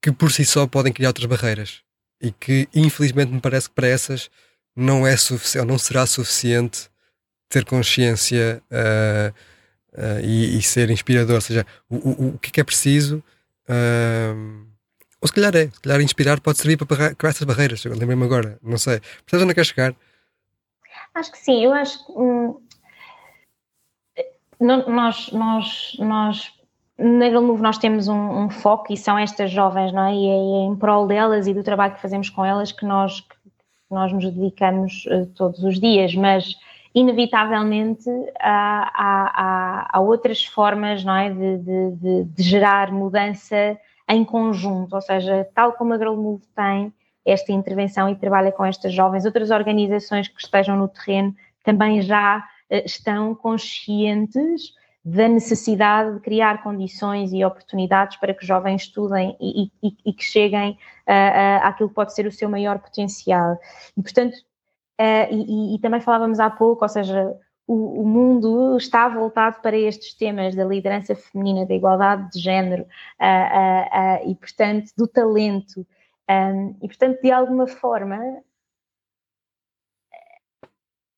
que 0.00 0.12
por 0.12 0.30
si 0.30 0.44
só 0.44 0.64
podem 0.64 0.92
criar 0.92 1.08
outras 1.08 1.26
barreiras 1.26 1.80
e 2.22 2.30
que 2.30 2.68
infelizmente 2.72 3.32
me 3.32 3.40
parece 3.40 3.68
que 3.68 3.74
para 3.74 3.88
essas 3.88 4.30
não 4.76 5.04
é 5.04 5.16
suficiente, 5.16 5.66
não 5.66 5.76
será 5.76 6.06
suficiente 6.06 6.88
ter 7.48 7.64
consciência 7.64 8.62
uh, 8.70 9.34
uh, 10.00 10.20
e, 10.24 10.56
e, 10.56 10.62
ser 10.62 10.88
inspirador. 10.88 11.34
Ou 11.34 11.40
seja, 11.40 11.66
o, 11.88 11.96
o, 11.96 12.28
o 12.34 12.38
que 12.38 12.50
é, 12.50 12.52
que 12.52 12.60
é 12.60 12.64
preciso, 12.64 13.24
ou 15.20 15.26
se 15.26 15.34
calhar 15.34 15.56
é, 15.56 15.64
se 15.64 15.80
calhar 15.80 16.00
inspirar 16.00 16.40
pode 16.40 16.58
servir 16.58 16.76
para 16.76 17.12
criar 17.12 17.30
essas 17.30 17.42
barreiras. 17.42 17.84
Lembrei-me 17.84 18.24
agora, 18.24 18.56
não 18.62 18.78
sei. 18.78 19.00
Portanto, 19.00 19.42
onde 19.42 19.50
é 19.50 19.54
quer 19.54 19.66
chegar? 19.66 19.96
Acho 21.14 21.32
que 21.32 21.38
sim, 21.38 21.64
eu 21.64 21.72
acho 21.72 22.06
que 22.06 22.12
hum, 22.12 22.60
nós, 24.60 25.32
nós, 25.32 25.96
nós 25.98 26.60
na 27.00 27.30
Galmove 27.30 27.62
nós 27.62 27.78
temos 27.78 28.08
um, 28.08 28.44
um, 28.44 28.50
foco 28.50 28.92
e 28.92 28.96
são 28.96 29.18
estas 29.18 29.50
jovens, 29.50 29.92
não 29.92 30.04
é? 30.04 30.14
E 30.14 30.26
é, 30.26 30.32
é 30.32 30.66
em 30.66 30.76
prol 30.76 31.06
delas 31.06 31.46
e 31.46 31.54
do 31.54 31.62
trabalho 31.62 31.94
que 31.94 32.02
fazemos 32.02 32.28
com 32.28 32.44
elas 32.44 32.72
que 32.72 32.84
nós, 32.84 33.20
que 33.20 33.36
nós 33.90 34.12
nos 34.12 34.30
dedicamos 34.30 35.06
uh, 35.06 35.26
todos 35.34 35.64
os 35.64 35.80
dias, 35.80 36.14
mas 36.14 36.56
inevitavelmente 36.94 38.10
há, 38.38 38.90
há, 38.94 39.88
há, 39.92 40.00
outras 40.00 40.44
formas, 40.44 41.02
não 41.02 41.16
é? 41.16 41.30
De, 41.30 41.58
de, 41.58 41.90
de, 41.92 42.24
de, 42.24 42.42
gerar 42.42 42.92
mudança 42.92 43.78
em 44.08 44.24
conjunto, 44.24 44.94
ou 44.94 45.00
seja, 45.00 45.48
tal 45.54 45.72
como 45.72 45.94
a 45.94 45.98
Girl 45.98 46.16
Move 46.16 46.42
tem 46.54 46.92
esta 47.24 47.52
intervenção 47.52 48.08
e 48.08 48.16
trabalha 48.16 48.52
com 48.52 48.64
estas 48.64 48.92
jovens. 48.92 49.24
Outras 49.24 49.50
organizações 49.50 50.28
que 50.28 50.40
estejam 50.40 50.76
no 50.76 50.88
terreno 50.88 51.34
também 51.64 52.00
já 52.02 52.38
uh, 52.38 52.74
estão 52.84 53.34
conscientes 53.34 54.72
da 55.04 55.26
necessidade 55.28 56.14
de 56.14 56.20
criar 56.20 56.62
condições 56.62 57.32
e 57.32 57.44
oportunidades 57.44 58.18
para 58.18 58.34
que 58.34 58.46
jovens 58.46 58.82
estudem 58.82 59.36
e, 59.40 59.70
e, 59.82 59.96
e 60.04 60.12
que 60.12 60.22
cheguem 60.22 60.72
uh, 60.72 61.12
uh, 61.12 61.66
àquilo 61.66 61.88
que 61.88 61.94
pode 61.94 62.14
ser 62.14 62.26
o 62.26 62.32
seu 62.32 62.48
maior 62.48 62.78
potencial. 62.78 63.58
E, 63.96 64.02
portanto, 64.02 64.34
uh, 64.34 65.32
e, 65.32 65.74
e, 65.74 65.78
também 65.78 66.00
falávamos 66.00 66.38
há 66.38 66.50
pouco, 66.50 66.84
ou 66.84 66.88
seja, 66.88 67.34
o, 67.66 68.02
o, 68.02 68.06
mundo 68.06 68.76
está 68.76 69.08
voltado 69.08 69.60
para 69.62 69.76
estes 69.76 70.12
temas 70.14 70.54
da 70.54 70.64
liderança 70.64 71.14
feminina, 71.14 71.64
da 71.64 71.74
igualdade 71.74 72.30
de 72.32 72.40
género 72.40 72.84
e, 74.26 74.34
portanto, 74.34 74.90
do 74.98 75.06
talento. 75.06 75.86
Um, 76.30 76.76
e, 76.80 76.86
portanto, 76.86 77.20
de 77.20 77.32
alguma 77.32 77.66
forma, 77.66 78.16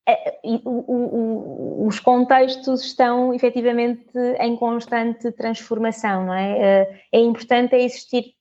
é, 0.07 0.39
o, 0.43 1.83
o, 1.85 1.87
os 1.87 1.99
contextos 1.99 2.83
estão 2.83 3.33
efetivamente 3.33 4.17
em 4.39 4.55
constante 4.57 5.31
transformação, 5.31 6.25
não 6.25 6.33
é? 6.33 6.59
Eh, 6.59 7.01
é 7.11 7.19
importante 7.19 7.75
existir, 7.75 8.33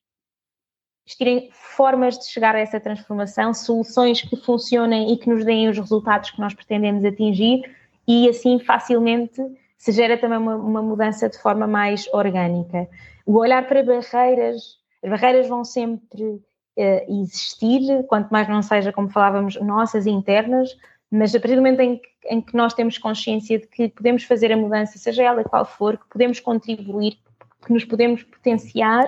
existirem 1.07 1.51
formas 1.53 2.19
de 2.19 2.27
chegar 2.27 2.57
a 2.57 2.61
essa 2.61 2.81
transformação, 2.81 3.53
soluções 3.53 4.23
que 4.23 4.37
funcionem 4.37 5.13
e 5.13 5.19
que 5.19 5.29
nos 5.29 5.45
deem 5.45 5.69
os 5.69 5.79
resultados 5.79 6.31
que 6.31 6.41
nós 6.41 6.55
pretendemos 6.55 7.05
atingir 7.05 7.63
e 8.09 8.29
assim 8.29 8.59
facilmente 8.59 9.41
se 9.77 9.93
gera 9.93 10.19
também 10.19 10.39
uma, 10.39 10.57
uma 10.57 10.83
mudança 10.83 11.29
de 11.29 11.39
forma 11.39 11.67
mais 11.67 12.09
orgânica. 12.13 12.89
O 13.27 13.39
olhar 13.39 13.69
para 13.69 13.85
barreiras, 13.85 14.79
as 15.03 15.11
barreiras 15.11 15.49
vão 15.49 15.65
sempre 15.65 16.43
existir, 16.77 18.05
quanto 18.07 18.31
mais 18.31 18.49
não 18.49 18.63
seja, 18.63 18.93
como 18.93 19.11
falávamos, 19.11 19.61
nossas 19.61 20.07
internas, 20.07 20.77
mas 21.11 21.35
a 21.35 21.41
partir 21.41 21.57
do 21.57 21.63
momento 21.63 21.81
em 21.81 21.99
que, 21.99 22.09
em 22.27 22.41
que, 22.41 22.57
nós 22.57 22.73
temos 22.73 22.97
consciência 22.97 23.59
de 23.59 23.67
que 23.67 23.89
podemos 23.89 24.25
fazer 24.25 24.51
a 24.51 24.57
mudança, 24.57 24.99
seja 24.99 25.23
ela 25.23 25.45
qual 25.45 25.65
for, 25.65 25.99
que 25.99 26.09
podemos 26.09 26.41
contribuir, 26.41 27.19
que 27.67 27.73
nos 27.73 27.85
podemos 27.85 28.23
potenciar, 28.23 29.05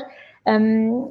um, 0.47 1.11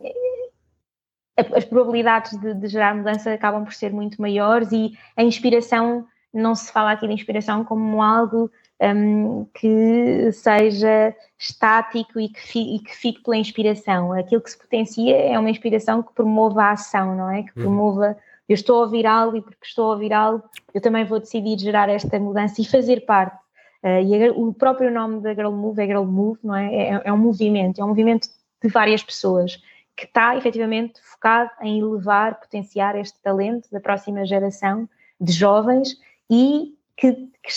as 1.36 1.66
probabilidades 1.66 2.40
de, 2.40 2.54
de, 2.54 2.68
gerar 2.68 2.96
mudança 2.96 3.34
acabam 3.34 3.64
por 3.64 3.74
ser 3.74 3.92
muito 3.92 4.22
maiores 4.22 4.72
e 4.72 4.94
a 5.18 5.24
inspiração, 5.24 6.06
não 6.32 6.54
se 6.54 6.72
fala 6.72 6.92
aqui 6.92 7.08
de 7.08 7.14
inspiração 7.14 7.64
como 7.64 8.02
algo 8.04 8.52
um, 8.82 9.46
que 9.54 10.32
seja 10.32 11.16
estático 11.38 12.20
e 12.20 12.30
que, 12.30 12.40
fi, 12.42 12.76
e 12.76 12.80
que, 12.80 12.96
fique 12.96 13.24
pela 13.24 13.38
inspiração. 13.38 14.14
Aquilo 14.14 14.42
que 14.42 14.52
se 14.52 14.58
potencia 14.58 15.16
é 15.16 15.38
uma 15.38 15.50
inspiração 15.50 16.02
que 16.02 16.14
promova 16.14 16.64
a 16.64 16.72
ação, 16.72 17.16
não 17.16 17.30
é? 17.30 17.44
Que 17.44 17.58
uhum. 17.58 17.64
promova, 17.66 18.18
eu 18.48 18.54
estou 18.54 18.78
a 18.78 18.86
ouvir 18.86 19.06
algo 19.06 19.38
e 19.38 19.42
porque 19.42 19.66
estou 19.66 19.86
a 19.86 19.94
ouvir 19.94 20.14
algo, 20.14 20.44
eu 20.74 20.82
também 20.82 21.06
vou 21.06 21.20
decidir 21.20 21.58
gerar 21.60 21.90
esta 21.90 22.20
mudança 22.20 22.62
e 22.62 22.66
fazer 22.66 23.06
parte. 23.06 23.38
Uh, 23.84 24.02
e 24.06 24.28
a, 24.28 24.32
o 24.32 24.54
próprio 24.54 24.90
nome 24.92 25.22
da 25.22 25.34
Girl 25.34 25.52
Move 25.52 25.82
é 25.82 25.88
Girl 25.88 26.06
Move, 26.06 26.40
não 26.44 26.56
é? 26.56 26.74
é? 26.74 27.02
É, 27.06 27.14
um 27.14 27.18
movimento, 27.18 27.82
é 27.82 27.84
um 27.84 27.90
movimento 27.90 28.30
de 28.62 28.70
várias 28.70 29.04
pessoas 29.04 29.62
que 29.96 30.06
está 30.06 30.36
efetivamente 30.36 31.00
focado 31.02 31.52
em 31.62 31.80
elevar, 31.80 32.40
potenciar 32.40 32.96
este 32.96 33.20
talento 33.22 33.70
da 33.72 33.80
próxima 33.80 34.26
geração 34.26 34.90
de 35.20 35.32
jovens 35.32 35.98
e 36.30 36.74
que, 36.98 37.12
que, 37.44 37.52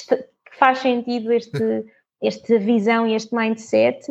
faz 0.59 0.79
sentido 0.79 1.33
este, 1.33 1.85
esta 2.23 2.59
visão 2.59 3.07
e 3.07 3.15
este 3.15 3.35
mindset 3.35 4.07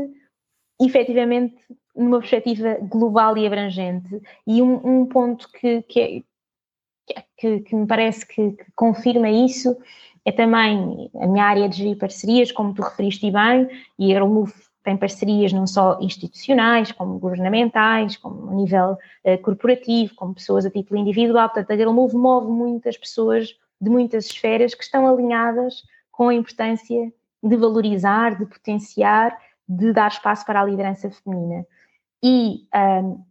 efetivamente 0.82 1.56
numa 1.96 2.20
perspectiva 2.20 2.78
global 2.82 3.38
e 3.38 3.48
abrangente. 3.48 4.22
E 4.46 4.62
um, 4.62 5.02
um 5.02 5.06
ponto 5.06 5.50
que, 5.52 5.82
que, 5.84 6.26
é, 7.16 7.24
que, 7.38 7.60
que, 7.62 7.76
me 7.76 7.88
parece 7.88 8.28
que, 8.28 8.52
que, 8.52 8.66
confirma 8.76 9.30
isso 9.30 9.78
é 10.26 10.32
também 10.32 11.10
a 11.16 11.28
minha 11.28 11.46
área 11.46 11.70
de 11.70 11.78
gerir 11.78 11.98
parcerias, 11.98 12.52
como 12.52 12.74
tu 12.74 12.82
referiste 12.82 13.32
bem, 13.32 13.70
e 13.98 14.12
a 14.12 14.16
Euromove 14.16 14.54
tem 14.84 14.96
parcerias 14.96 15.52
não 15.52 15.66
só 15.66 15.98
institucionais, 16.00 16.92
como 16.92 17.18
governamentais, 17.18 18.18
como 18.18 18.50
a 18.52 18.54
nível 18.54 18.98
uh, 19.24 19.38
corporativo, 19.42 20.14
como 20.16 20.36
pessoas 20.36 20.66
a 20.66 20.70
título 20.70 21.00
individual. 21.00 21.50
Portanto, 21.50 21.72
a 21.72 21.76
Girlmove 21.76 22.16
move 22.16 22.48
muitas 22.48 22.96
pessoas 22.96 23.50
de 23.82 23.90
muitas 23.90 24.28
esferas 24.28 24.76
que 24.76 24.84
estão 24.84 25.08
alinhadas 25.08 25.84
com 26.16 26.30
a 26.30 26.34
importância 26.34 27.12
de 27.44 27.58
valorizar, 27.58 28.38
de 28.38 28.46
potenciar, 28.46 29.38
de 29.68 29.92
dar 29.92 30.08
espaço 30.08 30.46
para 30.46 30.62
a 30.62 30.66
liderança 30.66 31.12
feminina. 31.12 31.66
E 32.24 32.68
um, 32.74 33.24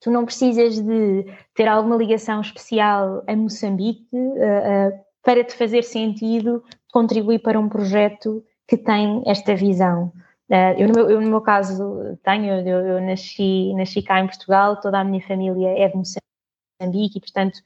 tu 0.00 0.10
não 0.10 0.24
precisas 0.24 0.80
de 0.80 1.26
ter 1.54 1.68
alguma 1.68 1.96
ligação 1.96 2.40
especial 2.40 3.22
a 3.26 3.36
Moçambique 3.36 4.08
uh, 4.12 4.88
uh, 4.90 5.00
para 5.22 5.44
te 5.44 5.54
fazer 5.54 5.84
sentido 5.84 6.64
contribuir 6.90 7.40
para 7.40 7.60
um 7.60 7.68
projeto 7.68 8.42
que 8.66 8.76
tem 8.76 9.22
esta 9.26 9.54
visão. 9.54 10.12
Uh, 10.48 10.74
eu, 10.78 10.88
no 10.88 10.94
meu, 10.94 11.10
eu, 11.10 11.20
no 11.20 11.28
meu, 11.28 11.40
caso, 11.42 12.18
tenho, 12.24 12.66
eu, 12.66 12.86
eu, 12.86 13.00
nasci, 13.02 13.74
nasci 13.74 14.00
cá 14.00 14.18
em 14.20 14.26
Portugal, 14.26 14.80
toda 14.80 14.98
a 14.98 15.04
minha 15.04 15.20
família 15.20 15.68
é 15.78 15.88
de 15.88 15.96
Moçambique 15.96 17.18
e, 17.18 17.20
portanto, 17.20 17.60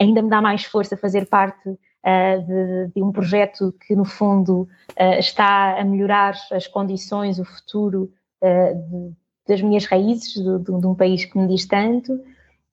ainda 0.00 0.22
me 0.22 0.30
dá 0.30 0.40
mais 0.40 0.64
força 0.64 0.96
fazer 0.96 1.28
parte 1.28 1.78
de, 2.04 2.92
de, 2.94 3.02
um 3.02 3.12
projeto 3.12 3.74
que, 3.86 3.94
no 3.94 4.04
fundo, 4.04 4.68
uh, 4.98 5.18
está 5.18 5.78
a 5.78 5.84
melhorar 5.84 6.34
as 6.50 6.66
condições, 6.66 7.38
o 7.38 7.44
futuro 7.44 8.10
de, 8.42 9.12
das 9.46 9.62
minhas 9.62 9.84
raízes, 9.84 10.34
de, 10.34 10.58
de, 10.58 10.86
um 10.86 10.94
país 10.94 11.24
que 11.24 11.38
me 11.38 11.46
diz 11.46 11.64
tanto, 11.64 12.20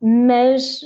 mas 0.01 0.81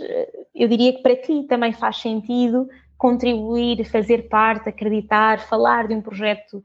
eu 0.53 0.67
diria 0.67 0.91
que 0.93 1.01
para 1.01 1.15
ti 1.15 1.43
também 1.43 1.71
faz 1.71 1.97
sentido 1.97 2.67
contribuir, 2.97 3.85
fazer 3.85 4.27
parte, 4.27 4.67
acreditar, 4.67 5.39
falar 5.39 5.87
de 5.87 5.93
um 5.93 6.01
projeto 6.01 6.61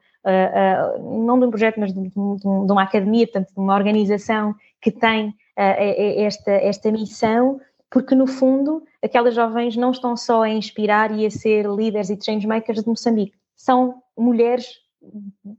não 1.25 1.39
de 1.39 1.47
um 1.47 1.51
projeto, 1.51 1.81
mas 1.81 1.93
de, 1.93 2.01
de, 2.03 2.11
de, 2.11 2.73
uma 2.73 2.83
academia, 2.83 3.27
portanto, 3.27 3.53
de 3.55 3.61
uma 3.61 3.75
organização 3.75 4.55
que 4.81 4.91
tem 4.91 5.35
esta, 5.57 6.53
esta 6.53 6.93
missão, 6.93 7.61
porque 7.91 8.15
no 8.15 8.27
fundo 8.27 8.83
aquelas 9.03 9.35
jovens 9.35 9.77
não 9.77 9.91
estão 9.91 10.17
só 10.17 10.43
a 10.43 10.49
inspirar 10.49 11.17
e 11.17 11.25
a 11.25 11.31
ser 11.31 11.67
líderes 11.67 12.11
e 12.11 12.19
changemakers 12.21 12.83
de 12.83 12.89
Moçambique, 12.89 13.37
são 13.57 14.03
mulheres 14.17 14.67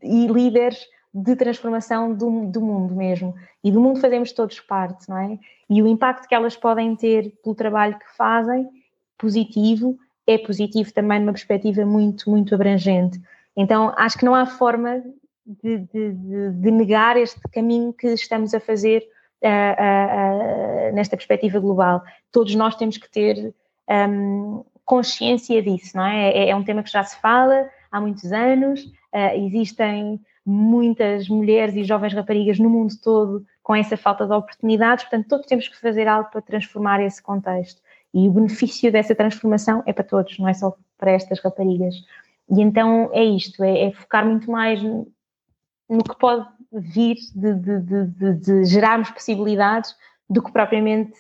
e 0.04 0.28
líderes 0.28 0.80
de 1.14 1.36
transformação 1.36 2.14
do, 2.14 2.46
do, 2.46 2.62
mundo 2.62 2.96
mesmo. 2.96 3.34
E 3.64 3.72
do 3.72 3.82
mundo 3.82 4.00
fazemos 4.00 4.32
todos 4.32 4.60
parte, 4.60 5.10
não 5.10 5.18
é? 5.18 5.40
E 5.70 5.82
o 5.82 5.88
impacto 5.88 6.28
que 6.28 6.36
elas 6.36 6.56
podem 6.56 6.96
ter 6.96 7.34
pelo 7.44 7.56
trabalho 7.56 7.98
que 7.98 8.16
fazem, 8.16 8.70
positivo, 9.18 9.98
é 10.28 10.38
positivo 10.38 10.94
também 10.94 11.20
numa 11.20 11.34
perspectiva 11.34 11.86
muito, 11.86 12.30
muito 12.30 12.54
abrangente. 12.54 13.20
Então, 13.56 13.92
acho 13.98 14.18
que 14.18 14.26
não 14.26 14.36
há 14.36 14.46
forma 14.46 15.04
de, 15.46 15.80
de, 15.80 16.52
de 16.52 16.72
negar 16.72 17.18
este 17.18 17.42
caminho 17.52 17.92
que 17.92 18.08
estamos 18.10 18.54
a 18.54 18.60
fazer 18.60 19.04
uh, 19.44 20.90
uh, 20.92 20.96
nesta 20.96 21.16
perspectiva 21.16 21.60
global. 21.60 22.02
Todos 22.32 22.56
nós 22.56 22.76
temos 22.76 22.98
que 22.98 23.10
ter 23.10 23.54
um, 24.10 24.64
consciência 24.86 25.62
disso, 25.62 25.96
não 25.96 26.06
é? 26.06 26.30
é? 26.30 26.50
é? 26.50 26.56
um 26.56 26.64
tema 26.64 26.84
que 26.84 26.92
já 26.92 27.04
se 27.04 27.20
fala 27.22 27.70
há 27.92 28.00
muitos 28.00 28.32
anos, 28.32 28.86
existem 29.36 30.20
muitas 30.46 31.28
mulheres 31.28 31.76
e 31.76 31.84
jovens 31.84 32.14
raparigas 32.14 32.60
no 32.60 32.70
mundo 32.70 32.94
todo 33.04 33.46
com 33.64 33.76
essa 33.76 33.96
falta 33.96 34.26
de 34.26 34.34
oportunidades, 34.34 35.04
portanto, 35.04 35.28
todos 35.28 35.46
temos 35.46 35.68
que 35.68 35.80
fazer 35.80 36.08
algo 36.08 36.30
para 36.32 36.42
transformar 36.42 37.02
esse 37.02 37.22
contexto. 37.22 37.82
E 38.12 38.28
o 38.28 38.32
benefício 38.32 38.92
dessa 38.92 39.14
transformação 39.14 39.84
é 39.86 39.94
para 39.94 40.04
todos, 40.04 40.40
não 40.40 40.48
é 40.48 40.54
só 40.54 40.76
para 40.98 41.12
estas 41.12 41.40
raparigas. 41.40 41.96
E 42.50 42.62
então 42.62 43.12
é 43.14 43.24
isto, 43.24 43.64
é, 43.64 43.86
é 43.86 43.92
focar 43.92 44.26
muito 44.26 44.50
mais 44.50 44.82
no 44.82 46.04
que 46.04 46.18
pode 46.18 46.48
vir 46.72 47.16
de, 47.36 47.54
de, 47.56 47.80
de, 48.06 48.34
de, 48.36 48.66
gerarmos 48.66 49.10
possibilidades 49.10 49.96
do 50.30 50.44
que 50.44 50.52
propriamente 50.52 51.14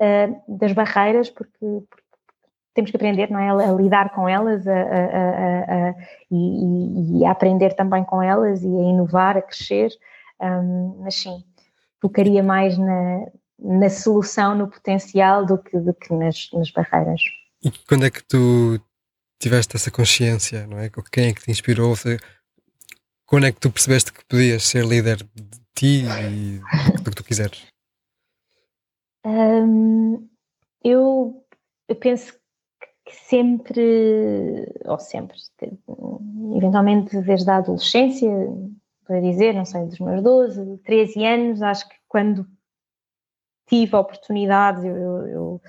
uh, 0.00 0.58
das 0.58 0.72
barreiras, 0.72 1.28
porque, 1.28 1.50
porque, 1.58 2.04
temos 2.74 2.90
que 2.90 2.96
aprender 2.96 3.30
não 3.30 3.38
é, 3.38 3.50
a, 3.50 3.72
lidar 3.72 4.12
com 4.14 4.28
elas 4.28 4.66
a, 4.66 4.72
a, 4.72 5.88
a, 5.88 5.94
e, 6.30 7.20
e, 7.20 7.24
a 7.24 7.30
aprender 7.30 7.74
também 7.74 8.02
com 8.04 8.20
elas 8.20 8.62
e 8.62 8.66
a 8.66 8.82
inovar, 8.82 9.36
a 9.36 9.42
crescer, 9.42 9.90
um, 10.40 11.02
mas 11.02 11.14
sim, 11.14 11.44
focaria 12.00 12.42
mais 12.42 12.76
na, 12.76 13.26
na 13.58 13.88
solução, 13.88 14.54
no 14.56 14.68
potencial 14.68 15.46
do 15.46 15.56
que, 15.56 15.78
do 15.78 15.94
que 15.94 16.12
nas, 16.12 16.50
nas 16.52 16.70
barreiras. 16.70 17.22
E 17.62 17.70
quando 17.88 18.06
é 18.06 18.10
que 18.10 18.22
tu 18.24 18.80
tiveste 19.40 19.76
essa 19.76 19.90
consciência, 19.90 20.66
não 20.66 20.78
é? 20.78 20.90
Quem 21.12 21.28
é 21.28 21.32
que 21.32 21.42
te 21.42 21.50
inspirou? 21.50 21.94
Quando 23.34 23.46
é 23.46 23.52
que 23.52 23.58
tu 23.58 23.68
percebeste 23.68 24.12
que 24.12 24.24
podias 24.26 24.62
ser 24.62 24.86
líder 24.86 25.16
de 25.16 25.60
ti 25.74 26.04
e 26.04 26.60
do 27.02 27.10
que 27.10 27.16
tu 27.16 27.24
quiseres? 27.24 27.66
Um, 29.26 30.28
eu, 30.84 31.44
eu 31.88 31.96
penso 31.96 32.32
que 33.04 33.12
sempre, 33.12 34.72
ou 34.84 35.00
sempre, 35.00 35.36
eventualmente 36.56 37.20
desde 37.22 37.50
a 37.50 37.56
adolescência, 37.56 38.30
para 39.04 39.20
dizer, 39.20 39.52
não 39.52 39.64
sei, 39.64 39.84
dos 39.86 39.98
meus 39.98 40.22
12, 40.22 40.78
13 40.84 41.24
anos, 41.26 41.60
acho 41.60 41.88
que 41.88 41.96
quando 42.06 42.46
tive 43.66 43.96
a 43.96 44.00
oportunidade, 44.00 44.86
eu, 44.86 45.26
eu, 45.26 45.62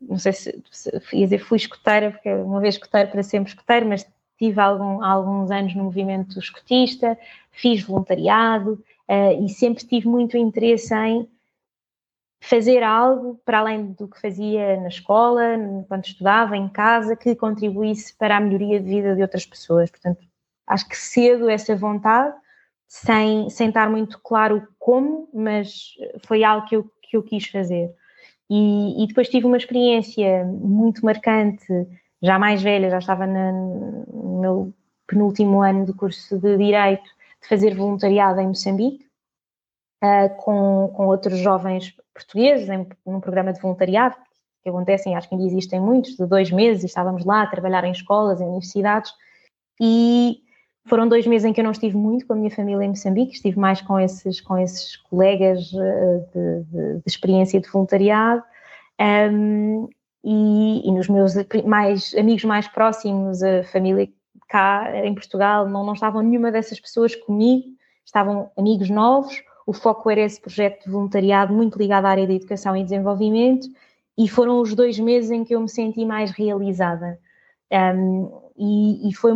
não 0.00 0.18
sei 0.18 0.32
se, 0.32 0.60
se 0.72 0.90
ia 1.12 1.26
dizer 1.26 1.38
fui 1.38 1.58
escoteira, 1.58 2.10
porque 2.10 2.34
uma 2.34 2.58
vez 2.58 2.74
escoteira 2.74 3.08
para 3.08 3.22
sempre 3.22 3.50
escoteira, 3.50 3.86
mas 3.86 4.04
tive 4.38 4.60
algum, 4.60 5.02
alguns 5.02 5.50
anos 5.50 5.74
no 5.74 5.84
movimento 5.84 6.38
escotista, 6.38 7.18
fiz 7.50 7.82
voluntariado 7.82 8.82
uh, 9.08 9.44
e 9.44 9.48
sempre 9.48 9.86
tive 9.86 10.08
muito 10.08 10.36
interesse 10.36 10.94
em 10.94 11.28
fazer 12.40 12.82
algo 12.82 13.40
para 13.44 13.58
além 13.58 13.92
do 13.92 14.06
que 14.06 14.20
fazia 14.20 14.80
na 14.80 14.88
escola, 14.88 15.42
quando 15.88 16.04
estudava, 16.04 16.56
em 16.56 16.68
casa, 16.68 17.16
que 17.16 17.34
contribuísse 17.34 18.14
para 18.16 18.36
a 18.36 18.40
melhoria 18.40 18.78
de 18.78 18.88
vida 18.88 19.16
de 19.16 19.22
outras 19.22 19.46
pessoas. 19.46 19.90
Portanto, 19.90 20.20
acho 20.66 20.88
que 20.88 20.96
cedo 20.96 21.48
essa 21.48 21.74
vontade, 21.74 22.34
sem, 22.86 23.50
sem 23.50 23.68
estar 23.68 23.90
muito 23.90 24.20
claro 24.22 24.66
como, 24.78 25.28
mas 25.34 25.94
foi 26.24 26.44
algo 26.44 26.66
que 26.66 26.76
eu, 26.76 26.90
que 27.02 27.16
eu 27.16 27.22
quis 27.22 27.46
fazer. 27.48 27.92
E, 28.48 29.02
e, 29.02 29.06
depois 29.08 29.28
tive 29.28 29.44
uma 29.44 29.56
experiência 29.56 30.44
muito 30.44 31.04
marcante, 31.04 31.66
já 32.26 32.38
mais 32.38 32.60
velha, 32.60 32.90
já 32.90 32.98
estava 32.98 33.26
na, 33.26 33.52
no 33.52 34.40
meu 34.40 34.74
penúltimo 35.06 35.62
ano 35.62 35.86
do 35.86 35.94
curso 35.94 36.38
de 36.38 36.56
Direito, 36.56 37.04
de 37.40 37.48
fazer 37.48 37.74
voluntariado 37.74 38.40
em 38.40 38.48
Moçambique, 38.48 39.06
uh, 40.02 40.36
com, 40.38 40.92
com 40.94 41.06
outros 41.06 41.38
jovens 41.38 41.94
portugueses, 42.12 42.68
em, 42.68 42.86
num 43.06 43.20
programa 43.20 43.52
de 43.52 43.60
voluntariado, 43.60 44.16
que 44.62 44.68
acontecem, 44.68 45.14
acho 45.14 45.28
que 45.28 45.36
ainda 45.36 45.46
existem 45.46 45.80
muitos, 45.80 46.16
de 46.16 46.26
dois 46.26 46.50
meses, 46.50 46.82
e 46.82 46.86
estávamos 46.86 47.24
lá 47.24 47.42
a 47.42 47.46
trabalhar 47.46 47.84
em 47.84 47.92
escolas, 47.92 48.40
em 48.40 48.44
universidades, 48.44 49.12
e 49.80 50.40
foram 50.88 51.06
dois 51.06 51.26
meses 51.26 51.44
em 51.44 51.52
que 51.52 51.60
eu 51.60 51.64
não 51.64 51.70
estive 51.70 51.96
muito 51.96 52.26
com 52.26 52.32
a 52.32 52.36
minha 52.36 52.50
família 52.50 52.84
em 52.84 52.88
Moçambique, 52.88 53.34
estive 53.34 53.58
mais 53.58 53.80
com 53.80 54.00
esses, 54.00 54.40
com 54.40 54.58
esses 54.58 54.96
colegas 54.96 55.72
eh, 55.72 56.26
de, 56.34 56.64
de, 56.64 56.94
de 56.94 57.02
experiência 57.06 57.60
de 57.60 57.68
voluntariado 57.68 58.42
um, 59.00 59.88
e, 60.26 60.88
e, 60.88 60.92
nos 60.92 61.08
meus 61.08 61.34
mais, 61.64 62.14
amigos 62.14 62.44
mais 62.44 62.66
próximos, 62.66 63.42
a 63.42 63.62
família 63.64 64.08
cá 64.48 64.90
em 65.04 65.14
Portugal, 65.14 65.68
não, 65.68 65.86
não 65.86 65.92
estavam 65.92 66.22
nenhuma 66.22 66.50
dessas 66.50 66.80
pessoas 66.80 67.14
comigo, 67.14 67.64
estavam 68.04 68.50
amigos 68.56 68.90
novos 68.90 69.42
o 69.66 69.72
foco 69.72 70.08
era 70.08 70.20
esse 70.20 70.40
projeto 70.40 70.84
de 70.84 70.90
voluntariado 70.90 71.52
muito 71.52 71.76
ligado 71.76 72.06
à 72.06 72.10
área 72.10 72.26
de 72.26 72.34
educação 72.34 72.76
e 72.76 72.84
desenvolvimento, 72.84 73.66
e 74.16 74.28
foram 74.28 74.60
os 74.60 74.74
dois 74.74 74.98
meses 74.98 75.30
em 75.30 75.44
que 75.44 75.54
eu 75.54 75.60
me 75.60 75.68
senti 75.68 76.06
mais 76.06 76.30
realizada. 76.30 77.18
Um, 77.70 78.30
e, 78.56 79.10
e, 79.10 79.14
foi 79.14 79.32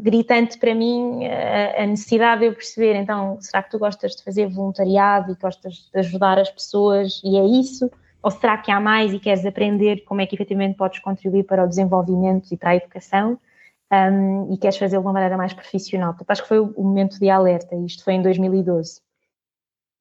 gritante 0.00 0.56
para 0.56 0.72
mim 0.72 1.26
a, 1.26 1.82
a, 1.82 1.86
necessidade 1.86 2.42
de 2.42 2.46
eu 2.46 2.54
perceber, 2.54 2.94
então, 2.94 3.38
será 3.40 3.64
que 3.64 3.70
tu 3.70 3.80
gostas 3.80 4.14
de 4.14 4.22
fazer 4.22 4.46
voluntariado 4.46 5.32
e 5.32 5.34
gostas 5.34 5.90
de 5.92 5.98
ajudar 5.98 6.38
as 6.38 6.48
pessoas 6.48 7.20
e 7.24 7.36
é 7.36 7.44
isso? 7.44 7.90
Ou 8.22 8.30
será 8.30 8.58
que 8.58 8.70
há 8.70 8.78
mais 8.78 9.12
e 9.12 9.18
queres 9.18 9.44
aprender 9.46 10.04
como 10.04 10.20
é 10.20 10.26
que 10.26 10.34
efetivamente 10.34 10.76
podes 10.76 10.98
contribuir 11.00 11.44
para 11.44 11.64
o 11.64 11.68
desenvolvimento 11.68 12.52
e 12.52 12.56
para 12.56 12.70
a 12.70 12.76
educação 12.76 13.38
um, 13.90 14.52
e 14.52 14.58
queres 14.58 14.76
fazê-lo 14.76 15.02
de 15.02 15.06
uma 15.06 15.14
maneira 15.14 15.36
mais 15.36 15.52
profissional? 15.52 16.10
Portanto, 16.10 16.30
acho 16.30 16.42
que 16.42 16.48
foi 16.48 16.60
o 16.60 16.82
momento 16.82 17.18
de 17.18 17.30
alerta, 17.30 17.74
isto 17.76 18.04
foi 18.04 18.14
em 18.14 18.22
2012. 18.22 19.00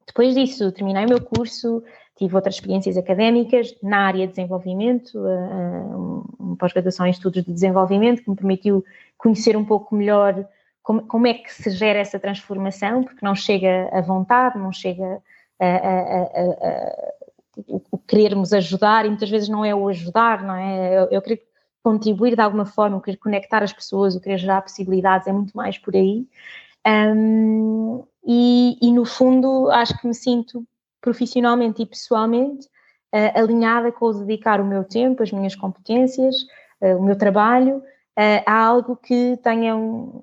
Depois 0.06 0.34
disso, 0.34 0.72
terminei 0.72 1.06
o 1.06 1.10
meu 1.10 1.22
curso, 1.22 1.84
tive 2.18 2.36
outras 2.36 2.56
experiências 2.56 2.98
académicas 2.98 3.74
na 3.82 4.08
área 4.08 4.28
de 4.28 4.34
desenvolvimento, 4.34 5.18
uma 6.38 6.56
pós-graduação 6.58 7.06
em 7.06 7.12
estudos 7.12 7.44
de 7.44 7.54
desenvolvimento, 7.54 8.24
que 8.24 8.30
me 8.30 8.36
permitiu 8.36 8.84
conhecer 9.18 9.56
um 9.56 9.64
pouco 9.64 9.96
melhor 9.96 10.46
como, 10.82 11.04
como, 11.04 11.28
é 11.28 11.36
que 11.36 11.54
se 11.54 11.70
gera 11.70 12.00
essa 12.00 12.20
transformação, 12.20 13.04
porque 13.04 13.24
não 13.24 13.36
chega 13.36 13.88
a 13.94 14.02
vontade, 14.02 14.58
não 14.58 14.72
chega 14.72 15.22
a, 15.60 15.66
a, 15.66 16.22
a, 16.24 17.14
o 17.68 17.98
querermos 17.98 18.54
ajudar, 18.54 19.06
e 19.06 19.10
muitas 19.10 19.30
vezes 19.30 19.50
não 19.50 19.64
é 19.64 19.74
o 19.74 19.88
ajudar, 19.88 20.44
não 20.44 20.56
é? 20.56 20.98
Eu, 20.98 21.08
eu 21.12 21.22
querer 21.22 21.44
contribuir 21.84 22.36
de 22.36 22.42
alguma 22.42 22.66
forma, 22.66 22.98
o 22.98 23.02
querer 23.02 23.18
conectar 23.18 23.64
as 23.64 23.74
pessoas, 23.74 24.16
o 24.16 24.22
querer 24.22 24.38
gerar 24.38 24.62
possibilidades, 24.62 25.28
é 25.28 25.32
muito 25.32 25.56
mais 25.56 25.78
por 25.78 25.96
aí. 25.96 26.28
Um, 26.86 28.04
e, 28.26 28.78
e, 28.82 28.92
no 28.92 29.06
fundo 29.06 29.70
acho 29.70 29.98
que 30.00 30.08
me 30.08 30.14
sinto 30.14 30.66
profissionalmente 31.02 31.82
e 31.82 31.86
pessoalmente 31.86 32.68
uh, 33.14 33.40
alinhada 33.40 33.92
com 33.92 34.12
dedicar 34.12 34.62
o 34.62 34.66
meu 34.66 34.84
tempo, 34.84 35.24
as 35.24 35.32
minhas 35.32 35.56
competências, 35.56 36.36
uh, 36.82 36.98
o 36.98 37.04
meu 37.04 37.18
trabalho 37.18 37.78
uh, 37.78 38.44
a 38.46 38.66
algo 38.66 38.96
que 38.96 39.38
tenha 39.44 39.76
um, 39.76 40.22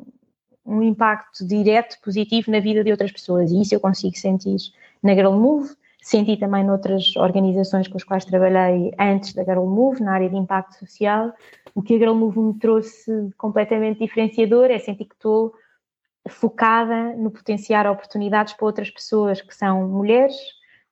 um, 0.65 0.83
impacto 0.83 1.47
direto, 1.47 1.97
positivo 2.03 2.51
na 2.51 2.61
vida 2.61 2.85
de 2.85 2.91
outras 2.91 3.13
pessoas 3.13 3.51
e 3.51 3.61
isso 3.61 3.75
eu 3.75 3.81
consigo 3.81 4.17
sentir 4.17 4.57
na 5.03 5.15
Girl 5.15 5.33
Move, 5.33 5.75
senti 6.07 6.37
também 6.37 6.63
noutras 6.63 7.17
organizações 7.17 7.89
com 7.89 7.97
as 7.97 8.05
quais 8.05 8.25
trabalhei 8.25 8.93
antes 8.97 9.33
da 9.35 9.43
Girl 9.43 9.65
Move, 9.67 10.01
na 10.05 10.13
área 10.13 10.31
de 10.31 10.37
impacto 10.37 10.77
social. 10.79 11.33
O 11.75 11.83
que 11.83 11.97
a 11.97 11.99
Girl 11.99 12.15
Move 12.15 12.39
me 12.39 12.55
trouxe 12.61 13.11
completamente 13.37 13.99
diferenciador 13.99 14.71
é 14.71 14.79
sentir 14.79 15.07
que 15.07 15.17
estou 15.17 15.53
focada 16.29 17.17
no 17.17 17.29
potenciar 17.29 17.89
oportunidades 17.89 18.53
para 18.53 18.67
outras 18.67 18.89
pessoas 18.89 19.43
que 19.43 19.53
são 19.53 19.89
mulheres 19.89 20.37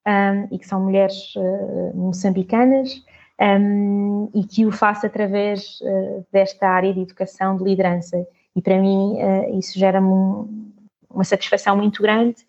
um, 0.04 0.52
e 0.52 0.58
que 0.58 0.66
são 0.66 0.82
mulheres 0.82 1.32
uh, 1.36 1.96
moçambicanas 1.96 3.00
um, 3.40 4.28
e 4.34 4.42
que 4.42 4.66
o 4.66 4.72
faço 4.72 5.06
através 5.06 5.78
uh, 5.82 6.26
desta 6.32 6.68
área 6.68 6.92
de 6.92 7.02
educação 7.02 7.56
de 7.56 7.62
liderança. 7.62 8.26
E 8.56 8.60
para 8.60 8.80
mim 8.80 9.14
uh, 9.22 9.56
isso 9.60 9.78
gera-me 9.78 10.08
um, 10.08 10.72
uma 11.08 11.22
satisfação 11.22 11.76
muito 11.76 12.02
grande 12.02 12.44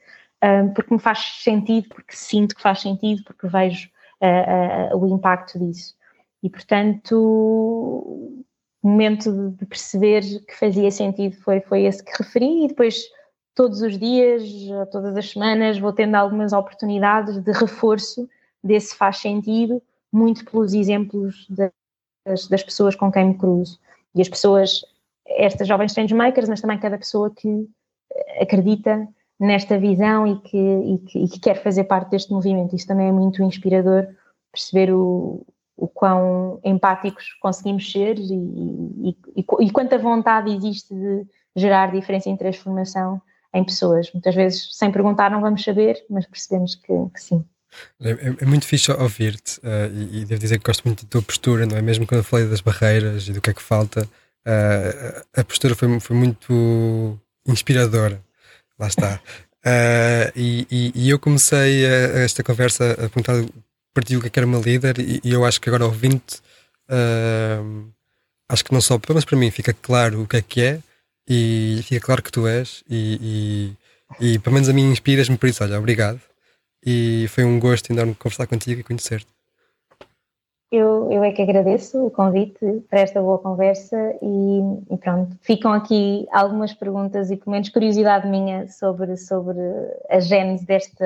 porque 0.74 0.94
me 0.94 1.00
faz 1.00 1.20
sentido, 1.44 1.88
porque 1.90 2.16
sinto 2.16 2.56
que 2.56 2.62
faz 2.62 2.82
sentido, 2.82 3.24
porque 3.24 3.48
vejo 3.48 3.90
o 4.94 5.08
impacto 5.08 5.60
disso. 5.60 5.96
E 6.44 6.50
portanto 6.50 8.42
momento 8.84 9.52
de 9.52 9.66
perceber 9.66 10.22
que 10.46 10.56
fazia 10.56 10.92
sentido 10.92 11.36
foi, 11.38 11.60
foi 11.62 11.86
esse 11.86 12.04
que 12.04 12.12
referi 12.22 12.66
e 12.66 12.68
depois 12.68 13.04
todos 13.56 13.82
os 13.82 13.98
dias, 13.98 14.44
todas 14.92 15.18
as 15.18 15.32
semanas 15.32 15.80
vou 15.80 15.92
tendo 15.92 16.14
algumas 16.16 16.54
oportunidades 16.54 17.40
de 17.40 17.52
reforço 17.52 18.30
desse 18.64 18.96
faz 18.96 19.18
sentido, 19.18 19.82
muito 20.12 20.46
pelos 20.46 20.74
exemplos 20.74 21.48
das, 21.50 22.48
das 22.48 22.64
pessoas 22.64 22.96
com 22.96 23.12
quem 23.12 23.30
me 23.30 23.38
cruzo. 23.38 23.80
E 24.14 24.22
as 24.22 24.30
pessoas, 24.30 24.82
estas 25.26 25.68
jovens 25.68 25.94
changemakers, 25.94 26.50
mas 26.50 26.62
também 26.62 26.80
cada 26.80 26.98
pessoa 26.98 27.32
que 27.32 27.68
acredita 28.40 29.08
nesta 29.40 29.78
visão 29.78 30.26
e 30.26 30.40
que, 30.40 30.58
e 30.58 30.98
que, 31.00 31.20
e 31.20 31.28
que 31.28 31.40
quer 31.40 31.62
fazer 31.62 31.84
parte 31.86 32.12
deste 32.12 32.32
movimento. 32.32 32.76
Isso 32.76 32.88
também 32.88 33.08
é 33.08 33.12
muito 33.12 33.44
inspirador, 33.44 34.08
perceber 34.52 34.94
o, 34.94 35.46
o 35.78 35.88
quão 35.88 36.60
empáticos 36.64 37.34
conseguimos 37.42 37.92
ser 37.92 38.18
e, 38.18 39.18
e, 39.36 39.46
e, 39.60 39.72
quanta 39.72 39.98
vontade 39.98 40.54
existe 40.54 40.94
de 40.94 41.26
gerar 41.56 41.92
diferença 41.92 42.30
e 42.30 42.38
transformação 42.38 43.22
em 43.54 43.64
pessoas. 43.64 44.12
Muitas 44.14 44.36
vezes, 44.36 44.70
sem 44.76 44.92
perguntar, 44.92 45.30
não 45.32 45.42
vamos 45.42 45.64
saber, 45.64 46.04
mas 46.10 46.26
percebemos 46.26 46.76
que, 46.76 46.94
que 47.14 47.22
sim. 47.22 47.44
É, 48.00 48.12
é, 48.12 48.36
é, 48.42 48.46
muito 48.46 48.66
fixe 48.66 48.90
ouvir-te 48.92 49.60
uh, 49.60 49.92
e, 49.94 50.22
e, 50.22 50.26
devo 50.26 50.40
dizer 50.40 50.60
que 50.60 50.66
gosto 50.66 50.84
muito 50.86 51.04
da 51.04 51.10
tua 51.10 51.22
postura, 51.22 51.66
não 51.66 51.78
é? 51.78 51.82
Mesmo 51.82 52.08
quando 52.08 52.20
eu 52.20 52.24
falei 52.24 52.48
das 52.48 52.62
barreiras 52.62 53.28
e 53.28 53.34
do 53.34 53.42
que 53.42 53.50
é 53.50 53.54
que 53.54 53.62
falta, 53.62 54.04
uh, 54.04 55.26
a 55.36 55.44
postura 55.44 55.76
foi, 55.76 56.00
foi 56.00 56.16
muito 56.16 57.20
inspiradora. 57.46 58.24
Lá 58.80 58.88
está. 58.88 59.22
Uh, 59.66 60.32
e, 60.36 60.92
e, 60.94 61.10
eu 61.10 61.18
comecei 61.18 61.86
a, 61.88 61.90
a 61.90 62.20
esta 62.20 62.44
conversa 62.44 62.92
a 62.92 63.10
perguntar 63.10 63.44
partiu 63.96 64.20
o 64.20 64.22
que 64.22 64.38
era 64.38 64.46
uma 64.46 64.60
líder 64.60 65.00
e, 65.00 65.22
e, 65.24 65.32
eu 65.32 65.44
acho 65.44 65.60
que 65.60 65.70
agora 65.70 65.86
ouvindo-te, 65.86 66.38
uh, 66.90 67.90
acho 68.48 68.64
que 68.64 68.74
não 68.74 68.82
só, 68.82 69.00
mas 69.12 69.26
para 69.26 69.38
mim 69.38 69.50
fica 69.50 69.74
claro 69.74 70.22
o 70.22 70.28
que 70.28 70.38
é 70.38 70.42
que 70.42 70.62
é 70.62 70.80
e 71.28 71.80
fica 71.84 72.06
claro 72.06 72.22
que 72.22 72.32
tu 72.32 72.46
és 72.48 72.84
e, 72.88 73.76
e, 74.20 74.34
e 74.34 74.40
pelo 74.40 74.54
menos 74.54 74.70
a 74.70 74.74
mim 74.74 74.92
inspiras-me 74.92 75.38
por 75.38 75.50
isso, 75.50 75.64
olha, 75.64 75.80
obrigado 75.80 76.22
e 76.86 77.26
foi 77.30 77.44
um 77.44 77.60
gosto 77.60 77.92
enorme 77.92 78.14
conversar 78.14 78.46
contigo 78.46 78.82
e 78.82 78.84
conhecer-te. 78.84 79.35
Eu, 80.72 81.12
eu 81.12 81.24
é 81.24 81.32
que 81.32 81.42
agradeço 81.42 82.06
o 82.06 82.12
convite 82.12 82.84
para 82.90 83.00
esta 83.00 83.22
boa 83.22 83.38
conversa 83.38 83.98
e, 84.22 84.94
e, 84.94 84.98
pronto, 84.98 85.38
ficam 85.42 85.72
aqui 85.72 86.28
algumas 86.32 86.74
perguntas 86.74 87.32
e 87.32 87.38
pelo 87.38 87.52
menos 87.52 87.70
curiosidade 87.70 88.28
minha 88.28 88.68
sobre, 88.68 89.16
sobre 89.16 89.60
a 90.10 90.20
gênese 90.20 90.66
deste, 90.66 91.04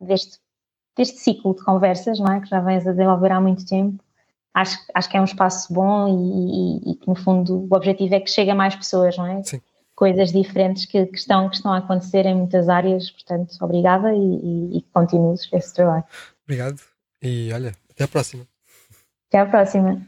deste 0.00 0.42
deste 0.96 1.18
ciclo 1.18 1.54
de 1.54 1.64
conversas, 1.64 2.18
não 2.18 2.32
é? 2.32 2.40
Que 2.40 2.48
já 2.48 2.60
vens 2.60 2.86
a 2.86 2.90
desenvolver 2.92 3.32
há 3.32 3.40
muito 3.40 3.66
tempo. 3.66 4.02
Acho, 4.54 4.78
acho 4.94 5.08
que 5.08 5.16
é 5.16 5.20
um 5.20 5.24
espaço 5.24 5.72
bom 5.72 6.08
e, 6.08 6.90
e, 6.90 6.92
e 6.92 6.94
que, 6.96 7.08
no 7.08 7.14
fundo, 7.14 7.66
o 7.70 7.74
objetivo 7.74 8.14
é 8.14 8.20
que 8.20 8.30
chegue 8.30 8.50
a 8.50 8.54
mais 8.54 8.76
pessoas, 8.76 9.16
não 9.16 9.26
é? 9.26 9.42
Sim. 9.42 9.60
Coisas 9.94 10.32
diferentes 10.32 10.84
que, 10.84 11.06
que, 11.06 11.18
estão, 11.18 11.48
que 11.48 11.56
estão 11.56 11.72
a 11.72 11.78
acontecer 11.78 12.26
em 12.26 12.34
muitas 12.34 12.68
áreas, 12.68 13.10
portanto, 13.10 13.54
obrigada 13.60 14.14
e, 14.14 14.78
e 14.78 14.82
continues 14.92 15.48
esse 15.52 15.74
trabalho. 15.74 16.04
Obrigado 16.44 16.80
e 17.22 17.50
olha, 17.52 17.74
até 17.90 18.04
à 18.04 18.08
próxima. 18.08 18.51
Até 19.32 19.38
à 19.38 19.46
próxima. 19.46 19.98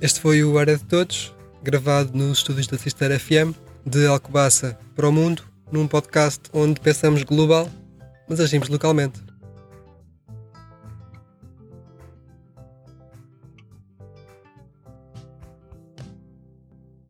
Este 0.00 0.20
foi 0.20 0.44
o 0.44 0.56
Área 0.56 0.76
de 0.76 0.84
Todos, 0.84 1.34
gravado 1.64 2.16
nos 2.16 2.38
estúdios 2.38 2.68
da 2.68 2.78
Sister 2.78 3.10
FM, 3.18 3.52
de 3.84 4.06
Alcobaça 4.06 4.78
para 4.94 5.08
o 5.08 5.10
mundo, 5.10 5.42
num 5.72 5.88
podcast 5.88 6.42
onde 6.52 6.80
pensamos 6.80 7.24
global, 7.24 7.68
mas 8.28 8.38
agimos 8.38 8.68
localmente. 8.68 9.27